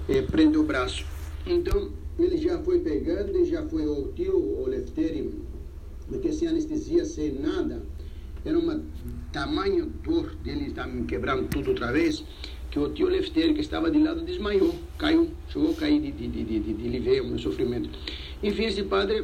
eh, 0.09 0.21
prende 0.21 0.57
o 0.57 0.63
braço. 0.63 1.05
Então 1.45 1.91
ele 2.17 2.37
já 2.37 2.57
foi 2.59 2.79
pegando 2.79 3.37
e 3.37 3.45
já 3.45 3.63
foi 3.67 3.85
o 3.85 4.11
tio, 4.15 4.37
o 4.37 4.67
Lefteri, 4.67 5.29
porque 6.07 6.31
sem 6.31 6.47
anestesia, 6.47 7.05
sem 7.05 7.33
nada, 7.33 7.83
era 8.43 8.57
uma 8.57 8.81
tamanho 9.31 9.91
dor 10.03 10.35
dele 10.43 10.73
me 10.93 11.05
quebrando 11.05 11.47
tudo 11.49 11.71
outra 11.71 11.91
vez 11.91 12.23
que 12.75 12.79
o 12.79 12.89
tio 12.89 13.07
Lefteiro, 13.07 13.53
que 13.53 13.61
estava 13.61 13.89
de 13.89 13.99
lado, 13.99 14.21
desmaiou, 14.21 14.75
caiu, 14.97 15.29
chegou 15.47 15.71
a 15.71 15.73
cair 15.75 16.01
de, 16.01 16.11
de, 16.11 16.27
de, 16.27 16.43
de, 16.43 16.73
de 16.73 16.87
livre, 16.89 17.21
um 17.21 17.37
sofrimento. 17.37 17.89
Enfim, 18.43 18.65
esse 18.65 18.83
padre 18.83 19.23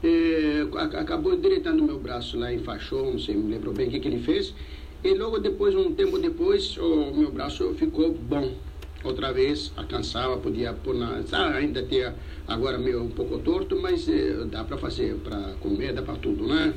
eh, 0.00 0.64
acabou 0.72 1.36
direitando 1.36 1.82
meu 1.82 1.98
braço 1.98 2.38
lá, 2.38 2.52
enfaixou, 2.52 3.10
não 3.10 3.18
sei, 3.18 3.34
me 3.34 3.50
lembro 3.50 3.72
bem 3.72 3.88
o 3.88 3.90
que, 3.90 3.98
que 3.98 4.06
ele 4.06 4.20
fez. 4.20 4.54
E 5.02 5.12
logo 5.12 5.40
depois, 5.40 5.74
um 5.74 5.92
tempo 5.92 6.18
depois, 6.20 6.76
o 6.78 7.12
meu 7.12 7.32
braço 7.32 7.74
ficou 7.74 8.12
bom. 8.14 8.54
Outra 9.04 9.34
vez, 9.34 9.70
alcançava, 9.76 10.38
podia 10.38 10.72
pôr 10.72 10.94
na. 10.94 11.22
Sabe, 11.24 11.58
ainda 11.58 11.82
tinha 11.82 12.14
agora 12.48 12.78
meio 12.78 13.02
um 13.02 13.10
pouco 13.10 13.38
torto, 13.38 13.76
mas 13.76 14.08
eh, 14.08 14.46
dá 14.50 14.64
para 14.64 14.78
fazer, 14.78 15.16
para 15.16 15.54
comer, 15.60 15.92
dá 15.92 16.00
para 16.00 16.14
tudo, 16.14 16.46
né? 16.46 16.72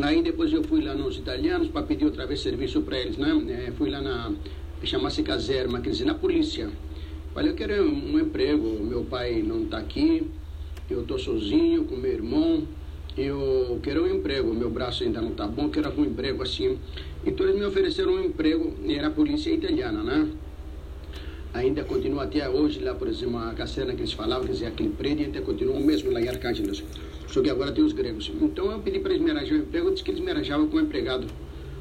Aí 0.00 0.22
depois 0.22 0.50
eu 0.50 0.64
fui 0.64 0.82
lá 0.82 0.94
nos 0.94 1.18
italianos 1.18 1.68
para 1.68 1.82
pedir 1.82 2.06
outra 2.06 2.26
vez 2.26 2.40
serviço 2.40 2.80
para 2.80 2.98
eles, 2.98 3.18
né? 3.18 3.66
É, 3.68 3.70
fui 3.72 3.90
lá 3.90 4.00
na, 4.00 4.32
chama-se 4.82 5.22
caserma, 5.22 5.78
quer 5.82 5.90
dizer, 5.90 6.06
na 6.06 6.14
polícia. 6.14 6.70
Falei, 7.34 7.50
eu 7.50 7.54
quero 7.54 7.84
um, 7.84 8.14
um 8.14 8.18
emprego, 8.18 8.82
meu 8.82 9.04
pai 9.04 9.42
não 9.42 9.64
está 9.64 9.76
aqui, 9.76 10.26
eu 10.88 11.02
estou 11.02 11.18
sozinho 11.18 11.84
com 11.84 11.96
meu 11.96 12.12
irmão, 12.12 12.66
eu 13.16 13.78
quero 13.82 14.04
um 14.04 14.14
emprego, 14.14 14.54
meu 14.54 14.70
braço 14.70 15.04
ainda 15.04 15.20
não 15.20 15.32
está 15.32 15.46
bom, 15.46 15.68
quero 15.68 15.88
algum 15.88 16.04
emprego 16.04 16.42
assim. 16.42 16.78
Então 17.26 17.46
eles 17.46 17.58
me 17.58 17.66
ofereceram 17.66 18.14
um 18.14 18.24
emprego, 18.24 18.74
era 18.88 19.08
a 19.08 19.10
polícia 19.10 19.50
italiana, 19.50 20.02
né? 20.02 20.30
Ainda 21.54 21.84
continua 21.84 22.24
até 22.24 22.48
hoje 22.48 22.80
lá, 22.80 22.94
por 22.94 23.06
exemplo, 23.06 23.36
a 23.36 23.52
caserna 23.52 23.92
que 23.92 24.00
eles 24.00 24.12
falavam, 24.12 24.46
quer 24.46 24.52
dizer, 24.52 24.66
aquele 24.66 24.88
prédio 24.88 25.26
ainda 25.26 25.42
continua 25.42 25.76
o 25.76 25.84
mesmo 25.84 26.10
lá 26.10 26.18
em 26.20 26.28
Arcângelos. 26.28 26.82
Só 27.28 27.42
que 27.42 27.50
agora 27.50 27.70
tem 27.72 27.84
os 27.84 27.92
gregos. 27.92 28.32
Então 28.40 28.72
eu 28.72 28.78
pedi 28.78 28.98
para 29.00 29.12
eles 29.12 29.22
me 29.22 29.30
arranjar 29.30 29.54
um 29.56 29.58
emprego, 29.58 29.88
eu 29.88 29.92
disse 29.92 30.02
que 30.02 30.10
eles 30.12 30.22
me 30.22 30.30
arranjavam 30.30 30.66
como 30.68 30.80
empregado 30.80 31.26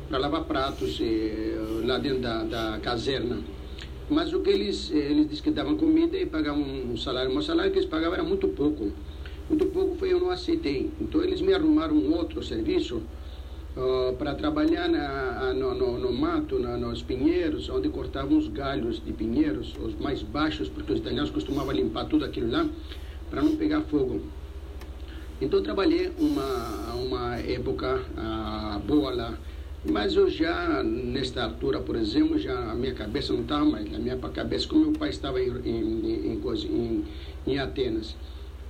para 0.10 0.17
lavar 0.17 0.43
pratos 0.43 0.99
eh, 1.01 1.55
lá 1.86 1.97
dentro 1.97 2.19
da, 2.19 2.43
da 2.43 2.79
caserna. 2.79 3.39
Mas 4.10 4.34
o 4.34 4.41
que 4.41 4.49
eles, 4.49 4.91
eh, 4.93 4.97
eles 4.97 5.29
disseram 5.29 5.43
que 5.43 5.51
davam 5.51 5.77
comida 5.77 6.17
e 6.17 6.25
pagavam 6.25 6.62
um 6.62 6.97
salário. 6.97 7.36
O 7.36 7.41
salário 7.41 7.71
que 7.71 7.79
eles 7.79 7.89
pagavam 7.89 8.15
era 8.15 8.23
muito 8.23 8.49
pouco. 8.49 8.91
Muito 9.47 9.65
pouco 9.67 9.95
foi 9.95 10.12
eu 10.12 10.19
não 10.19 10.31
aceitei. 10.31 10.89
Então 10.99 11.23
eles 11.23 11.39
me 11.39 11.53
arrumaram 11.53 11.95
um 11.95 12.13
outro 12.13 12.43
serviço 12.43 13.01
uh, 13.77 14.15
para 14.17 14.36
trabalhar 14.36 14.88
na, 14.88 15.53
no, 15.53 15.73
no, 15.73 15.97
no, 15.99 16.13
mato, 16.13 16.60
na, 16.60 16.77
nos 16.77 17.01
pinheiros, 17.01 17.69
onde 17.69 17.89
cortavam 17.89 18.38
os 18.38 18.47
galhos 18.47 19.03
de 19.03 19.13
pinheiros, 19.13 19.75
os 19.79 19.95
mais 19.99 20.21
baixos, 20.21 20.69
porque 20.69 20.93
os 20.93 20.99
italianos 20.99 21.29
costumavam 21.29 21.71
limpar 21.71 22.05
tudo 22.05 22.25
aquilo 22.25 22.51
lá 22.51 22.67
para 23.29 23.41
não 23.41 23.55
pegar 23.55 23.81
fogo. 23.81 24.21
Então 25.41 25.63
trabalhei 25.63 26.12
uma, 26.19 26.93
uma 26.93 27.36
época 27.38 28.03
ah, 28.15 28.79
boa 28.86 29.12
lá. 29.12 29.38
Mas 29.84 30.15
eu 30.15 30.29
já, 30.29 30.84
nesta 30.84 31.43
altura, 31.43 31.79
por 31.79 31.95
exemplo, 31.95 32.38
já 32.38 32.55
a 32.71 32.75
minha 32.75 32.93
cabeça 32.93 33.34
não 33.34 33.41
estava 33.41 33.65
mais, 33.65 33.91
a 33.91 33.97
minha 33.97 34.15
cabeça, 34.17 34.67
como 34.67 34.81
meu 34.81 34.93
pai 34.93 35.10
estava 35.10 35.41
em, 35.41 35.49
em, 35.65 36.39
em, 36.39 37.05
em, 37.47 37.57
Atenas. 37.57 38.15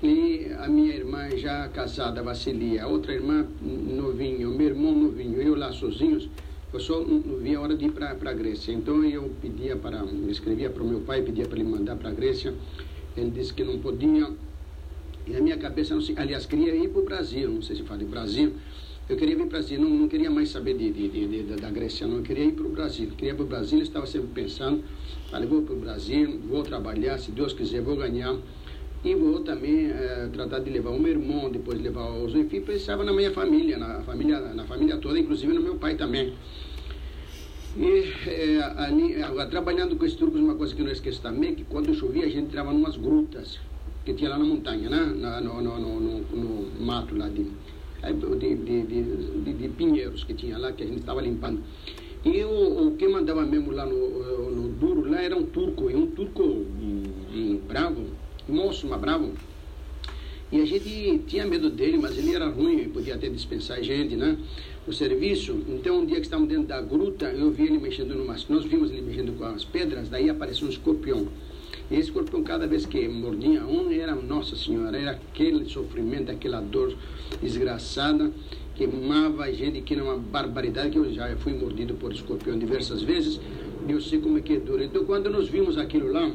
E 0.04 0.52
a 0.58 0.68
minha 0.68 0.96
irmã 0.96 1.30
já 1.38 1.68
casada, 1.70 2.24
Vassilia, 2.24 2.86
a 2.86 2.88
outra 2.88 3.14
irmã 3.14 3.46
novinho, 3.62 4.50
meu 4.50 4.70
irmão 4.70 4.96
novinho, 4.96 5.40
eu 5.40 5.54
lá 5.54 5.72
sozinhos, 5.72 6.28
eu 6.74 6.80
só 6.80 7.02
não 7.02 7.38
via 7.38 7.60
a 7.60 7.62
hora 7.62 7.78
de 7.78 7.86
ir 7.86 7.92
para 7.92 8.10
a 8.10 8.34
Grécia. 8.34 8.72
Então 8.72 9.04
eu 9.04 9.30
pedia 9.40 9.76
para, 9.76 10.04
escrevia 10.28 10.72
para 10.72 10.82
o 10.82 10.88
meu 10.88 11.02
pai, 11.02 11.22
pedia 11.22 11.46
para 11.46 11.60
ele 11.60 11.70
mandar 11.70 11.98
para 11.98 12.10
a 12.10 12.14
Grécia. 12.14 12.52
Ele 13.16 13.30
disse 13.30 13.54
que 13.54 13.64
não 13.64 13.78
podia, 13.78 14.28
e 15.28 15.32
na 15.34 15.40
minha 15.40 15.58
cabeça, 15.58 15.94
não 15.94 16.02
sei, 16.02 16.16
aliás, 16.18 16.48
queria 16.48 16.74
ir 16.74 16.90
para 16.90 17.02
o 17.02 17.06
Brasil, 17.06 17.52
não 17.52 17.62
sei 17.62 17.76
se 17.76 17.84
fala 17.84 18.04
Brasil. 18.04 18.54
Eu 19.08 19.16
queria 19.16 19.36
vir 19.36 19.42
para 19.42 19.48
o 19.48 19.62
Brasil, 19.62 19.80
não, 19.80 19.90
não 19.90 20.08
queria 20.08 20.32
mais 20.32 20.50
saber 20.50 20.76
de, 20.76 20.92
de, 20.92 21.10
de, 21.10 21.44
de 21.44 21.62
da 21.62 21.70
Grécia, 21.70 22.08
não. 22.08 22.18
Eu 22.18 22.24
queria 22.24 22.46
ir 22.46 22.54
para 22.54 22.66
o 22.66 22.70
Brasil. 22.70 23.10
Eu 23.10 23.16
queria 23.16 23.34
ir 23.34 23.36
para 23.36 23.44
o 23.44 23.48
Brasil, 23.48 23.80
estava 23.82 24.08
sempre 24.08 24.30
pensando, 24.34 24.84
falei, 25.30 25.48
vou 25.48 25.62
para 25.62 25.76
o 25.76 25.78
Brasil, 25.78 26.40
vou 26.48 26.64
trabalhar, 26.64 27.20
se 27.20 27.30
Deus 27.30 27.54
quiser, 27.54 27.82
vou 27.82 27.96
ganhar. 27.96 28.36
E 29.04 29.16
vou 29.16 29.40
também 29.40 29.90
é, 29.90 30.30
tratar 30.32 30.60
de 30.60 30.70
levar 30.70 30.92
o 30.92 31.00
meu 31.00 31.12
irmão, 31.12 31.50
depois 31.50 31.82
levar 31.82 32.08
os 32.12 32.36
enfim, 32.36 32.62
pensava 32.62 33.04
na 33.04 33.12
minha 33.12 33.32
família, 33.32 33.76
na 33.78 34.02
família, 34.02 34.40
na 34.40 34.64
família 34.66 34.98
toda, 34.98 35.18
inclusive 35.18 35.52
no 35.54 35.62
meu 35.62 35.76
pai 35.76 35.96
também. 35.96 36.34
E 37.76 38.30
é, 38.30 38.62
ali, 38.78 39.24
agora, 39.24 39.50
trabalhando 39.50 39.96
com 39.96 40.06
esses 40.06 40.18
turcos, 40.18 40.40
uma 40.40 40.54
coisa 40.54 40.76
que 40.76 40.84
não 40.84 40.92
esqueço 40.92 41.20
também, 41.20 41.56
que 41.56 41.64
quando 41.64 41.94
chovia 41.96 42.26
a 42.26 42.30
gente 42.30 42.46
entrava 42.46 42.72
em 42.72 42.78
umas 42.78 42.96
grutas 42.96 43.60
que 44.06 44.14
tinha 44.14 44.30
lá 44.30 44.38
na 44.38 44.46
montanha, 44.46 44.88
né? 44.88 45.14
Na, 45.18 45.42
no, 45.42 45.62
no, 45.62 45.80
no, 45.80 46.20
no, 46.20 46.86
mato 46.86 47.16
lá 47.18 47.28
de, 47.28 47.44
de, 47.44 48.56
de, 48.56 48.84
de, 48.84 49.54
de, 49.54 49.70
pinheiros 49.70 50.24
que 50.24 50.34
tinha 50.34 50.58
lá, 50.58 50.72
que 50.74 50.84
a 50.84 50.86
gente 50.86 51.00
estava 51.00 51.22
limpando. 51.22 51.62
E 52.24 52.44
o, 52.44 52.88
o 52.88 52.96
que 52.98 53.08
mandava 53.08 53.44
mesmo 53.46 53.72
lá 53.72 53.86
no, 53.86 54.52
no 54.52 54.70
duro 54.70 55.10
lá 55.10 55.22
era 55.22 55.36
um 55.36 55.44
turco, 55.44 55.90
e 55.90 55.96
um 55.96 56.08
turco 56.08 56.66
bravo, 57.68 58.06
moço, 58.48 58.88
mas 58.88 59.00
bravo. 59.00 59.32
E 60.52 60.60
a 60.60 60.66
gente 60.66 61.20
tinha 61.28 61.46
medo 61.46 61.70
dele, 61.70 61.98
mas 61.98 62.18
ele 62.18 62.36
era 62.36 62.50
ruim, 62.50 62.90
podia 62.90 63.16
até 63.16 63.30
dispensar 63.30 63.82
gente, 63.82 64.18
né? 64.18 64.38
O 64.86 64.92
serviço. 64.92 65.58
Então, 65.70 66.00
um 66.00 66.06
dia 66.06 66.18
que 66.18 66.24
estávamos 66.24 66.50
dentro 66.50 66.68
da 66.68 66.82
gruta, 66.82 67.28
eu 67.28 67.50
vi 67.52 67.64
ele 67.64 67.78
mexendo 67.78 68.14
numas. 68.16 68.46
Nós 68.50 68.66
vimos 68.66 68.92
ele 68.92 69.02
mexendo 69.02 69.38
com 69.38 69.46
as 69.46 69.64
pedras, 69.64 70.10
daí 70.10 70.30
apareceu 70.30 70.68
um 70.68 70.70
escorpião. 70.70 71.28
E 71.90 71.94
esse 71.94 72.10
escorpião, 72.10 72.44
cada 72.44 72.68
vez 72.68 72.86
que 72.86 73.08
mordia 73.08 73.64
um, 73.66 73.92
era, 73.92 74.14
nossa 74.14 74.58
senhora, 74.58 74.98
era 74.98 75.12
aquele 75.12 75.70
sofrimento, 75.70 76.32
aquela 76.32 76.60
dor 76.60 76.98
desgraçada, 77.42 78.32
queimava 78.76 79.44
a 79.44 79.52
gente, 79.54 79.80
que 79.82 79.94
era 79.94 80.04
uma 80.04 80.18
barbaridade, 80.18 80.90
que 80.90 80.98
eu 80.98 81.14
já 81.14 81.34
fui 81.38 81.54
mordido 81.54 81.94
por 81.94 82.12
escorpião 82.12 82.60
diversas 82.60 83.02
vezes, 83.02 83.40
e 83.88 83.92
eu 83.92 84.02
sei 84.02 84.20
como 84.20 84.38
é 84.38 84.42
que 84.42 84.54
é 84.54 84.60
duro. 84.60 84.84
Então, 84.84 85.06
quando 85.06 85.30
nós 85.30 85.48
vimos 85.48 85.78
aquilo 85.78 86.12
lá, 86.12 86.30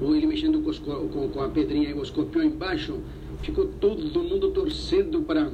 ou 0.00 0.14
ele 0.14 0.26
mexendo 0.26 0.60
com, 0.60 1.08
com, 1.08 1.28
com 1.28 1.40
a 1.40 1.48
pedrinha 1.48 1.90
e 1.90 1.94
o 1.94 2.02
escorpião 2.02 2.44
embaixo, 2.44 2.98
ficou 3.42 3.66
todo 3.66 4.22
mundo 4.22 4.50
torcendo 4.50 5.22
para 5.22 5.50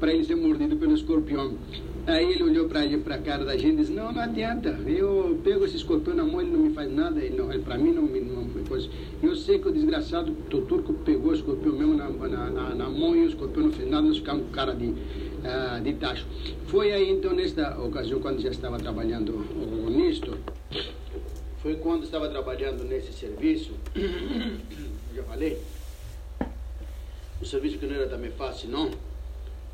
para 0.00 0.14
ele 0.14 0.24
ser 0.24 0.34
mordido 0.34 0.76
pelo 0.76 0.94
escorpião. 0.94 1.54
Aí 2.06 2.32
ele 2.32 2.42
olhou 2.42 2.66
para 2.66 2.80
a 3.14 3.18
cara 3.18 3.44
da 3.44 3.56
gente 3.56 3.74
e 3.74 3.76
disse, 3.76 3.92
não, 3.92 4.10
não 4.10 4.22
adianta, 4.22 4.70
eu 4.86 5.38
pego 5.44 5.66
esse 5.66 5.76
escorpião 5.76 6.16
na 6.16 6.24
mão, 6.24 6.40
ele 6.40 6.50
não 6.50 6.60
me 6.60 6.70
faz 6.70 6.90
nada, 6.90 7.20
ele, 7.20 7.38
ele 7.38 7.58
para 7.58 7.76
mim 7.76 7.92
não 7.92 8.02
me 8.02 8.20
não, 8.20 8.48
coisa. 8.66 8.88
Eu 9.22 9.36
sei 9.36 9.58
que 9.58 9.68
o 9.68 9.72
desgraçado 9.72 10.32
turco 10.48 10.94
pegou 11.04 11.30
o 11.30 11.34
escorpião 11.34 11.76
mesmo 11.76 11.94
na, 11.94 12.08
na, 12.08 12.50
na, 12.50 12.74
na 12.74 12.88
mão 12.88 13.14
e 13.14 13.24
o 13.24 13.28
escorpião 13.28 13.66
não 13.66 13.72
fez 13.72 13.88
nada, 13.88 14.06
nós 14.06 14.16
ficamos 14.16 14.46
com 14.46 14.50
cara 14.50 14.74
de, 14.74 14.86
uh, 14.86 15.82
de 15.84 15.92
tacho. 15.94 16.26
Foi 16.66 16.90
aí 16.90 17.10
então, 17.10 17.34
nesta 17.34 17.78
ocasião, 17.78 18.18
quando 18.18 18.40
já 18.40 18.50
estava 18.50 18.78
trabalhando 18.78 19.44
nisto, 19.90 20.38
foi 21.62 21.76
quando 21.76 22.04
estava 22.04 22.28
trabalhando 22.28 22.84
nesse 22.84 23.12
serviço, 23.12 23.74
já 25.14 25.22
falei, 25.24 25.60
um 27.40 27.44
serviço 27.44 27.78
que 27.78 27.86
não 27.86 27.94
era 27.94 28.08
também 28.08 28.30
fácil, 28.30 28.70
não, 28.70 28.90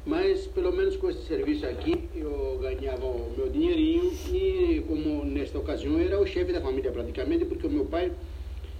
mas 0.04 0.46
pelo 0.48 0.72
menos 0.72 0.96
com 0.96 1.10
esse 1.10 1.24
serviço 1.26 1.66
aqui 1.66 2.08
eu 2.14 2.58
ganhava 2.60 3.04
o 3.04 3.34
meu 3.36 3.48
dinheirinho 3.48 4.12
e 4.32 4.84
como 4.86 5.24
nesta 5.24 5.58
ocasião 5.58 5.98
era 5.98 6.20
o 6.20 6.26
chefe 6.26 6.52
da 6.52 6.60
família 6.60 6.90
praticamente, 6.90 7.44
porque 7.44 7.66
o 7.66 7.70
meu 7.70 7.86
pai 7.86 8.12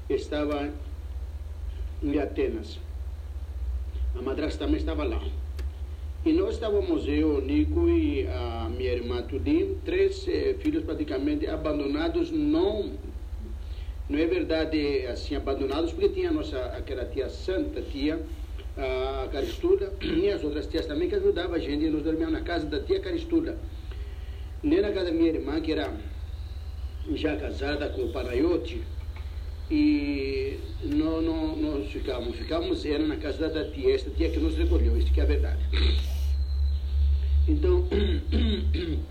estava 0.09 0.71
em 2.03 2.19
Atenas, 2.19 2.79
a 4.17 4.23
madrasta 4.23 4.65
também 4.65 4.79
estava 4.79 5.05
lá. 5.05 5.21
E 6.27 6.33
nós 6.33 6.55
estávamos 6.55 7.07
eu, 7.07 7.41
Nico 7.41 7.89
e 7.89 8.27
a 8.27 8.69
minha 8.69 8.95
irmã 8.95 9.23
Tudim, 9.23 9.77
três 9.85 10.27
eh, 10.27 10.57
filhos 10.59 10.83
praticamente 10.83 11.47
abandonados, 11.47 12.33
não 12.33 12.91
não 14.09 14.19
é 14.19 14.27
verdade 14.27 15.07
assim 15.07 15.37
abandonados, 15.37 15.93
porque 15.93 16.09
tinha 16.09 16.31
a 16.31 16.33
nossa 16.33 16.59
aquela 16.77 17.05
tia 17.05 17.29
santa, 17.29 17.81
tia 17.81 18.21
a 18.77 19.29
Caristula 19.29 19.93
e 20.03 20.29
as 20.29 20.43
outras 20.43 20.67
tias 20.67 20.85
também 20.87 21.09
que 21.09 21.15
ajudavam 21.15 21.55
a 21.55 21.61
gente, 21.61 21.85
e 21.85 21.91
nós 21.91 22.03
dormíamos 22.03 22.33
na 22.33 22.41
casa 22.41 22.67
da 22.67 22.81
tia 22.81 22.99
Caristula. 22.99 23.57
Nem 24.65 24.81
na 24.81 24.91
casa 24.91 25.05
da 25.05 25.13
minha 25.13 25.29
irmã, 25.29 25.61
que 25.61 25.71
era 25.71 25.95
já 27.15 27.37
casada 27.37 27.89
com 27.91 28.03
o 28.03 28.09
Panayote, 28.11 28.83
e 29.71 30.59
não, 30.83 31.23
não, 31.23 31.57
nós 31.57 31.87
ficávamos, 31.87 32.37
ficávamos, 32.37 32.85
era 32.85 33.07
na 33.07 33.17
casa 33.17 33.49
da 33.49 33.65
tia, 33.71 33.95
esta 33.95 34.11
tia 34.11 34.29
que 34.29 34.41
nos 34.41 34.57
recolheu, 34.57 34.97
isso 34.97 35.13
que 35.13 35.21
é 35.21 35.23
a 35.23 35.27
verdade. 35.27 36.16
Então, 37.49 37.85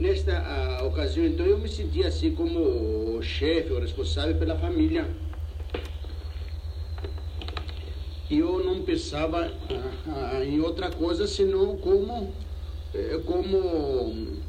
nesta 0.00 0.38
a, 0.38 0.84
ocasião, 0.86 1.26
então 1.26 1.44
eu 1.44 1.58
me 1.58 1.68
senti 1.68 2.02
assim 2.02 2.34
como 2.34 2.58
o 3.18 3.22
chefe, 3.22 3.72
o 3.72 3.78
responsável 3.78 4.36
pela 4.36 4.56
família. 4.56 5.06
E 8.30 8.38
eu 8.38 8.64
não 8.64 8.82
pensava 8.82 9.52
ah, 9.68 10.30
ah, 10.36 10.44
em 10.44 10.60
outra 10.60 10.90
coisa 10.90 11.26
senão 11.26 11.76
como, 11.76 12.32
eh, 12.94 13.20
como 13.26 14.40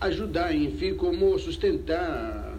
ajudar, 0.00 0.54
enfim, 0.54 0.94
como 0.94 1.36
sustentar, 1.38 2.56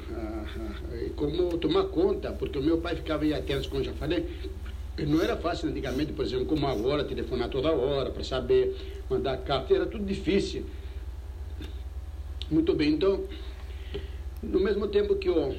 como 1.16 1.58
tomar 1.58 1.86
conta, 1.86 2.34
porque 2.34 2.60
o 2.60 2.64
meu 2.64 2.80
pai 2.80 2.96
ficava 2.98 3.26
em 3.26 3.34
Atenas, 3.34 3.66
como 3.66 3.82
já 3.82 3.94
falei, 3.94 4.28
não 5.04 5.22
era 5.22 5.36
fácil 5.36 5.70
antigamente, 5.70 6.14
por 6.14 6.24
exemplo, 6.24 6.46
como 6.46 6.68
agora, 6.68 7.04
telefonar 7.04 7.50
toda 7.50 7.72
hora 7.72 8.12
para 8.12 8.24
saber 8.24 8.76
mandar 9.10 9.38
carta, 9.38 9.74
era 9.74 9.86
tudo 9.86 10.06
difícil. 10.06 10.66
Muito 12.50 12.74
bem, 12.74 12.94
então, 12.94 13.24
no 14.42 14.60
mesmo 14.60 14.88
tempo 14.88 15.16
que 15.16 15.28
eu 15.28 15.56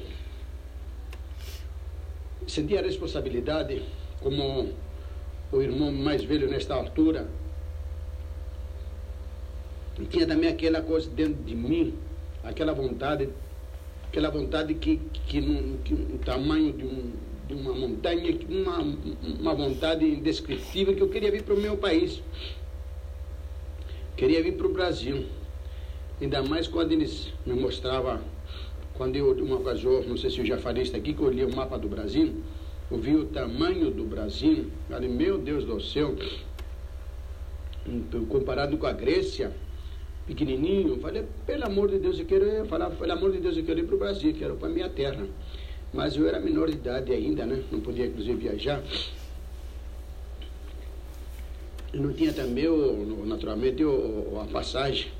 senti 2.47 2.77
a 2.77 2.81
responsabilidade 2.81 3.83
como 4.21 4.73
o 5.51 5.61
irmão 5.61 5.91
mais 5.91 6.23
velho 6.23 6.49
nesta 6.49 6.73
altura, 6.73 7.29
tinha 10.09 10.25
também 10.25 10.49
aquela 10.49 10.81
coisa 10.81 11.09
dentro 11.09 11.43
de 11.43 11.55
mim, 11.55 11.93
aquela 12.43 12.73
vontade, 12.73 13.29
aquela 14.07 14.29
vontade 14.29 14.73
que, 14.75 14.97
que, 15.27 15.41
no, 15.41 15.77
que 15.79 15.93
o 15.93 16.19
tamanho 16.23 16.71
de, 16.73 16.85
um, 16.85 17.11
uma 17.53 17.73
montanha, 17.73 18.37
uma, 18.49 18.79
uma 19.39 19.53
vontade 19.53 20.05
indescritível 20.05 20.95
que 20.95 21.01
eu 21.01 21.09
queria 21.09 21.31
vir 21.31 21.43
para 21.43 21.53
o 21.53 21.59
meu 21.59 21.77
país. 21.77 22.21
Queria 24.15 24.41
vir 24.41 24.53
para 24.53 24.67
o 24.67 24.73
Brasil. 24.73 25.25
Ainda 26.19 26.41
mais 26.41 26.67
quando 26.67 26.91
eles 26.91 27.31
me 27.45 27.53
mostravam, 27.53 28.19
quando 28.95 29.15
eu, 29.15 29.31
uma 29.43 29.57
ocasião, 29.57 30.01
não 30.03 30.17
sei 30.17 30.31
se 30.31 30.39
eu 30.39 30.45
já 30.45 30.57
falei 30.57 30.83
isso 30.83 30.95
aqui, 30.95 31.13
que 31.13 31.21
eu 31.21 31.29
li 31.29 31.45
o 31.45 31.55
mapa 31.55 31.77
do 31.77 31.87
Brasil, 31.87 32.33
eu 32.89 32.97
vi 32.97 33.15
o 33.15 33.25
tamanho 33.25 33.91
do 33.91 34.03
Brasil, 34.05 34.71
falei, 34.89 35.07
meu 35.07 35.37
Deus 35.37 35.63
do 35.63 35.79
céu, 35.79 36.15
comparado 38.27 38.75
com 38.77 38.87
a 38.87 38.93
Grécia, 38.93 39.51
pequenininho, 40.25 40.99
falei, 40.99 41.25
pelo 41.45 41.65
amor 41.65 41.89
de 41.89 41.99
Deus, 41.99 42.17
eu 42.19 42.25
quero 42.25 42.65
falar, 42.65 42.89
pelo 42.89 43.11
amor 43.11 43.31
de 43.31 43.39
Deus, 43.39 43.55
eu 43.55 43.63
quero 43.63 43.79
ir 43.79 43.85
para 43.85 43.95
o 43.95 43.99
Brasil, 43.99 44.33
quero 44.33 44.55
para 44.55 44.69
minha 44.69 44.89
terra. 44.89 45.27
Mas 45.93 46.15
eu 46.15 46.27
era 46.27 46.39
menor 46.39 46.69
de 46.69 46.75
idade 46.75 47.11
ainda, 47.11 47.45
né? 47.45 47.63
Não 47.71 47.79
podia, 47.79 48.05
inclusive, 48.05 48.37
viajar. 48.37 48.83
Eu 51.93 52.01
não 52.01 52.13
tinha 52.13 52.33
também, 52.33 52.65
naturalmente, 53.25 53.83
a 53.83 54.45
passagem. 54.51 55.11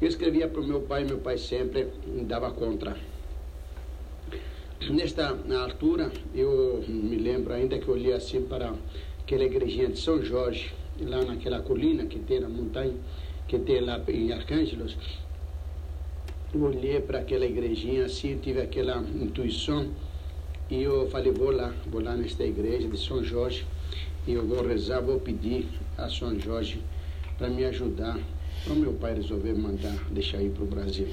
Eu 0.00 0.08
escrevia 0.08 0.48
para 0.48 0.60
o 0.60 0.64
meu 0.64 0.80
pai, 0.80 1.04
meu 1.04 1.18
pai 1.18 1.38
sempre 1.38 1.88
me 2.06 2.24
dava 2.24 2.50
contra. 2.50 2.96
Nesta 4.90 5.38
altura, 5.62 6.10
eu 6.34 6.82
me 6.88 7.16
lembro 7.16 7.52
ainda 7.52 7.78
que 7.78 7.86
eu 7.86 7.94
olhei 7.94 8.12
assim 8.12 8.42
para 8.42 8.74
aquela 9.20 9.44
igrejinha 9.44 9.88
de 9.88 9.98
São 9.98 10.22
Jorge, 10.22 10.72
lá 11.00 11.22
naquela 11.22 11.60
colina 11.60 12.06
que 12.06 12.18
tem 12.18 12.40
na 12.40 12.48
montanha 12.48 12.94
que 13.46 13.58
tem 13.58 13.80
lá 13.80 14.00
em 14.06 14.32
Arcângelos, 14.32 14.96
olhei 16.54 17.00
para 17.00 17.20
aquela 17.20 17.46
igrejinha 17.46 18.06
assim, 18.06 18.36
tive 18.38 18.60
aquela 18.60 19.00
intuição 19.00 19.88
e 20.70 20.82
eu 20.82 21.08
falei, 21.10 21.32
vou 21.32 21.50
lá, 21.50 21.72
vou 21.86 22.02
lá 22.02 22.16
nesta 22.16 22.44
igreja 22.44 22.88
de 22.88 22.98
São 22.98 23.22
Jorge 23.22 23.64
e 24.26 24.32
eu 24.32 24.46
vou 24.46 24.66
rezar, 24.66 25.00
vou 25.00 25.20
pedir 25.20 25.66
a 25.96 26.08
São 26.08 26.38
Jorge 26.38 26.82
para 27.38 27.48
me 27.48 27.64
ajudar, 27.64 28.18
para 28.64 28.72
o 28.72 28.76
meu 28.76 28.92
pai 28.92 29.14
resolver 29.14 29.54
mandar, 29.54 29.96
deixar 30.10 30.42
ir 30.42 30.50
para 30.50 30.64
o 30.64 30.66
Brasil. 30.66 31.08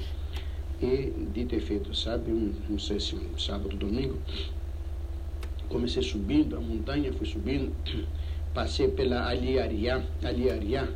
E, 0.80 1.12
dito 1.32 1.54
e 1.54 1.60
feito, 1.60 1.94
sabe, 1.94 2.30
um, 2.30 2.52
não 2.68 2.78
sei 2.78 3.00
se 3.00 3.16
um 3.16 3.36
sábado, 3.38 3.76
domingo, 3.76 4.18
comecei 5.68 6.02
subindo 6.02 6.56
a 6.56 6.60
montanha, 6.60 7.12
fui 7.12 7.26
subindo, 7.26 7.72
passei 8.54 8.88
pela 8.88 9.28
Aliariá, 9.28 10.02
Aliariá, 10.22 10.88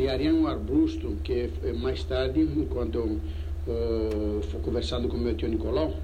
Liaria 0.00 0.30
é 0.30 0.32
um 0.32 0.46
arbusto 0.46 1.16
que 1.22 1.50
eh, 1.62 1.72
mais 1.74 2.02
tarde, 2.04 2.40
enquanto 2.40 2.94
eu 2.94 3.20
uh, 3.66 4.42
fui 4.42 4.60
conversando 4.60 5.08
com 5.08 5.16
meu 5.16 5.34
tio 5.34 5.48
Nicolau, 5.48 5.94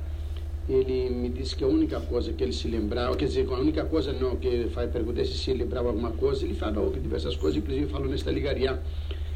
ele 0.69 1.11
me 1.11 1.29
disse 1.29 1.55
que 1.55 1.63
a 1.63 1.69
única 1.69 2.01
coisa 2.01 2.33
que 2.33 2.43
ele 2.43 2.53
se 2.53 2.67
lembrava, 2.69 3.17
quer 3.17 3.27
dizer, 3.27 3.47
a 3.49 3.59
única 3.59 3.85
coisa 3.85 4.13
não, 4.13 4.37
que 4.37 4.49
ele 4.49 4.71
faz 4.71 4.91
perguntar 4.91 5.25
se 5.25 5.39
se 5.39 5.53
lembrava 5.53 5.89
alguma 5.89 6.11
coisa, 6.11 6.45
ele 6.45 6.55
falou 6.55 6.91
que 6.91 6.99
diversas 6.99 7.37
coisas, 7.37 7.57
inclusive 7.57 7.87
falou 7.87 8.09
nesta 8.09 8.31
ligaria, 8.31 8.81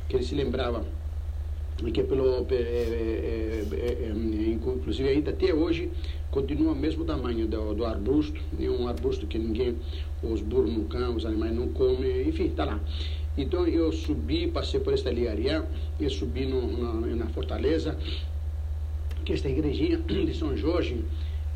que 0.08 0.16
ele 0.16 0.24
se 0.24 0.34
lembrava 0.34 0.84
que 1.88 2.02
pelo 2.02 2.46
é, 2.50 3.64
é, 3.72 4.12
inclusive 4.52 5.08
ainda 5.08 5.30
até 5.30 5.54
hoje 5.54 5.90
continua 6.30 6.72
o 6.72 6.76
mesmo 6.76 7.04
tamanho 7.04 7.46
do, 7.46 7.74
do 7.74 7.86
arbusto 7.86 8.38
é 8.58 8.68
um 8.68 8.86
arbusto 8.86 9.26
que 9.26 9.38
ninguém 9.38 9.76
os 10.22 10.42
burros 10.42 10.70
não 10.70 10.84
comem 10.84 11.16
os 11.16 11.24
animais 11.24 11.54
não 11.54 11.68
comem 11.68 12.28
enfim 12.28 12.46
está 12.46 12.66
lá 12.66 12.80
Então 13.36 13.66
eu 13.66 13.92
subi, 13.92 14.48
passei 14.48 14.80
por 14.80 14.92
esta 14.92 15.10
liaria, 15.10 15.64
eu 15.98 16.10
subi 16.10 16.46
no, 16.46 17.00
na, 17.00 17.16
na 17.16 17.26
Fortaleza, 17.28 17.96
que 19.24 19.32
é 19.32 19.34
esta 19.34 19.48
igrejinha 19.48 19.98
de 19.98 20.34
São 20.34 20.56
Jorge, 20.56 21.04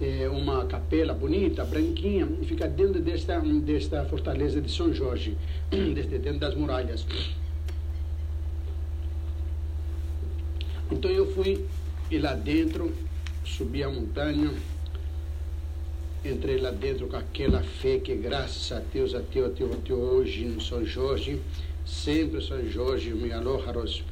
é 0.00 0.28
uma 0.28 0.64
capela 0.66 1.14
bonita, 1.14 1.64
branquinha, 1.64 2.28
e 2.40 2.44
fica 2.44 2.68
dentro 2.68 3.00
desta, 3.00 3.40
desta 3.40 4.04
fortaleza 4.04 4.60
de 4.60 4.70
São 4.70 4.92
Jorge, 4.92 5.36
dentro 5.70 6.38
das 6.38 6.54
muralhas. 6.54 7.06
Então 10.90 11.10
eu 11.10 11.32
fui 11.32 11.64
e 12.10 12.18
lá 12.18 12.34
dentro, 12.34 12.92
subi 13.44 13.82
a 13.82 13.90
montanha, 13.90 14.52
entrei 16.24 16.58
lá 16.58 16.70
dentro 16.70 17.06
com 17.06 17.16
aquela 17.16 17.62
fé 17.62 17.98
que 17.98 18.14
graças 18.14 18.72
a 18.72 18.80
Deus 18.80 19.14
até, 19.14 19.40
até, 19.44 19.64
até 19.64 19.92
hoje 19.92 20.46
no 20.46 20.60
São 20.60 20.84
Jorge, 20.84 21.38
sempre 21.84 22.42
São 22.42 22.66
Jorge 22.66 23.12
me 23.12 23.30
aloja, 23.30 24.02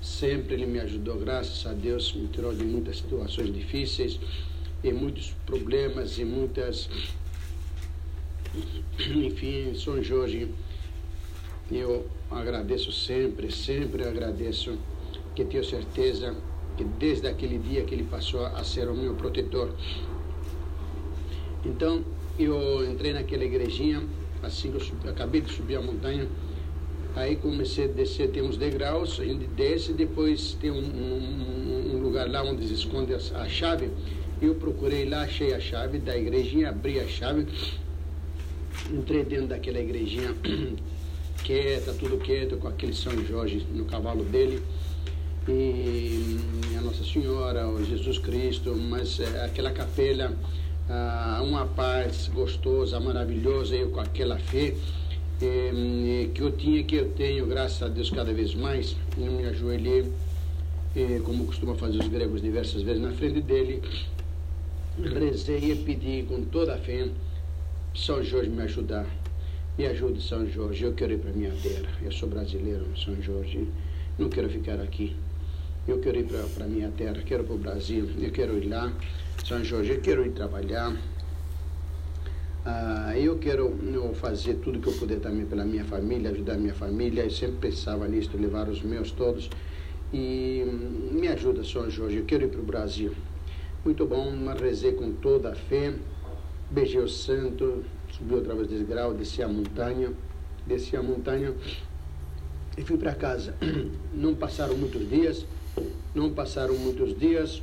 sempre 0.00 0.54
ele 0.54 0.66
me 0.66 0.80
ajudou, 0.80 1.18
graças 1.18 1.66
a 1.66 1.74
Deus, 1.74 2.14
me 2.14 2.26
tirou 2.28 2.54
de 2.54 2.64
muitas 2.64 2.98
situações 2.98 3.52
difíceis 3.52 4.18
e 4.82 4.92
muitos 4.92 5.34
problemas 5.44 6.18
e 6.18 6.24
muitas 6.24 6.88
enfim, 8.98 9.74
São 9.74 10.02
Jorge 10.02 10.48
eu 11.70 12.06
agradeço 12.30 12.90
sempre, 12.90 13.52
sempre 13.52 14.04
agradeço 14.04 14.78
que 15.34 15.44
tenho 15.44 15.64
certeza 15.64 16.34
que 16.78 16.84
desde 16.84 17.26
aquele 17.26 17.58
dia 17.58 17.84
que 17.84 17.94
ele 17.94 18.04
passou 18.04 18.46
a 18.46 18.64
ser 18.64 18.88
o 18.88 18.94
meu 18.94 19.14
protetor 19.14 19.74
então, 21.64 22.04
eu 22.38 22.88
entrei 22.88 23.12
naquela 23.12 23.44
igrejinha, 23.44 24.02
assim 24.42 24.70
que 24.70 24.76
eu 24.76 24.80
subi, 24.80 25.08
acabei 25.08 25.40
de 25.40 25.52
subir 25.52 25.76
a 25.76 25.80
montanha, 25.80 26.28
aí 27.16 27.36
comecei 27.36 27.84
a 27.84 27.88
descer, 27.88 28.30
tem 28.30 28.42
uns 28.42 28.56
degraus, 28.56 29.16
gente 29.16 29.46
desce, 29.48 29.92
depois 29.92 30.56
tem 30.60 30.70
um, 30.70 30.76
um, 30.76 31.96
um 31.96 32.00
lugar 32.00 32.30
lá 32.30 32.42
onde 32.42 32.66
se 32.66 32.74
esconde 32.74 33.12
a, 33.12 33.18
a 33.40 33.48
chave, 33.48 33.90
eu 34.40 34.54
procurei 34.54 35.04
lá, 35.04 35.22
achei 35.22 35.52
a 35.52 35.58
chave 35.58 35.98
da 35.98 36.16
igrejinha, 36.16 36.68
abri 36.68 37.00
a 37.00 37.08
chave, 37.08 37.46
entrei 38.90 39.24
dentro 39.24 39.48
daquela 39.48 39.80
igrejinha 39.80 40.34
quieta, 41.42 41.92
tudo 41.94 42.18
quieto, 42.18 42.56
com 42.56 42.68
aquele 42.68 42.94
São 42.94 43.12
Jorge 43.24 43.66
no 43.74 43.84
cavalo 43.84 44.22
dele, 44.24 44.62
e 45.48 46.36
a 46.76 46.80
Nossa 46.82 47.02
Senhora, 47.02 47.66
o 47.66 47.82
Jesus 47.82 48.18
Cristo, 48.18 48.76
mas 48.76 49.18
é, 49.18 49.44
aquela 49.44 49.72
capela 49.72 50.36
ah, 50.90 51.42
uma 51.44 51.66
paz 51.66 52.28
gostosa, 52.28 52.98
maravilhosa, 52.98 53.76
eu 53.76 53.90
com 53.90 54.00
aquela 54.00 54.38
fé 54.38 54.74
eh, 55.42 56.30
que 56.34 56.40
eu 56.40 56.50
tinha, 56.52 56.82
que 56.82 56.96
eu 56.96 57.10
tenho, 57.10 57.46
graças 57.46 57.82
a 57.82 57.88
Deus, 57.88 58.10
cada 58.10 58.32
vez 58.32 58.54
mais. 58.54 58.96
Eu 59.18 59.30
me 59.32 59.44
ajoelhei, 59.44 60.10
eh, 60.96 61.20
como 61.24 61.44
costuma 61.44 61.74
fazer 61.74 61.98
os 61.98 62.08
gregos 62.08 62.40
diversas 62.40 62.82
vezes, 62.82 63.02
na 63.02 63.12
frente 63.12 63.42
dele, 63.42 63.82
rezei 64.98 65.72
e 65.72 65.76
pedi 65.76 66.24
com 66.26 66.42
toda 66.44 66.74
a 66.74 66.78
fé, 66.78 67.08
São 67.94 68.24
Jorge 68.24 68.48
me 68.48 68.62
ajudar. 68.62 69.06
Me 69.76 69.86
ajude, 69.86 70.22
São 70.22 70.48
Jorge, 70.48 70.84
eu 70.84 70.94
quero 70.94 71.12
ir 71.12 71.18
para 71.18 71.30
minha 71.32 71.52
terra. 71.62 71.88
Eu 72.02 72.10
sou 72.10 72.28
brasileiro, 72.28 72.86
São 72.96 73.14
Jorge, 73.22 73.68
não 74.18 74.28
quero 74.28 74.48
ficar 74.48 74.80
aqui. 74.80 75.14
Eu 75.86 76.00
quero 76.00 76.18
ir 76.18 76.26
para 76.54 76.66
minha 76.66 76.90
terra, 76.90 77.22
quero 77.24 77.44
para 77.44 77.54
o 77.54 77.58
Brasil, 77.58 78.08
eu 78.18 78.30
quero 78.30 78.58
ir 78.58 78.68
lá 78.68 78.92
são 79.44 79.64
Jorge, 79.64 79.92
eu 79.92 80.00
quero 80.00 80.26
ir 80.26 80.32
trabalhar. 80.32 80.94
Ah, 82.64 83.12
eu 83.16 83.38
quero 83.38 83.74
eu 83.92 84.14
fazer 84.14 84.54
tudo 84.54 84.78
que 84.78 84.88
eu 84.88 84.92
puder 84.92 85.20
também 85.20 85.46
pela 85.46 85.64
minha 85.64 85.84
família, 85.84 86.30
ajudar 86.30 86.54
a 86.54 86.58
minha 86.58 86.74
família. 86.74 87.24
Eu 87.24 87.30
sempre 87.30 87.56
pensava 87.56 88.06
nisso, 88.06 88.30
levar 88.36 88.68
os 88.68 88.82
meus 88.82 89.10
todos. 89.10 89.48
E 90.12 90.64
me 91.12 91.28
ajuda, 91.28 91.64
São 91.64 91.88
Jorge, 91.88 92.18
eu 92.18 92.24
quero 92.24 92.44
ir 92.44 92.48
para 92.48 92.60
o 92.60 92.64
Brasil. 92.64 93.12
Muito 93.84 94.04
bom, 94.06 94.32
rezei 94.60 94.92
com 94.92 95.12
toda 95.12 95.52
a 95.52 95.54
fé, 95.54 95.94
beijei 96.70 97.00
o 97.00 97.08
santo, 97.08 97.84
subi 98.10 98.34
outra 98.34 98.54
vez 98.54 98.68
desse 98.68 98.84
grau, 98.84 99.14
desci 99.14 99.42
a 99.42 99.48
montanha, 99.48 100.12
desci 100.66 100.96
a 100.96 101.02
montanha 101.02 101.54
e 102.76 102.82
fui 102.82 102.96
para 102.96 103.14
casa. 103.14 103.54
Não 104.12 104.34
passaram 104.34 104.76
muitos 104.76 105.08
dias, 105.08 105.46
não 106.14 106.30
passaram 106.30 106.74
muitos 106.74 107.16
dias, 107.16 107.62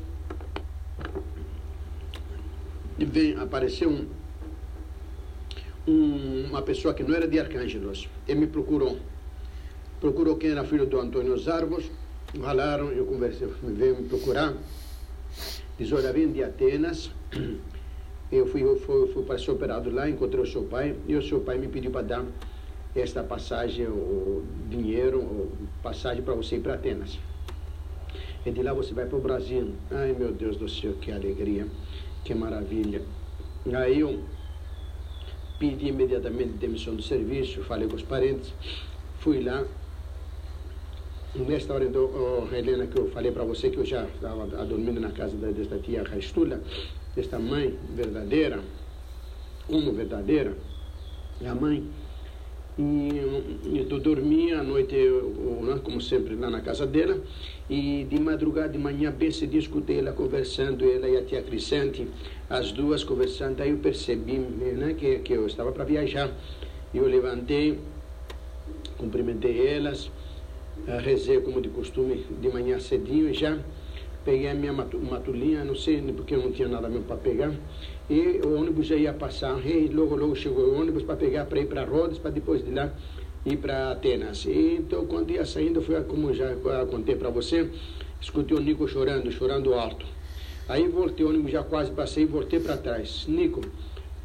vem, 3.03 3.35
apareceu 3.37 3.89
um, 3.89 4.07
um, 5.87 6.45
uma 6.49 6.61
pessoa 6.61 6.93
que 6.93 7.03
não 7.03 7.15
era 7.15 7.27
de 7.27 7.39
Arcângelos 7.39 8.07
e 8.27 8.35
me 8.35 8.47
procurou. 8.47 8.97
Procurou 9.99 10.37
quem 10.37 10.51
era 10.51 10.63
filho 10.63 10.85
do 10.85 10.99
Antônio 10.99 11.37
Zarvos, 11.37 11.89
falaram, 12.39 12.91
eu 12.91 13.05
conversei, 13.05 13.47
veio 13.63 13.97
me 13.97 14.07
procurar. 14.07 14.53
Diz, 15.77 15.91
olha, 15.91 16.13
vem 16.13 16.31
de 16.31 16.43
Atenas. 16.43 17.11
Eu 18.31 18.47
fui, 18.47 18.63
eu 18.63 18.79
fui, 18.79 19.07
fui 19.13 19.23
para 19.23 19.37
ser 19.37 19.51
operado 19.51 19.89
lá, 19.91 20.09
encontrei 20.09 20.41
o 20.41 20.47
seu 20.47 20.63
pai, 20.63 20.95
e 21.07 21.15
o 21.15 21.21
seu 21.21 21.41
pai 21.41 21.59
me 21.59 21.67
pediu 21.67 21.91
para 21.91 22.01
dar 22.01 22.25
esta 22.95 23.23
passagem, 23.23 23.85
o 23.87 24.43
dinheiro, 24.69 25.19
o 25.19 25.51
passagem 25.83 26.23
para 26.23 26.33
você 26.33 26.55
ir 26.55 26.61
para 26.61 26.73
Atenas. 26.73 27.19
E 28.45 28.51
de 28.51 28.63
lá 28.63 28.73
você 28.73 28.93
vai 28.93 29.05
para 29.05 29.17
o 29.17 29.21
Brasil. 29.21 29.73
Ai, 29.91 30.13
meu 30.17 30.31
Deus 30.31 30.57
do 30.57 30.67
céu, 30.67 30.93
que 30.93 31.11
alegria. 31.11 31.67
Que 32.25 32.33
maravilha. 32.33 33.03
Aí 33.73 33.99
eu 33.99 34.23
pedi 35.59 35.87
imediatamente 35.87 36.53
demissão 36.53 36.95
do 36.95 37.01
serviço, 37.03 37.61
falei 37.63 37.87
com 37.87 37.95
os 37.95 38.01
parentes, 38.01 38.51
fui 39.19 39.41
lá. 39.43 39.63
Nesta 41.35 41.73
hora, 41.73 41.85
então, 41.85 42.09
oh, 42.49 42.55
Helena, 42.55 42.87
que 42.87 42.97
eu 42.97 43.11
falei 43.11 43.31
para 43.31 43.43
você 43.43 43.69
que 43.69 43.77
eu 43.77 43.85
já 43.85 44.05
estava 44.05 44.47
dormindo 44.65 44.99
na 44.99 45.11
casa 45.11 45.35
desta 45.35 45.77
tia 45.77 46.01
Raistula, 46.03 46.61
desta 47.15 47.37
mãe 47.37 47.77
verdadeira, 47.93 48.61
como 49.67 49.91
verdadeira, 49.91 50.57
a 51.45 51.53
mãe 51.53 51.87
e 52.77 53.85
eu 53.89 53.99
dormia 53.99 54.59
à 54.59 54.63
noite, 54.63 54.95
eu, 54.95 55.61
né, 55.63 55.79
como 55.83 56.01
sempre, 56.01 56.35
lá 56.35 56.49
na 56.49 56.61
casa 56.61 56.85
dela. 56.85 57.21
E 57.69 58.05
de 58.07 58.19
madrugada, 58.19 58.69
de 58.69 58.77
manhã, 58.77 59.11
bem 59.11 59.31
cedinho, 59.31 59.59
escutei 59.59 59.99
ela 59.99 60.11
conversando, 60.11 60.85
ela 60.85 61.09
e 61.09 61.17
a 61.17 61.23
tia 61.23 61.41
Crisante, 61.41 62.07
as 62.49 62.71
duas 62.71 63.03
conversando. 63.03 63.61
Aí 63.61 63.71
eu 63.71 63.77
percebi 63.77 64.37
né, 64.37 64.93
que, 64.93 65.19
que 65.19 65.33
eu 65.33 65.47
estava 65.47 65.71
para 65.71 65.83
viajar. 65.83 66.29
Eu 66.93 67.07
levantei, 67.07 67.79
cumprimentei 68.97 69.67
elas, 69.67 70.11
eh, 70.87 70.99
rezei 70.99 71.41
como 71.41 71.59
de 71.59 71.69
costume 71.69 72.25
de 72.39 72.49
manhã 72.49 72.79
cedinho 72.79 73.33
já 73.33 73.57
peguei 74.23 74.49
a 74.49 74.55
minha 74.55 74.73
matulinha, 74.73 75.63
não 75.63 75.75
sei 75.75 76.01
porque 76.01 76.33
eu 76.33 76.41
não 76.41 76.51
tinha 76.51 76.67
nada 76.67 76.89
mesmo 76.89 77.05
para 77.05 77.15
pegar 77.15 77.53
e 78.09 78.41
o 78.43 78.55
ônibus 78.59 78.87
já 78.87 78.95
ia 78.95 79.13
passar, 79.13 79.63
e 79.65 79.87
logo, 79.87 80.15
logo 80.15 80.35
chegou 80.35 80.65
o 80.65 80.79
ônibus 80.79 81.03
para 81.03 81.15
pegar, 81.15 81.45
para 81.45 81.59
ir 81.59 81.67
para 81.67 81.83
Rhodes, 81.83 82.17
para 82.17 82.31
depois 82.31 82.63
de 82.63 82.71
lá 82.71 82.91
ir 83.45 83.57
para 83.57 83.91
Atenas. 83.91 84.45
E, 84.45 84.77
então, 84.79 85.05
quando 85.05 85.31
ia 85.31 85.45
saindo, 85.45 85.81
foi 85.81 86.01
como 86.03 86.33
já 86.33 86.55
contei 86.89 87.15
para 87.15 87.29
você, 87.29 87.69
escutei 88.19 88.57
o 88.57 88.59
Nico 88.59 88.87
chorando, 88.87 89.31
chorando 89.31 89.73
alto. 89.73 90.05
Aí 90.67 90.87
voltei, 90.87 91.25
o 91.25 91.29
ônibus 91.29 91.51
já 91.51 91.63
quase 91.63 91.91
passei 91.91 92.23
e 92.23 92.25
voltei 92.25 92.59
para 92.59 92.75
trás. 92.75 93.25
Nico, 93.27 93.61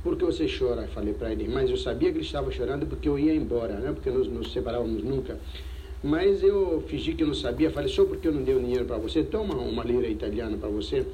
por 0.02 0.16
que 0.16 0.24
você 0.24 0.46
chora? 0.48 0.88
Falei 0.88 1.12
para 1.12 1.30
ele, 1.30 1.46
mas 1.46 1.68
eu 1.68 1.76
sabia 1.76 2.10
que 2.10 2.16
ele 2.16 2.24
estava 2.24 2.50
chorando 2.50 2.86
porque 2.86 3.08
eu 3.08 3.18
ia 3.18 3.34
embora, 3.34 3.74
né? 3.74 3.92
porque 3.92 4.10
nós 4.10 4.26
nos 4.26 4.52
separávamos 4.52 5.04
nunca. 5.04 5.38
Mas 6.02 6.42
eu 6.42 6.82
fingi 6.88 7.12
que 7.12 7.22
não 7.22 7.34
sabia, 7.34 7.70
falei, 7.70 7.90
só 7.90 8.06
porque 8.06 8.26
eu 8.26 8.32
não 8.32 8.42
dei 8.42 8.54
o 8.54 8.60
dinheiro 8.60 8.86
para 8.86 8.96
você, 8.96 9.22
toma 9.22 9.54
uma 9.54 9.84
lira 9.84 10.08
italiana 10.08 10.56
para 10.56 10.70
você. 10.70 11.06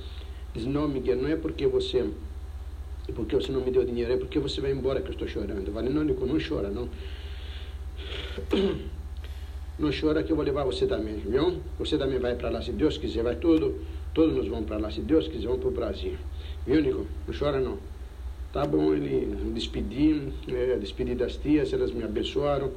Diz, 0.55 0.65
não, 0.65 0.87
Miguel, 0.87 1.17
não 1.17 1.29
é 1.29 1.35
porque 1.35 1.67
você 1.67 2.09
porque 3.15 3.37
você 3.37 3.53
não 3.53 3.61
me 3.61 3.71
deu 3.71 3.85
dinheiro? 3.85 4.13
É 4.13 4.17
porque 4.17 4.39
você 4.39 4.61
vai 4.61 4.73
embora 4.73 5.01
que 5.01 5.09
eu 5.09 5.13
estou 5.13 5.29
chorando. 5.29 5.73
Vale, 5.73 5.91
não, 5.91 6.03
Nico, 6.03 6.27
não 6.27 6.39
chora, 6.41 6.69
não. 6.71 6.89
Não 9.79 9.91
chora 9.93 10.23
que 10.23 10.33
eu 10.33 10.37
vou 10.37 10.45
levar 10.45 10.65
você 10.65 10.87
também, 10.87 11.17
viu? 11.17 11.61
Você 11.79 11.99
também 11.99 12.19
vai 12.19 12.35
para 12.35 12.49
lá, 12.49 12.63
se 12.63 12.73
Deus 12.73 12.97
quiser, 12.97 13.23
vai 13.23 13.37
tudo. 13.37 13.79
Todos 14.15 14.35
nós 14.35 14.49
vamos 14.49 14.65
para 14.65 14.79
lá, 14.79 14.91
se 14.91 15.03
Deus 15.03 15.29
quiser, 15.29 15.49
vamos 15.49 15.61
para 15.61 15.69
o 15.69 15.73
Brasil. 15.73 16.15
Viu, 16.67 16.81
Nico? 16.81 17.07
Não 17.29 17.39
chora, 17.39 17.61
não. 17.61 17.79
Tá 18.53 18.65
bom, 18.65 18.95
ele 18.95 19.37
despedi, 19.53 20.33
é, 20.49 20.79
despedi 20.79 21.15
das 21.15 21.37
tias, 21.37 21.73
elas 21.75 21.93
me 21.93 22.03
abençoaram. 22.05 22.73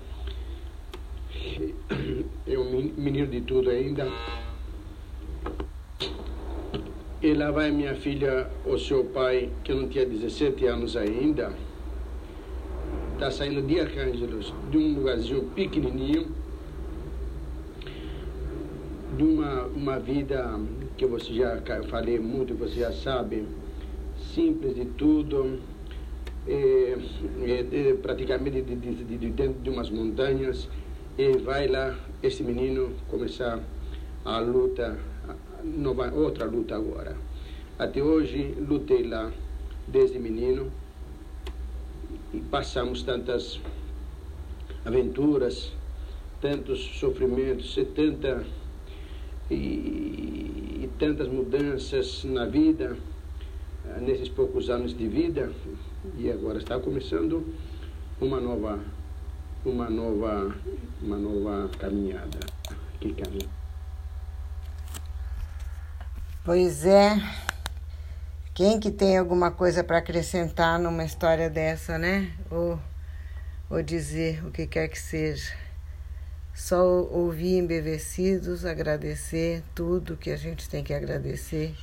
Eu, 2.46 2.66
menino 2.98 3.28
de 3.28 3.42
tudo 3.42 3.70
ainda. 3.70 4.12
E 7.22 7.34
lá 7.34 7.52
vai 7.52 7.72
minha 7.72 7.96
filha, 7.96 8.50
o 8.66 8.78
seu 8.78 9.06
pai, 9.06 9.50
que 9.64 9.74
não 9.74 9.88
tinha 9.88 10.06
17 10.06 10.66
anos 10.66 10.98
ainda, 10.98 11.54
está 13.20 13.30
saindo 13.30 13.62
de 13.62 13.78
Arcângelos, 13.78 14.54
de 14.72 14.78
um 14.78 14.96
lugarzinho 14.96 15.44
pequenininho, 15.54 16.28
de 19.18 19.24
uma, 19.24 19.64
uma 19.66 20.00
vida 20.00 20.58
que 20.96 21.06
você 21.06 21.34
já 21.34 21.62
falei 21.90 22.18
muito, 22.18 22.56
você 22.56 22.80
já 22.80 22.94
sabe, 22.94 23.44
simples 24.34 24.74
de 24.74 24.86
tudo, 24.86 25.60
é, 26.48 26.98
é, 27.42 27.90
é, 27.90 27.94
praticamente 27.96 28.62
de, 28.62 28.74
de, 28.78 29.04
de, 29.04 29.30
dentro 29.32 29.60
de 29.62 29.70
umas 29.70 29.90
montanhas, 29.90 30.70
e 31.18 31.34
vai 31.40 31.68
lá 31.68 32.00
esse 32.24 32.42
menino 32.42 32.94
começar 33.10 33.60
a 34.24 34.40
luta, 34.40 34.98
nova, 35.62 36.10
outra 36.14 36.46
luta 36.46 36.74
agora. 36.74 37.18
Até 37.78 38.02
hoje 38.02 38.56
lutei 38.66 39.04
lá 39.04 39.30
desde 39.90 40.18
menino 40.18 40.72
e 42.34 42.40
passamos 42.40 43.04
tantas 43.04 43.60
aventuras, 44.86 45.72
tantos 46.42 46.80
sofrimentos 47.00 47.76
e, 47.78 47.86
tanta, 47.86 48.44
e, 49.50 49.56
e 50.84 50.90
tantas 50.98 51.28
mudanças 51.28 52.24
na 52.24 52.46
vida, 52.46 52.96
eh, 53.86 54.00
nesses 54.02 54.30
poucos 54.30 54.70
anos 54.70 54.96
de 54.98 55.08
vida, 55.08 55.52
e 56.18 56.32
agora 56.32 56.60
está 56.60 56.80
começando 56.80 57.46
uma 58.22 58.40
nova, 58.40 58.80
uma 59.66 59.90
nova, 59.90 60.56
uma 61.02 61.18
nova 61.18 61.70
caminhada. 61.78 62.40
Que 63.00 63.14
caminho. 63.14 63.50
Pois 66.44 66.86
é. 66.86 67.49
Quem 68.60 68.78
que 68.78 68.92
tem 68.92 69.18
alguma 69.18 69.52
coisa 69.52 69.86
para 69.86 70.00
acrescentar 70.00 70.78
numa 70.78 71.06
história 71.06 71.50
dessa, 71.50 71.98
né? 71.98 72.30
Ou, 72.52 72.78
ou 73.70 73.82
dizer 73.82 74.46
o 74.46 74.52
que 74.52 74.68
quer 74.68 74.90
que 74.90 75.00
seja. 75.00 75.54
Só 76.54 76.84
ouvir 77.04 77.58
embevecidos, 77.58 78.66
agradecer 78.66 79.64
tudo 79.74 80.18
que 80.18 80.30
a 80.30 80.36
gente 80.36 80.68
tem 80.68 80.84
que 80.84 80.94
agradecer 80.94 81.74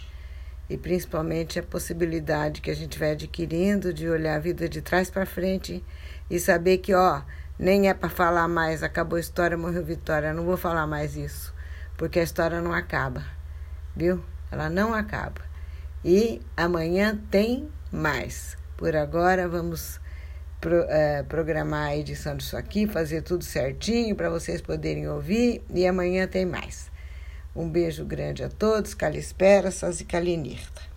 e 0.69 0.77
principalmente 0.77 1.59
a 1.59 1.63
possibilidade 1.63 2.61
que 2.61 2.71
a 2.71 2.77
gente 2.77 2.99
vai 2.99 3.13
adquirindo 3.13 3.91
de 3.91 4.07
olhar 4.07 4.37
a 4.37 4.39
vida 4.39 4.69
de 4.69 4.83
trás 4.83 5.09
para 5.09 5.25
frente 5.25 5.83
e 6.29 6.39
saber 6.39 6.77
que, 6.77 6.93
ó, 6.93 7.23
nem 7.59 7.89
é 7.89 7.95
para 7.95 8.11
falar 8.11 8.49
mais, 8.49 8.83
acabou 8.83 9.17
a 9.17 9.21
história, 9.21 9.57
morreu 9.57 9.83
Vitória, 9.83 10.35
não 10.35 10.45
vou 10.45 10.59
falar 10.59 10.87
mais 10.87 11.17
isso, 11.17 11.55
porque 11.97 12.21
a 12.21 12.23
história 12.23 12.61
não 12.61 12.75
acaba, 12.75 13.25
viu? 13.97 14.23
Ela 14.53 14.69
não 14.69 14.93
acaba. 14.93 15.46
E 16.05 16.41
amanhã 16.57 17.19
tem 17.31 17.69
mais. 17.91 18.57
Por 18.77 18.95
agora, 18.95 19.49
vamos 19.49 20.01
pro, 20.61 20.83
uh, 20.83 21.25
programar 21.29 21.89
a 21.89 21.97
edição 21.97 22.37
disso 22.37 22.57
aqui, 22.57 22.87
fazer 22.87 23.23
tudo 23.23 23.45
certinho 23.45 24.15
para 24.15 24.31
vocês 24.31 24.61
poderem 24.61 25.09
ouvir. 25.09 25.63
E 25.73 25.87
amanhã 25.87 26.27
tem 26.27 26.45
mais. 26.45 26.91
Um 27.55 27.69
beijo 27.69 28.05
grande 28.05 28.45
a 28.45 28.49
todos. 28.49 28.95
Calispera, 28.95 29.71
Sazi 29.71 30.05
Calinirta. 30.05 30.96